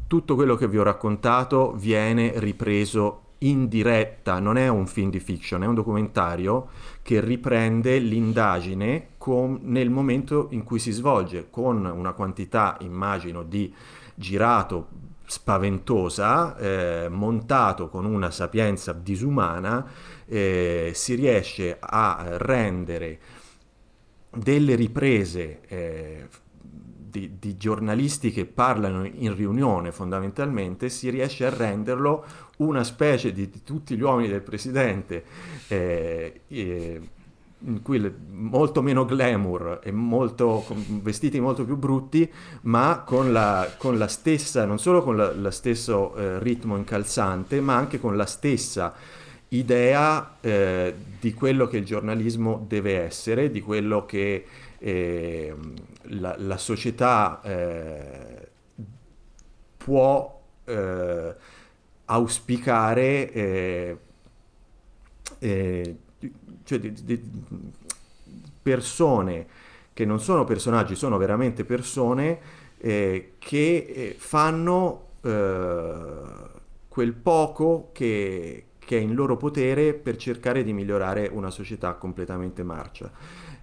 [0.06, 5.19] tutto quello che vi ho raccontato viene ripreso in diretta, non è un film di
[5.19, 6.68] fiction, è un documentario
[7.02, 13.73] che riprende l'indagine con, nel momento in cui si svolge, con una quantità, immagino, di
[14.14, 14.90] girato
[15.26, 19.84] spaventosa, eh, montato con una sapienza disumana,
[20.27, 23.19] eh, si riesce a rendere
[24.35, 26.27] delle riprese eh,
[27.14, 32.26] di, di, giornalisti che parlano in riunione fondamentalmente, si riesce a renderlo
[32.57, 35.23] una specie di, di tutti gli uomini del presidente,
[35.68, 37.01] eh, eh,
[37.65, 40.65] in cui le, molto meno glamour e molto,
[41.01, 42.30] vestiti molto più brutti,
[42.61, 47.76] ma con la, con la stessa, non solo con lo stesso eh, ritmo incalzante, ma
[47.76, 48.93] anche con la stessa
[49.54, 54.46] idea eh, di quello che il giornalismo deve essere, di quello che
[54.80, 55.56] eh,
[56.02, 58.48] la, la, società eh,
[59.78, 61.36] può eh,
[62.06, 63.98] auspicare eh,
[65.40, 65.96] eh,
[66.64, 67.32] cioè di, di
[68.62, 69.48] persone
[69.94, 79.14] che non sono personaggi, sono veramente persone che fanno quel poco che, che è in
[79.14, 83.11] loro potere per cercare di migliorare una società completamente marcia.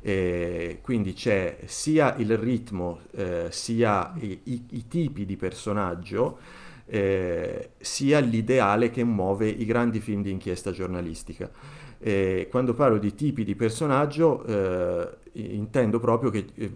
[0.03, 6.39] Eh, quindi c'è sia il ritmo, eh, sia i, i, i, tipi di personaggio,
[6.87, 11.51] eh, sia l'ideale che muove i grandi film di inchiesta giornalistica.
[12.49, 16.73] quando parlo di tipi di personaggio eh, intendo proprio che eh,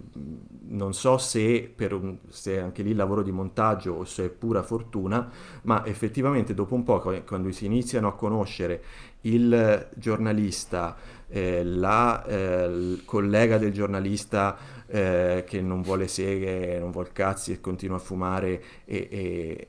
[0.69, 4.29] non so se, per un, se anche lì il lavoro di montaggio o se è
[4.29, 5.31] pura fortuna,
[5.63, 8.83] ma effettivamente dopo un po' quando si iniziano a conoscere
[9.23, 10.97] il giornalista,
[11.29, 17.61] eh, la eh, collega del giornalista eh, che non vuole seghe, non vuole cazzi e
[17.61, 19.69] continua a fumare e, e,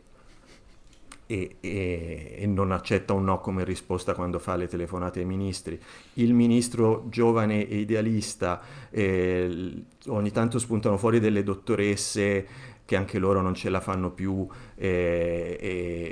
[1.27, 5.79] e, e, non accetta un no come risposta quando fa le telefonate ai ministri.
[6.13, 12.47] Il ministro giovane e idealista, eh, ogni tanto spuntano fuori delle dottoresse
[12.85, 15.57] che anche loro non ce la fanno più eh,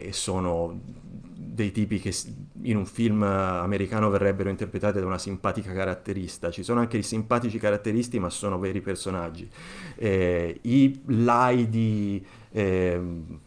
[0.01, 0.79] e sono
[1.53, 2.11] dei tipi che
[2.63, 6.49] in un film americano verrebbero interpretate da una simpatica caratterista.
[6.49, 9.47] Ci sono anche i simpatici caratteristi, ma sono veri personaggi.
[9.95, 13.01] Eh, I laidi eh,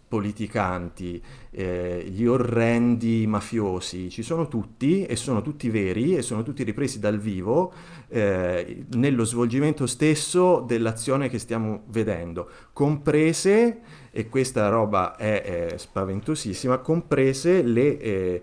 [0.09, 6.65] politicanti, eh, gli orrendi mafiosi, ci sono tutti e sono tutti veri e sono tutti
[6.65, 7.73] ripresi dal vivo
[8.09, 13.81] eh, nello svolgimento stesso dell'azione che stiamo vedendo, comprese,
[14.11, 18.43] e questa roba è, è spaventosissima, comprese le, eh,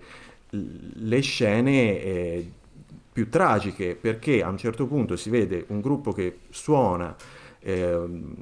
[0.49, 2.51] le scene eh,
[3.11, 7.15] più tragiche, perché a un certo punto si vede un gruppo che suona
[7.59, 8.35] ehm,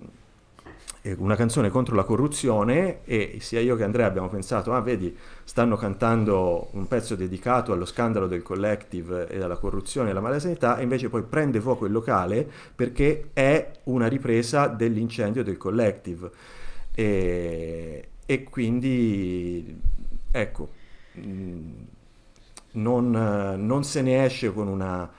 [1.18, 5.76] una canzone contro la corruzione e sia io che Andrea abbiamo pensato, ah vedi, stanno
[5.76, 10.84] cantando un pezzo dedicato allo scandalo del collective e alla corruzione e alla malasanità e
[10.84, 16.30] invece poi prende fuoco il locale perché è una ripresa dell'incendio del collective.
[16.94, 19.82] E, e quindi,
[20.30, 20.70] ecco,
[21.18, 21.72] mm,
[22.74, 25.10] non, non, se ne esce con, una,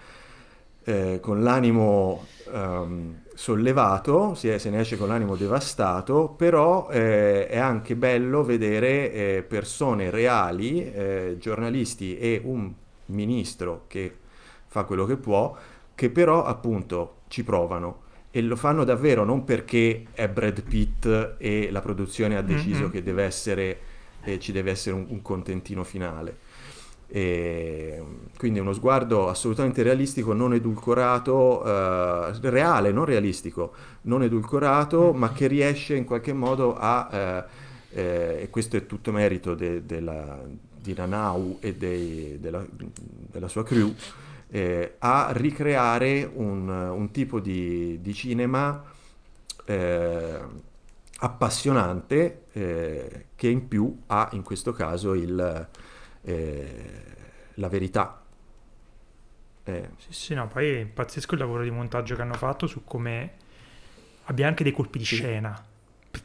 [0.85, 2.25] eh, con l'animo...
[2.53, 9.13] Um, sollevato, è, se ne esce con l'animo devastato, però eh, è anche bello vedere
[9.13, 12.73] eh, persone reali, eh, giornalisti e un
[13.07, 14.15] ministro che
[14.67, 15.57] fa quello che può,
[15.95, 18.01] che però appunto ci provano
[18.31, 22.91] e lo fanno davvero non perché è Brad Pitt e la produzione ha deciso mm-hmm.
[22.91, 23.79] che deve essere,
[24.25, 26.42] eh, ci deve essere un, un contentino finale
[27.15, 28.03] e
[28.39, 35.47] quindi uno sguardo assolutamente realistico, non edulcorato, eh, reale, non realistico, non edulcorato, ma che
[35.47, 37.45] riesce in qualche modo a, eh,
[38.01, 40.41] eh, e questo è tutto merito de, de la,
[40.81, 42.65] di Nanau e dei, della,
[43.31, 43.95] della, sua crew,
[44.49, 48.83] eh, a ricreare un, un tipo di, di cinema
[49.67, 50.39] eh,
[51.19, 55.69] appassionante eh, che in più ha in questo caso il
[56.23, 57.05] eh,
[57.55, 58.23] la verità.
[59.65, 59.89] Eh.
[59.97, 63.33] Sì, sì, no, poi è pazzesco il lavoro di montaggio che hanno fatto su come
[64.25, 65.17] abbia anche dei colpi di sì.
[65.17, 65.71] scena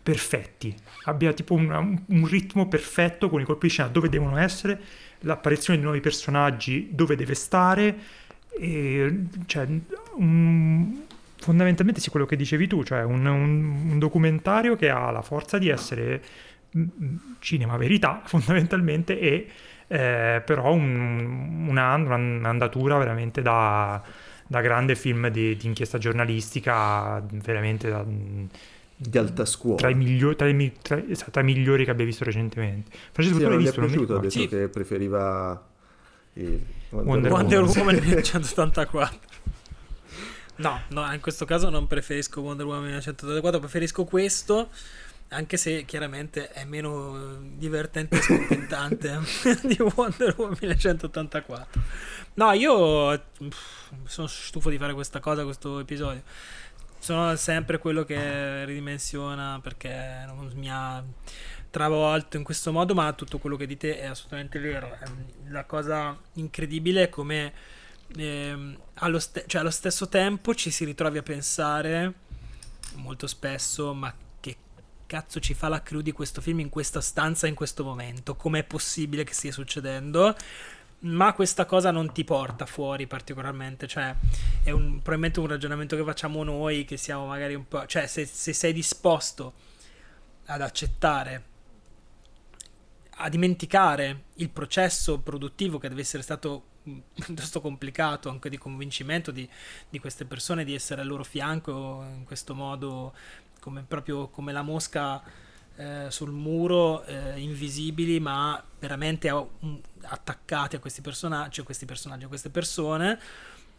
[0.02, 0.76] perfetti,
[1.06, 4.80] abbia tipo un, un, ritmo perfetto con i colpi di scena dove devono essere,
[5.22, 7.98] l'apparizione di nuovi personaggi dove deve stare,
[8.60, 9.68] e, cioè,
[10.16, 11.04] un,
[11.38, 15.70] fondamentalmente sì quello che dicevi tu, cioè un, un, documentario che ha la forza di
[15.70, 16.22] essere
[16.78, 19.48] mm, mm, cinema verità fondamentalmente e
[19.88, 24.02] eh, però un, una, un'andatura veramente da,
[24.46, 28.04] da grande film di, di, inchiesta giornalistica, veramente da,
[28.96, 29.78] di alta scuola.
[29.78, 32.92] Tra i, migliori, tra, i, tra, esatto, tra i migliori che abbia visto recentemente.
[33.12, 33.82] Francesco, sì, tu l'hai visto?
[33.82, 34.48] È piaciuto, ha detto sì.
[34.48, 35.66] che preferiva
[36.34, 39.20] il Wonder, Wonder Woman 1984.
[40.60, 44.70] No, no, in questo caso non preferisco Wonder Woman 1984, preferisco questo
[45.30, 49.20] anche se chiaramente è meno divertente e scontentante
[49.64, 51.82] di Wonder Woman 1984.
[52.36, 53.24] No, io
[54.06, 56.22] sono stufo di fare questa cosa, questo episodio.
[57.00, 61.04] Sono sempre quello che ridimensiona perché non mi ha
[61.70, 64.98] travolto in questo modo, ma tutto quello che dite è assolutamente vero.
[65.04, 67.54] Ehm, la cosa incredibile è come
[68.16, 72.14] eh, allo, ste- cioè allo stesso tempo ci si ritrovi a pensare
[72.96, 74.14] molto spesso, ma
[75.08, 78.36] cazzo ci fa la crew di questo film in questa stanza in questo momento?
[78.36, 80.36] Com'è possibile che stia succedendo?
[81.00, 84.16] Ma questa cosa non ti porta fuori particolarmente, cioè
[84.64, 87.86] è un, probabilmente un ragionamento che facciamo noi, che siamo magari un po'...
[87.86, 89.54] cioè se, se sei disposto
[90.46, 91.44] ad accettare,
[93.20, 96.76] a dimenticare il processo produttivo che deve essere stato
[97.14, 99.48] piuttosto complicato anche di convincimento di,
[99.90, 103.14] di, queste persone di essere al loro fianco in questo modo
[103.68, 105.22] come, proprio come la mosca
[105.76, 112.24] eh, sul muro, eh, invisibili, ma veramente um, attaccati a questi personaggi, a questi personaggi,
[112.24, 113.20] a queste persone.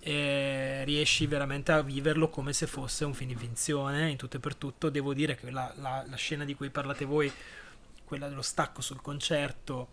[0.00, 4.40] E riesci veramente a viverlo come se fosse un film di finzione in tutto e
[4.40, 4.90] per tutto.
[4.90, 7.32] Devo dire che la, la, la scena di cui parlate voi,
[8.04, 9.88] quella dello stacco sul concerto,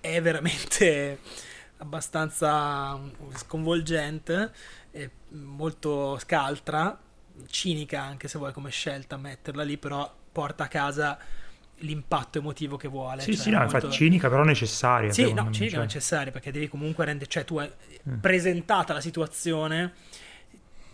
[0.00, 1.18] è veramente
[1.78, 2.96] abbastanza
[3.34, 4.52] sconvolgente,
[5.30, 7.00] molto scaltra
[7.48, 11.18] cinica anche se vuoi come scelta metterla lì, però porta a casa
[11.80, 13.22] l'impatto emotivo che vuole.
[13.22, 13.76] Sì, cioè sì, no, molto...
[13.76, 15.12] infatti cinica però necessaria.
[15.12, 15.84] Sì, no, cinica cioè...
[15.84, 17.70] necessaria perché devi comunque rendere, cioè tu hai
[18.08, 18.18] mm.
[18.18, 19.92] presentata la situazione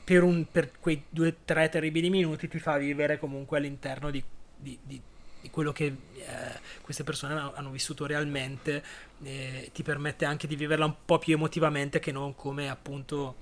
[0.04, 4.22] per, un, per quei due, tre terribili minuti ti fa vivere comunque all'interno di,
[4.56, 5.00] di, di,
[5.40, 5.94] di quello che eh,
[6.80, 8.82] queste persone hanno vissuto realmente,
[9.22, 13.36] eh, ti permette anche di viverla un po' più emotivamente che non come appunto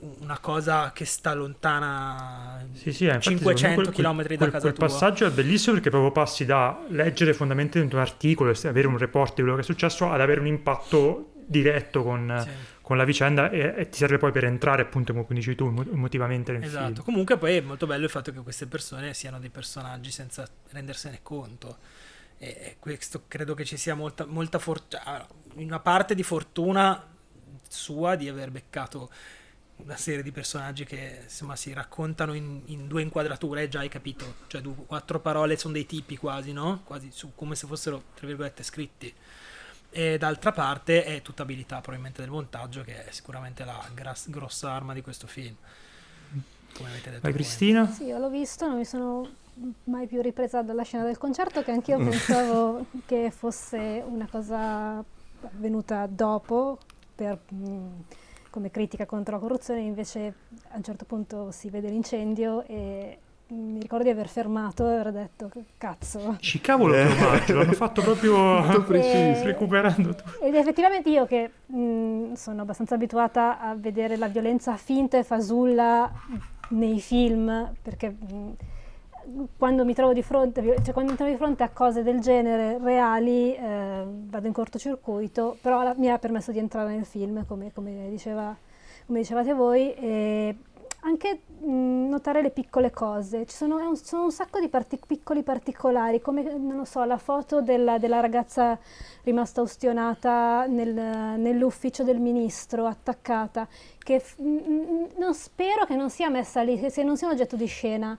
[0.00, 4.36] una cosa che sta lontana Sì, sì, eh, infatti, 500 secondo me quel- km da
[4.36, 4.86] quel, casa quel tua.
[4.86, 9.34] passaggio è bellissimo perché proprio passi da leggere fondamentalmente un articolo e avere un report
[9.34, 12.50] di quello che è successo ad avere un impatto diretto con, Sì.
[12.80, 15.82] con la vicenda e, e ti serve poi per entrare appunto come dici tu emo-
[15.90, 17.04] emotivamente nel Esatto, film.
[17.04, 21.20] comunque poi è molto bello il fatto che queste persone siano dei personaggi senza rendersene
[21.22, 21.78] conto.
[22.40, 27.04] E questo credo che ci sia molta, molta fortuna, una parte di fortuna
[27.68, 29.10] sua di aver beccato
[29.78, 34.34] una serie di personaggi che insomma si raccontano in, in due inquadrature, già hai capito,
[34.48, 36.82] cioè due- quattro parole sono dei tipi quasi, no?
[36.84, 39.12] Quasi su, come se fossero, tra virgolette, scritti.
[39.90, 44.70] E d'altra parte è tutta abilità probabilmente del montaggio che è sicuramente la gras- grossa
[44.70, 45.54] arma di questo film.
[46.74, 47.32] Come avete detto Vai.
[47.32, 47.90] Cristina?
[47.90, 49.28] Sì, io l'ho visto, non mi sono
[49.84, 55.02] mai più ripresa dalla scena del concerto, che anch'io pensavo che fosse una cosa
[55.42, 56.78] avvenuta dopo,
[57.14, 58.04] per, mh,
[58.50, 60.34] come critica contro la corruzione, invece
[60.70, 63.18] a un certo punto si vede l'incendio e
[63.50, 66.36] mi ricordo di aver fermato e aver detto "Che cazzo.
[66.38, 67.06] Ci cavolo che Eh.
[67.24, 69.44] omaggio, l'hanno fatto proprio preciso.
[69.44, 70.40] recuperando tutto.
[70.44, 76.10] Ed effettivamente io che mh, sono abbastanza abituata a vedere la violenza finta e fasulla
[76.70, 78.50] nei film, perché mh,
[79.56, 82.78] quando mi trovo di fronte, cioè quando mi trovo di fronte a cose del genere
[82.78, 87.72] reali eh, vado in cortocircuito, però la- mi ha permesso di entrare nel film, come,
[87.72, 88.56] come diceva-
[89.06, 90.56] come dicevate voi, e
[91.00, 93.46] anche mh, notare le piccole cose.
[93.46, 97.60] Ci sono, un, sono un sacco di parti- piccoli particolari, come non so, la foto
[97.62, 98.78] della, della ragazza
[99.24, 103.68] rimasta ustionata nel- nell'ufficio del ministro, attaccata,
[103.98, 107.34] che f- mh, non spero che non sia messa lì, che se non sia un
[107.34, 108.18] oggetto di scena.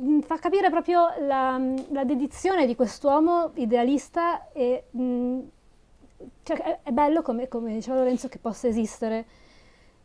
[0.00, 1.60] Mm, Fa capire proprio la,
[1.90, 5.38] la dedizione di quest'uomo idealista e mh,
[6.42, 9.26] cioè, è, è bello, come, come diceva Lorenzo, che possa esistere,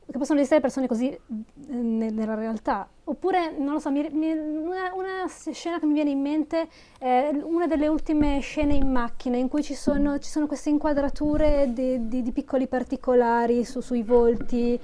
[0.10, 1.20] che possono esistere persone così eh,
[1.68, 2.88] ne- nella realtà.
[3.06, 6.68] Oppure, non lo so, mi- mi- una, una scena che mi viene in mente
[6.98, 11.72] è una delle ultime scene in macchina in cui ci sono, ci sono queste inquadrature
[11.72, 14.80] di, di- di piccoli particolari su- sui volti.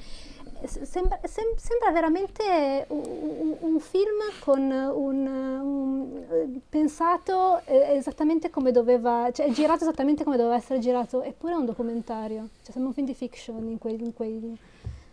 [0.63, 9.29] Sembra, sem- sembra veramente un, un- film con un, un- pensato eh, esattamente come doveva,
[9.33, 13.07] cioè girato esattamente come doveva essere girato, eppure è un documentario, cioè sembra un film
[13.07, 14.57] di fiction in quei, in quei-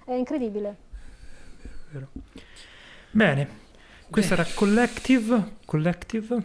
[0.05, 0.77] è incredibile.
[3.11, 3.49] Bene,
[4.11, 6.43] questo era Collective, Collective,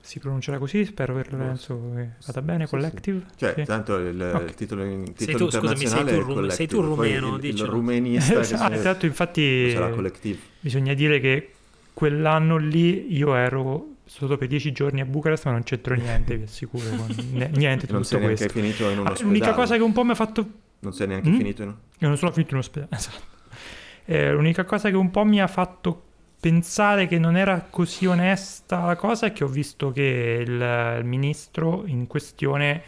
[0.00, 3.22] si pronuncerà così, spero per Lorenzo che vada bene, Sì, Collective.
[3.36, 3.64] Cioè, Sì.
[3.64, 4.42] tanto il, Ok.
[4.48, 6.80] il titolo, il Sei titolo tu, scusami, sei internazionale tu è rum- Collective, sei tu
[6.80, 10.38] rumeno, il, il rumenista che Esatto, esatto, infatti sarà Collective.
[10.60, 11.50] bisogna dire che
[11.92, 16.44] quell'anno lì io ero solo per dieci giorni a Bucarest ma non c'entro niente, vi
[16.44, 18.60] assicuro, con- ne- niente di Non tutto sei neanche questo.
[18.60, 19.34] finito in un Ah, ospedale.
[19.34, 20.48] L'unica cosa che un po' mi ha fatto
[20.78, 21.36] Non sei neanche Mm?
[21.36, 21.74] finito in un...
[21.98, 23.34] Io non sono finito in ospedale, esatto.
[24.04, 26.05] Eh, l'unica cosa che un po' mi ha fatto
[26.40, 31.04] pensare che non era così onesta la cosa è che ho visto che il, il
[31.04, 32.82] ministro in questione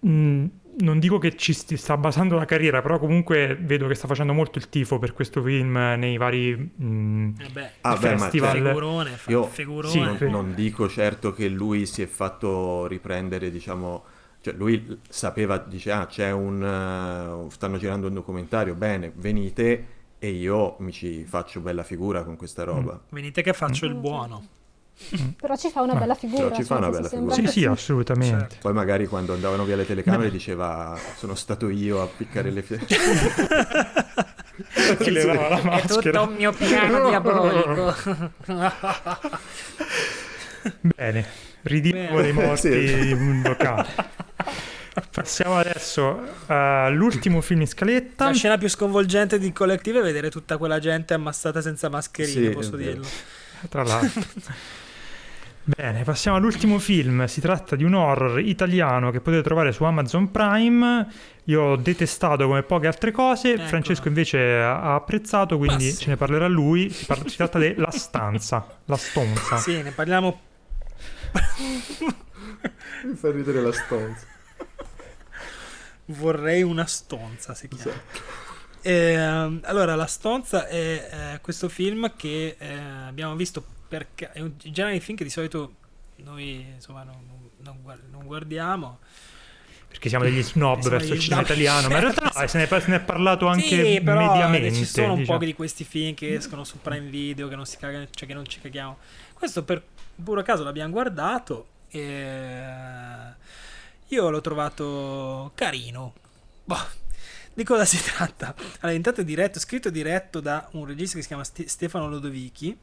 [0.00, 0.44] mh,
[0.80, 4.32] non dico che ci sti- sta basando la carriera, però comunque vedo che sta facendo
[4.32, 8.56] molto il tifo per questo film nei vari mh, Eh beh, Ah, beh, festival.
[8.56, 9.90] cioè, figurone, fa Io- figurone.
[9.90, 14.04] Sì, non, non dico certo che lui si è fatto riprendere, diciamo,
[14.40, 19.86] cioè lui sapeva, dice, ah, c'è un, eh, stanno girando un documentario, bene, venite
[20.24, 22.98] e io mi ci faccio bella figura con questa roba.
[23.10, 24.00] Venite che faccio il Mm.
[24.00, 24.46] buono.
[25.38, 26.44] Però ci fa una Ma- bella figura.
[26.44, 27.34] Però ci fa una bella figura.
[27.34, 28.38] Sì, sì, che- assolutamente.
[28.38, 28.56] Certo.
[28.60, 32.96] Poi magari quando andavano via le telecamere diceva sono stato io a piccare le frecce.
[35.00, 36.20] Si levava la È tutto maschera.
[36.22, 37.94] un mio piano diabolico.
[40.80, 41.26] Bene,
[41.62, 43.08] ridicolo dei morti Sì.
[43.10, 43.88] in un locale.
[45.10, 48.26] Passiamo adesso all'ultimo film in scaletta.
[48.26, 52.50] La scena più sconvolgente di Collective è vedere tutta quella gente ammassata senza mascherine, Sì,
[52.50, 53.06] posso dirlo.
[53.68, 54.22] Tra l'altro.
[55.66, 57.24] Bene, passiamo all'ultimo film.
[57.24, 61.06] Si tratta di un horror italiano che potete trovare su Amazon Prime.
[61.44, 63.54] Io ho detestato come poche altre cose.
[63.54, 63.66] Ecco.
[63.66, 66.02] Francesco invece ha apprezzato, quindi sì.
[66.02, 66.90] ce ne parlerà lui.
[66.90, 68.66] Si, parla- si tratta di La Stanza.
[68.84, 69.56] La Stonza.
[69.56, 70.40] Sì, ne parliamo
[73.04, 74.26] Mi fa ridere la stanza.
[76.06, 77.90] Vorrei una stonza, si chiama.
[77.90, 78.42] Esatto.
[78.82, 82.74] Ehm, allora, La stonza è eh, questo film che eh,
[83.06, 85.74] abbiamo visto perché è un genere di film che di solito
[86.16, 87.78] noi insomma non, non
[88.10, 88.98] non guardiamo.
[89.88, 91.56] Perché siamo degli snob Siamo verso il cinema snob.
[91.56, 91.88] italiano.
[91.88, 94.72] Ma in realtà no, se, ne, è- se ne è parlato anche sì, però mediamente.
[94.72, 95.38] ci sono un diciamo.
[95.38, 98.34] po' di questi film che escono su Prime Video che non si cagano, cioè che
[98.34, 98.98] non ci caghiamo.
[99.32, 99.82] Questo per
[100.22, 102.62] puro caso l'abbiamo guardato e
[104.08, 106.12] io l'ho trovato carino.
[106.64, 107.02] Boh,
[107.54, 108.54] Di cosa si tratta?
[108.80, 112.08] Allora, intanto è diretto, scritto e diretto da un regista che si chiama St- Stefano
[112.08, 112.76] Lodovichi.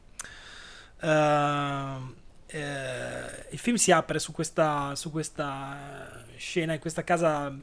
[1.00, 2.14] Uh,
[2.46, 7.54] eh, il film si apre su questa, su questa scena in questa casa,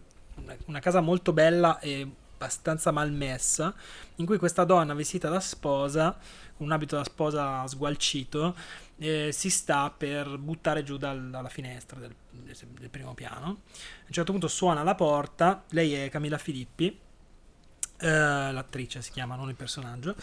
[0.66, 3.74] una casa molto bella e abbastanza malmessa,
[4.16, 6.16] in cui questa donna vestita da sposa,
[6.58, 8.56] con un abito da sposa sgualcito,
[9.00, 13.46] eh, si sta per buttare giù dal, dalla finestra del, del, primo piano.
[13.46, 13.50] A
[14.06, 17.00] un certo punto suona la porta, lei è Camilla Filippi,
[18.02, 20.16] eh, l'attrice si chiama, non il personaggio.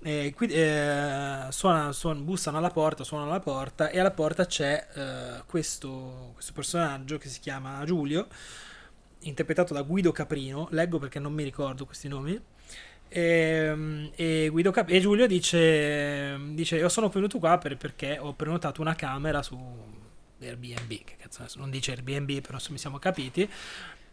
[0.00, 5.42] Eh, qui, suona, suona, bussano alla porta, suonano alla porta e alla porta c'è eh,
[5.46, 8.26] questo, questo personaggio che si chiama Giulio,
[9.20, 12.40] interpretato da Guido Caprino, leggo perché non mi ricordo questi nomi.
[13.08, 18.18] E, ehm, e, Guido Cap- e Giulio dice, dice: Io sono venuto qua per, perché
[18.20, 19.58] ho prenotato una camera su
[20.40, 20.88] Airbnb.
[20.88, 23.48] Che cazzo non dice Airbnb, però mi siamo capiti.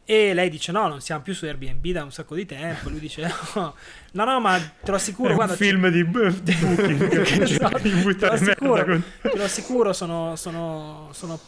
[0.05, 2.89] E lei dice: No, non siamo più su Airbnb da un sacco di tempo.
[2.89, 3.21] Lui dice:
[3.55, 3.75] No,
[4.11, 5.31] no, no ma te lo assicuro.
[5.31, 7.41] È guarda, un film di, di Booking.
[7.41, 8.83] esatto, te, lo assicuro,
[9.21, 10.35] te lo assicuro, sono.
[10.35, 11.39] sono, sono,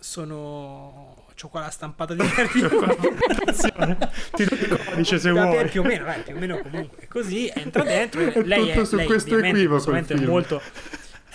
[0.00, 2.20] sono C'ho qua la stampata di
[4.34, 5.68] Ti do il codice se vuoi.
[5.68, 7.08] Più o meno, eh, più o meno comunque.
[7.08, 8.20] Così entra dentro.
[8.20, 9.92] È lei è, su lei, questo equivoco.
[9.92, 10.62] È molto.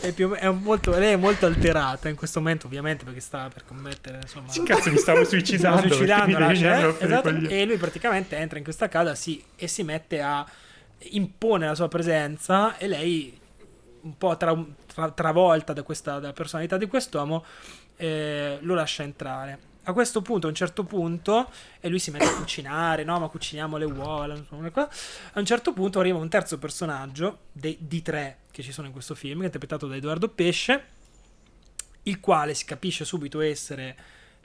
[0.00, 3.64] è, più, è molto, lei è molto alterata in questo momento, ovviamente, perché sta per
[3.66, 4.20] commettere.
[4.22, 5.92] Insomma, cazzo, mi stavo suicidando.
[5.92, 10.20] suicidando là, cioè, esatto, e lui praticamente entra in questa casa sì, e si mette
[10.20, 10.46] a
[11.02, 13.38] impone la sua presenza e lei
[14.02, 14.52] un po' tra,
[14.92, 17.44] tra, travolta da questa, dalla personalità di quest'uomo,
[17.96, 19.68] eh, lo lascia entrare.
[19.84, 21.50] A questo punto, a un certo punto,
[21.80, 24.24] e lui si mette a cucinare, no, ma cuciniamo le uova.
[24.24, 28.92] A un certo punto arriva un terzo personaggio, dei, di tre che ci sono in
[28.92, 30.84] questo film, interpretato da Edoardo Pesce,
[32.04, 33.96] il quale si capisce subito essere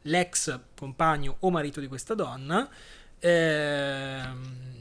[0.04, 2.68] l'ex compagno o marito di questa donna.
[3.20, 4.75] Ehm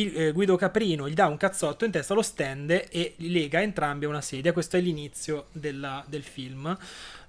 [0.00, 3.60] il, eh, Guido Caprino gli dà un cazzotto in testa, lo stende e li lega
[3.62, 4.52] entrambi a una sedia.
[4.52, 6.76] Questo è l'inizio della, del film.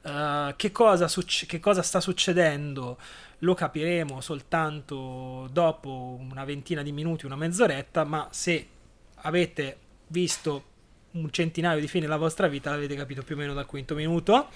[0.02, 2.98] Uh, che, cosa succe- che cosa sta succedendo
[3.40, 8.68] lo capiremo soltanto dopo una ventina di minuti, una mezz'oretta, ma se
[9.16, 9.78] avete
[10.08, 10.76] visto
[11.12, 14.50] un centinaio di film nella vostra vita l'avete capito più o meno dal quinto minuto.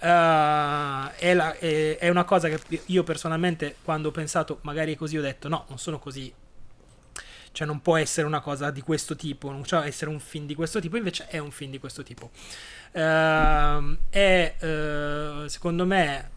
[0.00, 5.16] Uh, è, la, è, è, una cosa che io personalmente quando ho pensato magari così
[5.16, 6.30] ho detto no, non sono così
[7.54, 10.56] cioè non può essere una cosa di questo tipo, non può essere un film di
[10.56, 12.32] questo tipo, invece è un film di questo tipo.
[12.90, 16.30] Uh, è, uh, secondo me,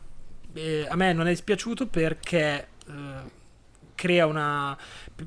[0.54, 2.94] eh, a me non è dispiaciuto perché uh,
[3.96, 4.78] crea una...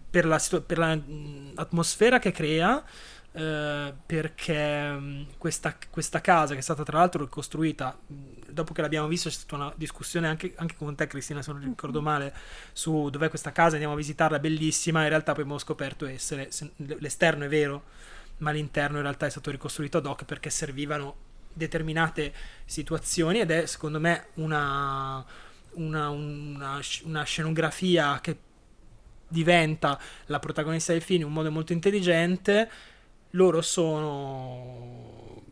[0.09, 2.83] per l'atmosfera la, che crea,
[3.33, 7.97] Uh, perché um, questa, questa, casa che è stata tra l'altro ricostruita
[8.53, 11.63] dopo che l'abbiamo visto c'è stata una discussione anche, anche, con te Cristina se non
[11.63, 12.35] ricordo male
[12.73, 16.73] su dov'è questa casa andiamo a visitarla bellissima in realtà poi abbiamo scoperto essere se,
[16.77, 17.85] l'esterno è vero
[18.39, 22.33] ma l'interno in realtà è stato ricostruito ad hoc perché servivano determinate
[22.65, 25.25] situazioni ed è secondo me una,
[25.73, 28.39] una, una, una scenografia che
[29.29, 32.71] diventa la protagonista del film in un modo molto intelligente.
[33.31, 35.43] Loro sono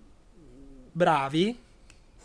[0.93, 1.67] bravi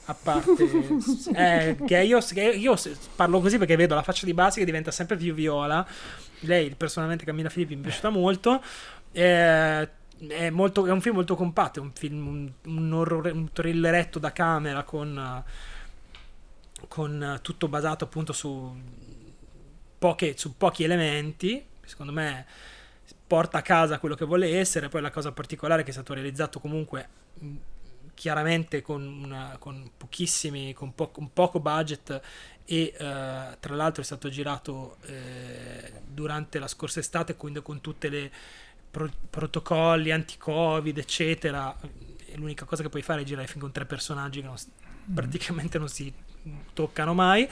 [0.06, 0.52] a parte
[1.36, 2.76] eh, che io, che io,
[3.16, 5.86] parlo così perché vedo la faccia di Basi che diventa sempre più viola
[6.42, 8.62] lei personalmente Camilla Filippi mi è piaciuta molto
[9.12, 9.90] eh,
[10.28, 14.20] è, molto, è, un film molto compatto è un film un, un, orrore, un thrilleretto
[14.20, 15.44] da camera con,
[16.88, 18.76] con tutto basato appunto su,
[19.98, 22.46] poche, su pochi elementi secondo me
[23.34, 24.90] porta a casa quello che vuole essere.
[24.90, 27.08] Poi la cosa particolare è che è stato realizzato comunque
[28.14, 32.22] chiaramente con, una, con pochissimi, con, po- con, poco budget
[32.66, 38.08] e uh, tra l'altro è stato girato eh, durante la scorsa estate, quindi con tutti
[38.08, 38.32] i
[38.90, 41.76] pro- protocolli anti-covid, eccetera.
[42.26, 45.14] E l'unica cosa che puoi fare è girare fin con tre personaggi che non, mm.
[45.14, 46.14] praticamente non si
[46.74, 47.50] toccano mai.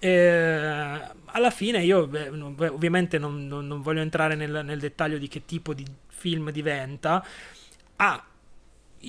[0.00, 2.28] Eh, alla fine io beh,
[2.68, 7.24] ovviamente non, non, non, voglio entrare nel, nel, dettaglio di che tipo di film diventa,
[7.96, 8.24] ha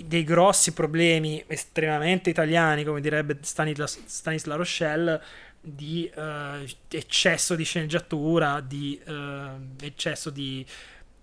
[0.05, 5.21] dei grossi problemi estremamente italiani, come direbbe Stanisla, Stanisla Rochelle,
[5.61, 10.65] di uh, eccesso di sceneggiatura, di uh, eccesso di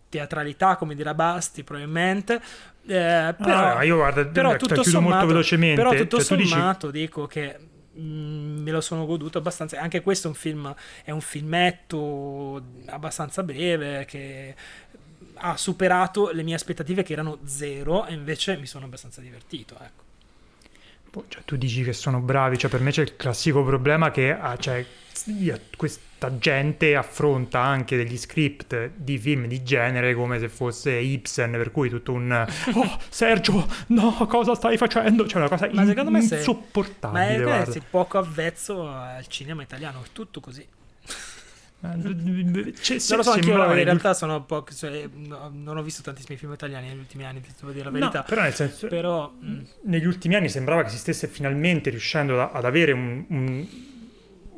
[0.08, 2.40] teatralità, come dirà Basti, probabilmente.
[2.88, 5.82] Eh, però, ah, io guarda, però tutto sommato, molto velocemente.
[5.82, 7.06] Però tutto cioè, sommato dici...
[7.06, 7.58] dico che
[7.98, 9.80] Mm, me lo sono goduto abbastanza.
[9.80, 14.54] Anche questo è un film, è un filmetto abbastanza breve che
[15.36, 19.74] ha superato le mie aspettative che erano zero e invece mi sono abbastanza divertito.
[19.74, 21.24] Ecco.
[21.28, 24.56] cioè, tu dici che sono bravi, cioè per me c'è il classico problema che ah,
[24.56, 24.84] cioè,
[25.76, 31.70] questa gente affronta anche degli script di film di genere come se fosse Ibsen, per
[31.70, 32.32] cui tutto un
[32.74, 35.26] oh Sergio, no, cosa stai facendo?
[35.26, 37.44] Cioè una cosa ma in- me insopportabile.
[37.44, 40.66] Ma è, è poco avvezzo al cinema italiano, è tutto così.
[41.78, 44.64] C'è, non lo so anche io, in realtà sono un po'.
[44.74, 48.18] Cioè, non ho visto tantissimi film italiani negli ultimi anni, devo dire la verità.
[48.20, 48.86] No, però nel senso.
[48.86, 49.60] Però, mm.
[49.82, 53.66] negli ultimi anni sembrava che si stesse finalmente riuscendo ad avere un, un,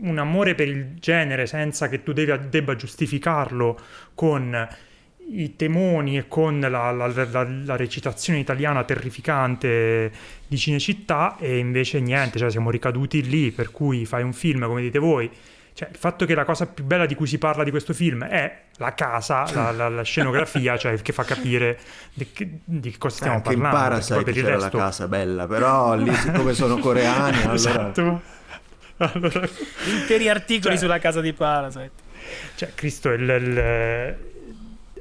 [0.00, 3.78] un amore per il genere senza che tu devi, debba giustificarlo
[4.14, 4.68] con
[5.30, 10.10] i temoni e con la, la, la, la, recitazione italiana terrificante
[10.46, 14.80] di Cinecittà e invece niente, cioè siamo ricaduti lì, per cui fai un film, come
[14.80, 15.30] dite voi,
[15.78, 18.24] cioè, il fatto che la cosa più bella di cui si parla di questo film
[18.24, 21.78] è la casa, la, la, la scenografia, cioè che fa capire
[22.14, 22.26] di,
[22.64, 23.76] di cosa stiamo Anche parlando.
[23.76, 24.76] Anche in Parasite c'era resto...
[24.76, 27.52] la casa bella, però lì siccome sono coreani, allora...
[27.54, 28.22] Esatto.
[28.96, 29.48] allora...
[29.84, 31.92] Interi articoli cioè, sulla casa di Parasite.
[32.56, 34.18] Cioè, Cristo, il, il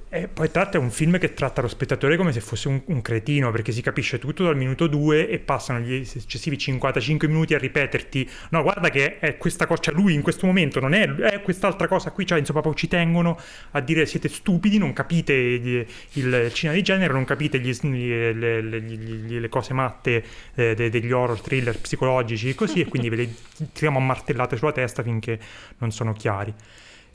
[0.10, 3.02] e poi tratta è un film che tratta lo spettatore come se fosse un, un,
[3.02, 7.58] cretino, perché si capisce tutto dal minuto 2 e passano gli successivi 55 minuti a
[7.58, 11.42] ripeterti: no, guarda che è questa cosa, cioè lui in questo momento non è, è
[11.42, 13.38] quest'altra cosa qui, cioè insomma, proprio ci tengono
[13.72, 18.32] a dire siete stupidi, non capite il, il cinema di genere, non capite gli, le,
[18.34, 20.24] le, le, le, cose matte
[20.56, 23.30] eh, de, degli horror thriller psicologici e così, e quindi ve le
[23.74, 25.38] tiriamo a martellate sulla testa finché
[25.80, 26.54] non sono chiari.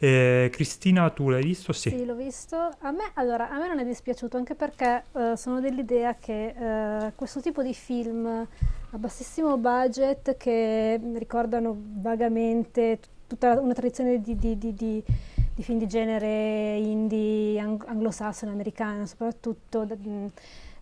[0.04, 1.72] Eh, Cristina, tu l'hai visto?
[1.72, 1.90] Sì.
[1.90, 2.56] Sì, l'ho visto.
[2.56, 7.12] A me, allora, a me non è dispiaciuto anche perché uh, sono dell'idea che uh,
[7.14, 12.98] questo tipo di film a bassissimo budget che ricordano vagamente
[13.28, 15.04] tutta una tradizione di, di, di, di
[15.62, 19.84] film di genere indie, ang- anglosassone, americano soprattutto.
[19.84, 20.30] D-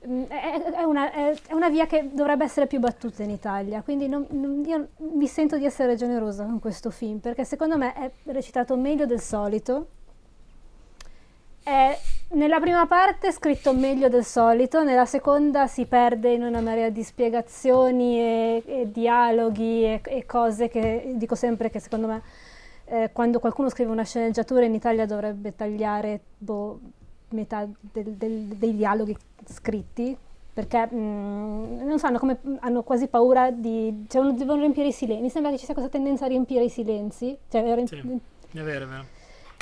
[0.03, 4.65] è una, è una, via che dovrebbe essere più battuta in Italia, quindi non, non,
[4.65, 9.05] io mi sento di essere generosa con questo film, perché secondo me è recitato meglio
[9.05, 9.89] del solito.
[11.63, 11.99] È,
[12.31, 17.03] nella prima parte scritto meglio del solito, nella seconda si perde in una marea di
[17.03, 22.23] spiegazioni e, e dialoghi e, e, cose che dico sempre che secondo me
[22.87, 26.81] eh, quando qualcuno scrive una sceneggiatura in Italia dovrebbe tagliare boh,
[27.31, 29.17] metà del, del, dei dialoghi
[29.51, 30.17] scritti
[30.53, 35.23] perché mh, mm, non sanno come hanno quasi paura di cioè devono riempire i silenzi
[35.23, 38.63] mi sembra che ci sia questa tendenza a riempire i silenzi cioè, riemp- sì, è
[38.63, 39.19] vero, è vero.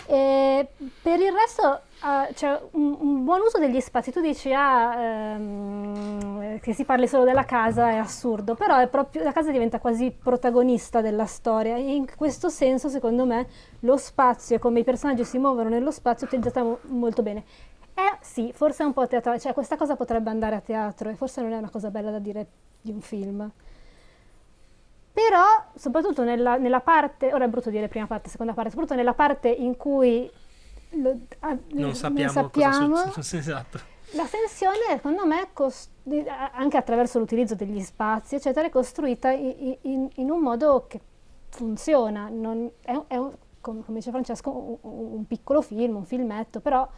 [0.07, 0.67] E
[1.03, 4.11] per il resto uh, c'è un, un, buon uso degli spazi.
[4.11, 9.23] Tu dici ah, um, che si parli solo della casa, è assurdo, però è proprio,
[9.23, 11.77] la casa diventa quasi protagonista della storia.
[11.77, 13.49] E in questo senso, secondo me,
[13.81, 17.45] lo spazio e come i personaggi si muovono nello spazio è utilizzato molto bene.
[17.99, 21.17] Eh sì, forse è un po' teatrale, cioè questa cosa potrebbe andare a teatro e
[21.17, 22.47] forse non è una cosa bella da dire
[22.81, 23.51] di un film.
[25.13, 25.45] Però,
[25.75, 29.49] soprattutto nella, nella parte, ora è brutto dire prima parte, seconda parte, soprattutto nella parte
[29.49, 30.31] in cui
[30.91, 33.81] lo, ah, non sappiamo, non sappiamo cosa esatto.
[34.13, 35.91] La tensione, secondo me, cost-
[36.53, 41.01] anche attraverso l'utilizzo degli spazi, eccetera, è costruita in, in, in un modo che
[41.49, 42.29] funziona.
[42.29, 44.77] Non, è, è un, come, come, dice Francesco, un,
[45.17, 46.89] un, piccolo film, un filmetto, però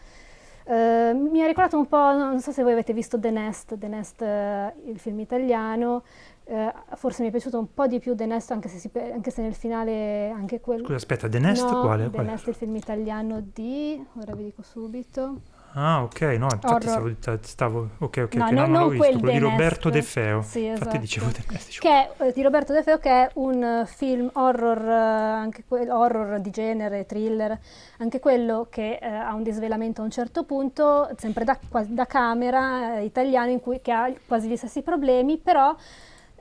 [0.65, 3.89] eh, mi ha ricordato un po', non so se voi avete visto The Nest, The
[3.89, 6.03] Nest, eh, il film italiano,
[6.45, 9.31] eh, forse mi è piaciuto un po' di più The Nest, anche se, si, anche
[9.31, 10.85] se nel finale anche quello...
[10.85, 12.05] Scusa, aspetta, The Nest no, quale?
[12.05, 12.31] The quale?
[12.31, 14.05] Nest, il film italiano di...
[14.21, 15.59] ora vi dico subito...
[15.73, 19.19] Ah, ok, no, infatti stavo, stavo, ok, ok, no, che no, non, non l'ho visto,
[19.19, 20.43] quello di Roberto De Feo.
[20.43, 20.79] Sì, esatto.
[20.79, 21.79] Infatti dicevo De Nest.
[21.79, 25.63] Che è, eh, di Roberto De Feo che è un uh, film horror, uh, anche
[25.67, 27.57] que- horror di genere, thriller,
[27.99, 31.57] anche quello che uh, ha un disvelamento a un certo punto, sempre da,
[31.87, 35.75] da camera, italiano, in cui, che ha quasi gli stessi problemi, però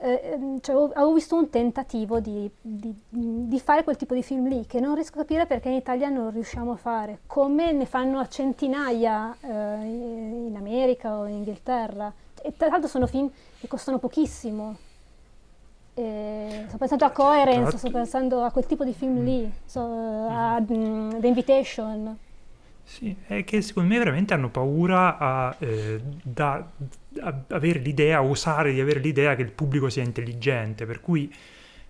[0.02, 4.48] eh, ehm, cioè, avevo visto un tentativo di, di, di, fare quel tipo di film
[4.48, 7.84] lì che non riesco a capire perché in Italia non riusciamo a fare, come ne
[7.84, 12.12] fanno a centinaia eh, in America o in Inghilterra.
[12.42, 14.76] E tra l'altro sono film che costano pochissimo.
[15.92, 20.56] E sto pensando a Coherence, sto pensando a quel tipo di film lì, so, a
[20.66, 22.18] um, The Invitation.
[22.90, 26.54] Sì, è che secondo me veramente hanno paura a, eh, da,
[27.20, 31.32] a avere l'idea, a osare di avere l'idea che il pubblico sia intelligente, per cui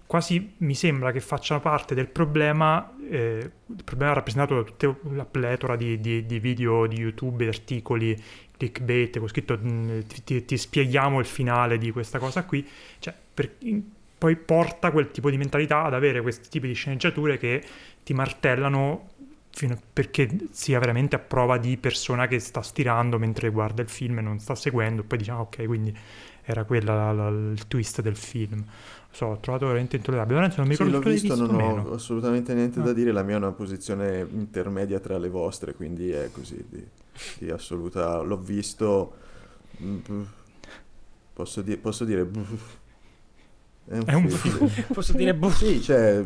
[0.06, 5.24] quasi mi sembra che facciano parte del problema, eh, il problema rappresentato da tutta la
[5.24, 8.14] pletora di, di, di video di YouTube, articoli,
[8.58, 9.58] clickbait, con scritto
[10.22, 12.68] ti, ti, spieghiamo il finale di questa cosa qui,
[12.98, 13.56] cioè, per,
[14.18, 17.64] poi porta quel tipo di mentalità ad avere questi tipi di sceneggiature che
[18.04, 19.08] ti martellano
[19.92, 24.22] perché sia veramente a prova di persona che sta stirando mentre guarda il film e
[24.22, 25.94] non sta seguendo, poi diciamo ok, quindi
[26.42, 26.64] era
[27.12, 28.64] la, il twist del film.
[29.10, 30.36] So, ho trovato veramente intollerabile.
[30.36, 31.90] Lorenzo, non mi Sì, ricordo l'ho se l'hai visto, visto non o meno.
[31.90, 32.94] ho assolutamente niente da Ah.
[32.94, 36.86] dire, la mia è una posizione intermedia tra le vostre, quindi è così di,
[37.38, 38.20] di assoluta...
[38.22, 39.14] L'ho visto...
[39.82, 39.98] mm,
[41.32, 42.28] Posso, di- posso dire...
[43.90, 44.70] È un film.
[44.94, 45.50] Posso dire boh.
[45.50, 46.24] Sì, cioè,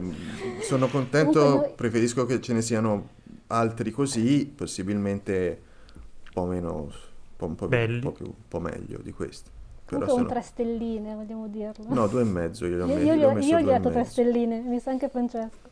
[0.60, 3.08] sono contento, preferisco che ce ne siano
[3.46, 5.62] altri così, possibilmente
[5.96, 6.90] un po' meno, un
[7.36, 7.94] po', un po', Belli.
[7.94, 9.48] un po' più, un po' meglio di questi.
[9.86, 10.26] Però un sono...
[10.26, 11.86] tre stelline, vogliamo dirlo.
[11.88, 13.64] No, due e mezzo, io, gli ho io, me- io, gli ho messo io gli
[13.64, 14.10] ho e dato tre mezzo.
[14.10, 15.63] stelline, mi sa anche Francesco.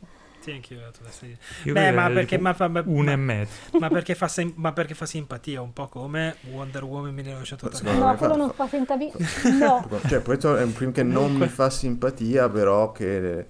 [0.43, 1.39] Sì, anch'io ho dato questa idea.
[1.64, 3.78] Io Beh, ma perché, ma, fa- ma- uno e ma- mezzo.
[3.78, 7.78] ma perché fa sim- ma perché fa simpatia, un po' come Wonder Woman 1984.
[7.78, 9.12] Secondo No, me fa- quello non fa vi...
[9.60, 13.47] No, Cioè, questo è un film che non mi fa simpatia, però che...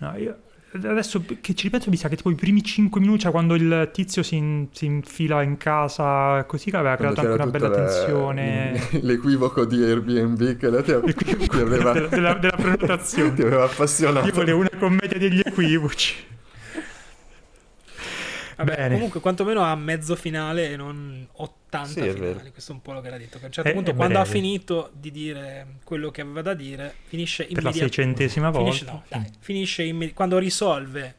[0.00, 0.36] No, io
[0.72, 3.88] adesso che ci ripenso mi sa che tipo i primi 5 minuti, cioè quando il
[3.92, 7.68] tizio si, in- si infila in casa così, che aveva quando creato anche una bella
[7.68, 8.88] la- tensione.
[9.02, 10.92] L'equivoco di Airbnb che la ti,
[11.48, 13.34] ti aveva, della, della- della prenotazione.
[13.34, 14.26] ti aveva appassionato.
[14.26, 16.14] Io volevo una commedia degli equivoci.
[18.56, 18.94] Vabbè, Bene.
[18.94, 21.26] comunque quantomeno ha mezzo finale e non
[21.68, 22.18] 80 Sì, finali.
[22.20, 22.40] vero.
[22.50, 23.38] Questo è un po' lo che era detto.
[23.38, 24.36] Che a un certo È- punto, è quando ha breve.
[24.38, 27.94] finito di dire quello che aveva da dire, finisce Per la immediatamente.
[27.94, 28.70] seicentesima volta.
[28.72, 31.14] Finisce, no, dai, finisce imme- quando risolve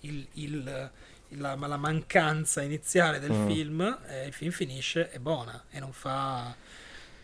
[0.00, 0.90] il- il-
[1.34, 3.46] la, la mancanza iniziale del Mm.
[3.46, 6.54] film, eh, il film finisce, è buona e non fa.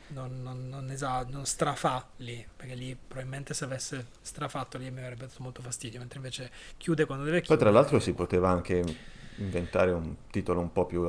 [0.08, 5.00] Non, non, non, esa- non strafà lì, perché lì probabilmente se avesse strafatto lì mi
[5.00, 7.70] avrebbe dato molto fastidio, mentre invece chiude quando deve Poi chiudere.
[7.70, 8.84] tra l'altro si poteva anche
[9.38, 11.02] inventare un titolo un po' più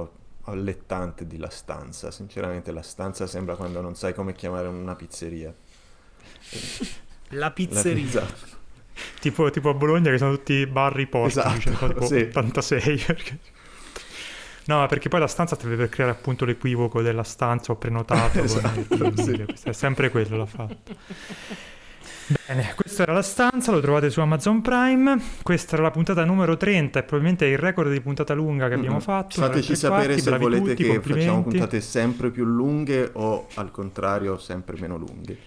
[0.51, 2.11] allettante di La Stanza.
[2.11, 5.53] Sinceramente La Stanza sembra quando non sai come chiamare una pizzeria.
[7.29, 8.03] La La pizzeria.
[8.03, 8.27] pizza.
[9.19, 12.15] Tipo, tipo a Bologna che sono tutti bar riposti, Esatto, cioè, tipo sì.
[12.15, 12.97] 86.
[13.05, 13.39] perché-
[14.65, 18.41] No, ma perché poi la stanza serve per creare appunto l'equivoco della stanza, ho prenotato.
[18.43, 19.45] Esatto, sì.
[19.63, 20.95] è sempre quello l'ha fatto.
[22.45, 25.17] Bene, questa era la stanza, lo trovate su Amazon Prime.
[25.41, 28.73] Questa era la puntata numero 30 e probabilmente è il record di puntata lunga che
[28.73, 29.01] abbiamo Mm-mm.
[29.01, 29.39] fatto.
[29.41, 34.37] Fateci sapere quarti, se volete tutti, che facciamo puntate sempre più lunghe o al contrario
[34.37, 35.37] sempre meno lunghe.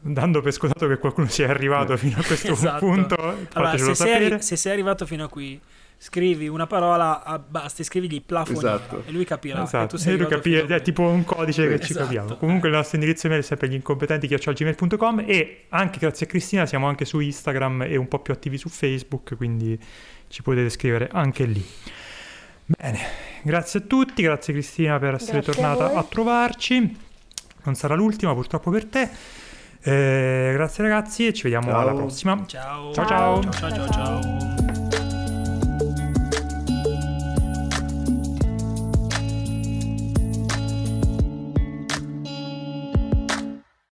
[0.00, 2.86] Dando per scontato che qualcuno sia arrivato fino a questo Esatto.
[2.86, 4.42] punto, Allora, fatecelo se sei, arri- sapere.
[4.42, 5.60] se sei arrivato fino a qui,
[6.00, 9.02] scrivi una parola, ah, basta, scrivigli plafoniera Esatto.
[9.04, 9.58] e lui capirà.
[9.58, 11.90] che Esatto, tu sei e lui arrivato capire- a è tipo un codice che ci
[11.90, 12.04] Esatto.
[12.04, 12.36] capiamo.
[12.36, 16.66] Comunque il nostro indirizzo email è sempre gli incompetenti gmail.com e anche grazie a Cristina
[16.66, 19.78] siamo anche su Instagram e un po' più attivi su Facebook, quindi
[20.28, 21.64] ci potete scrivere anche lì.
[22.64, 22.98] Bene,
[23.42, 25.96] grazie a tutti, grazie Cristina per essere Grazie a tornata voi.
[25.98, 26.96] a, trovarci.
[27.64, 29.08] Non sarà l'ultima purtroppo per te.
[29.80, 31.80] Eh, grazie ragazzi e ci vediamo Ciao.
[31.80, 32.44] alla prossima.
[32.46, 32.92] Ciao.
[32.92, 33.42] Ciao, ciao.
[33.50, 34.67] ciao, ciao, ciao.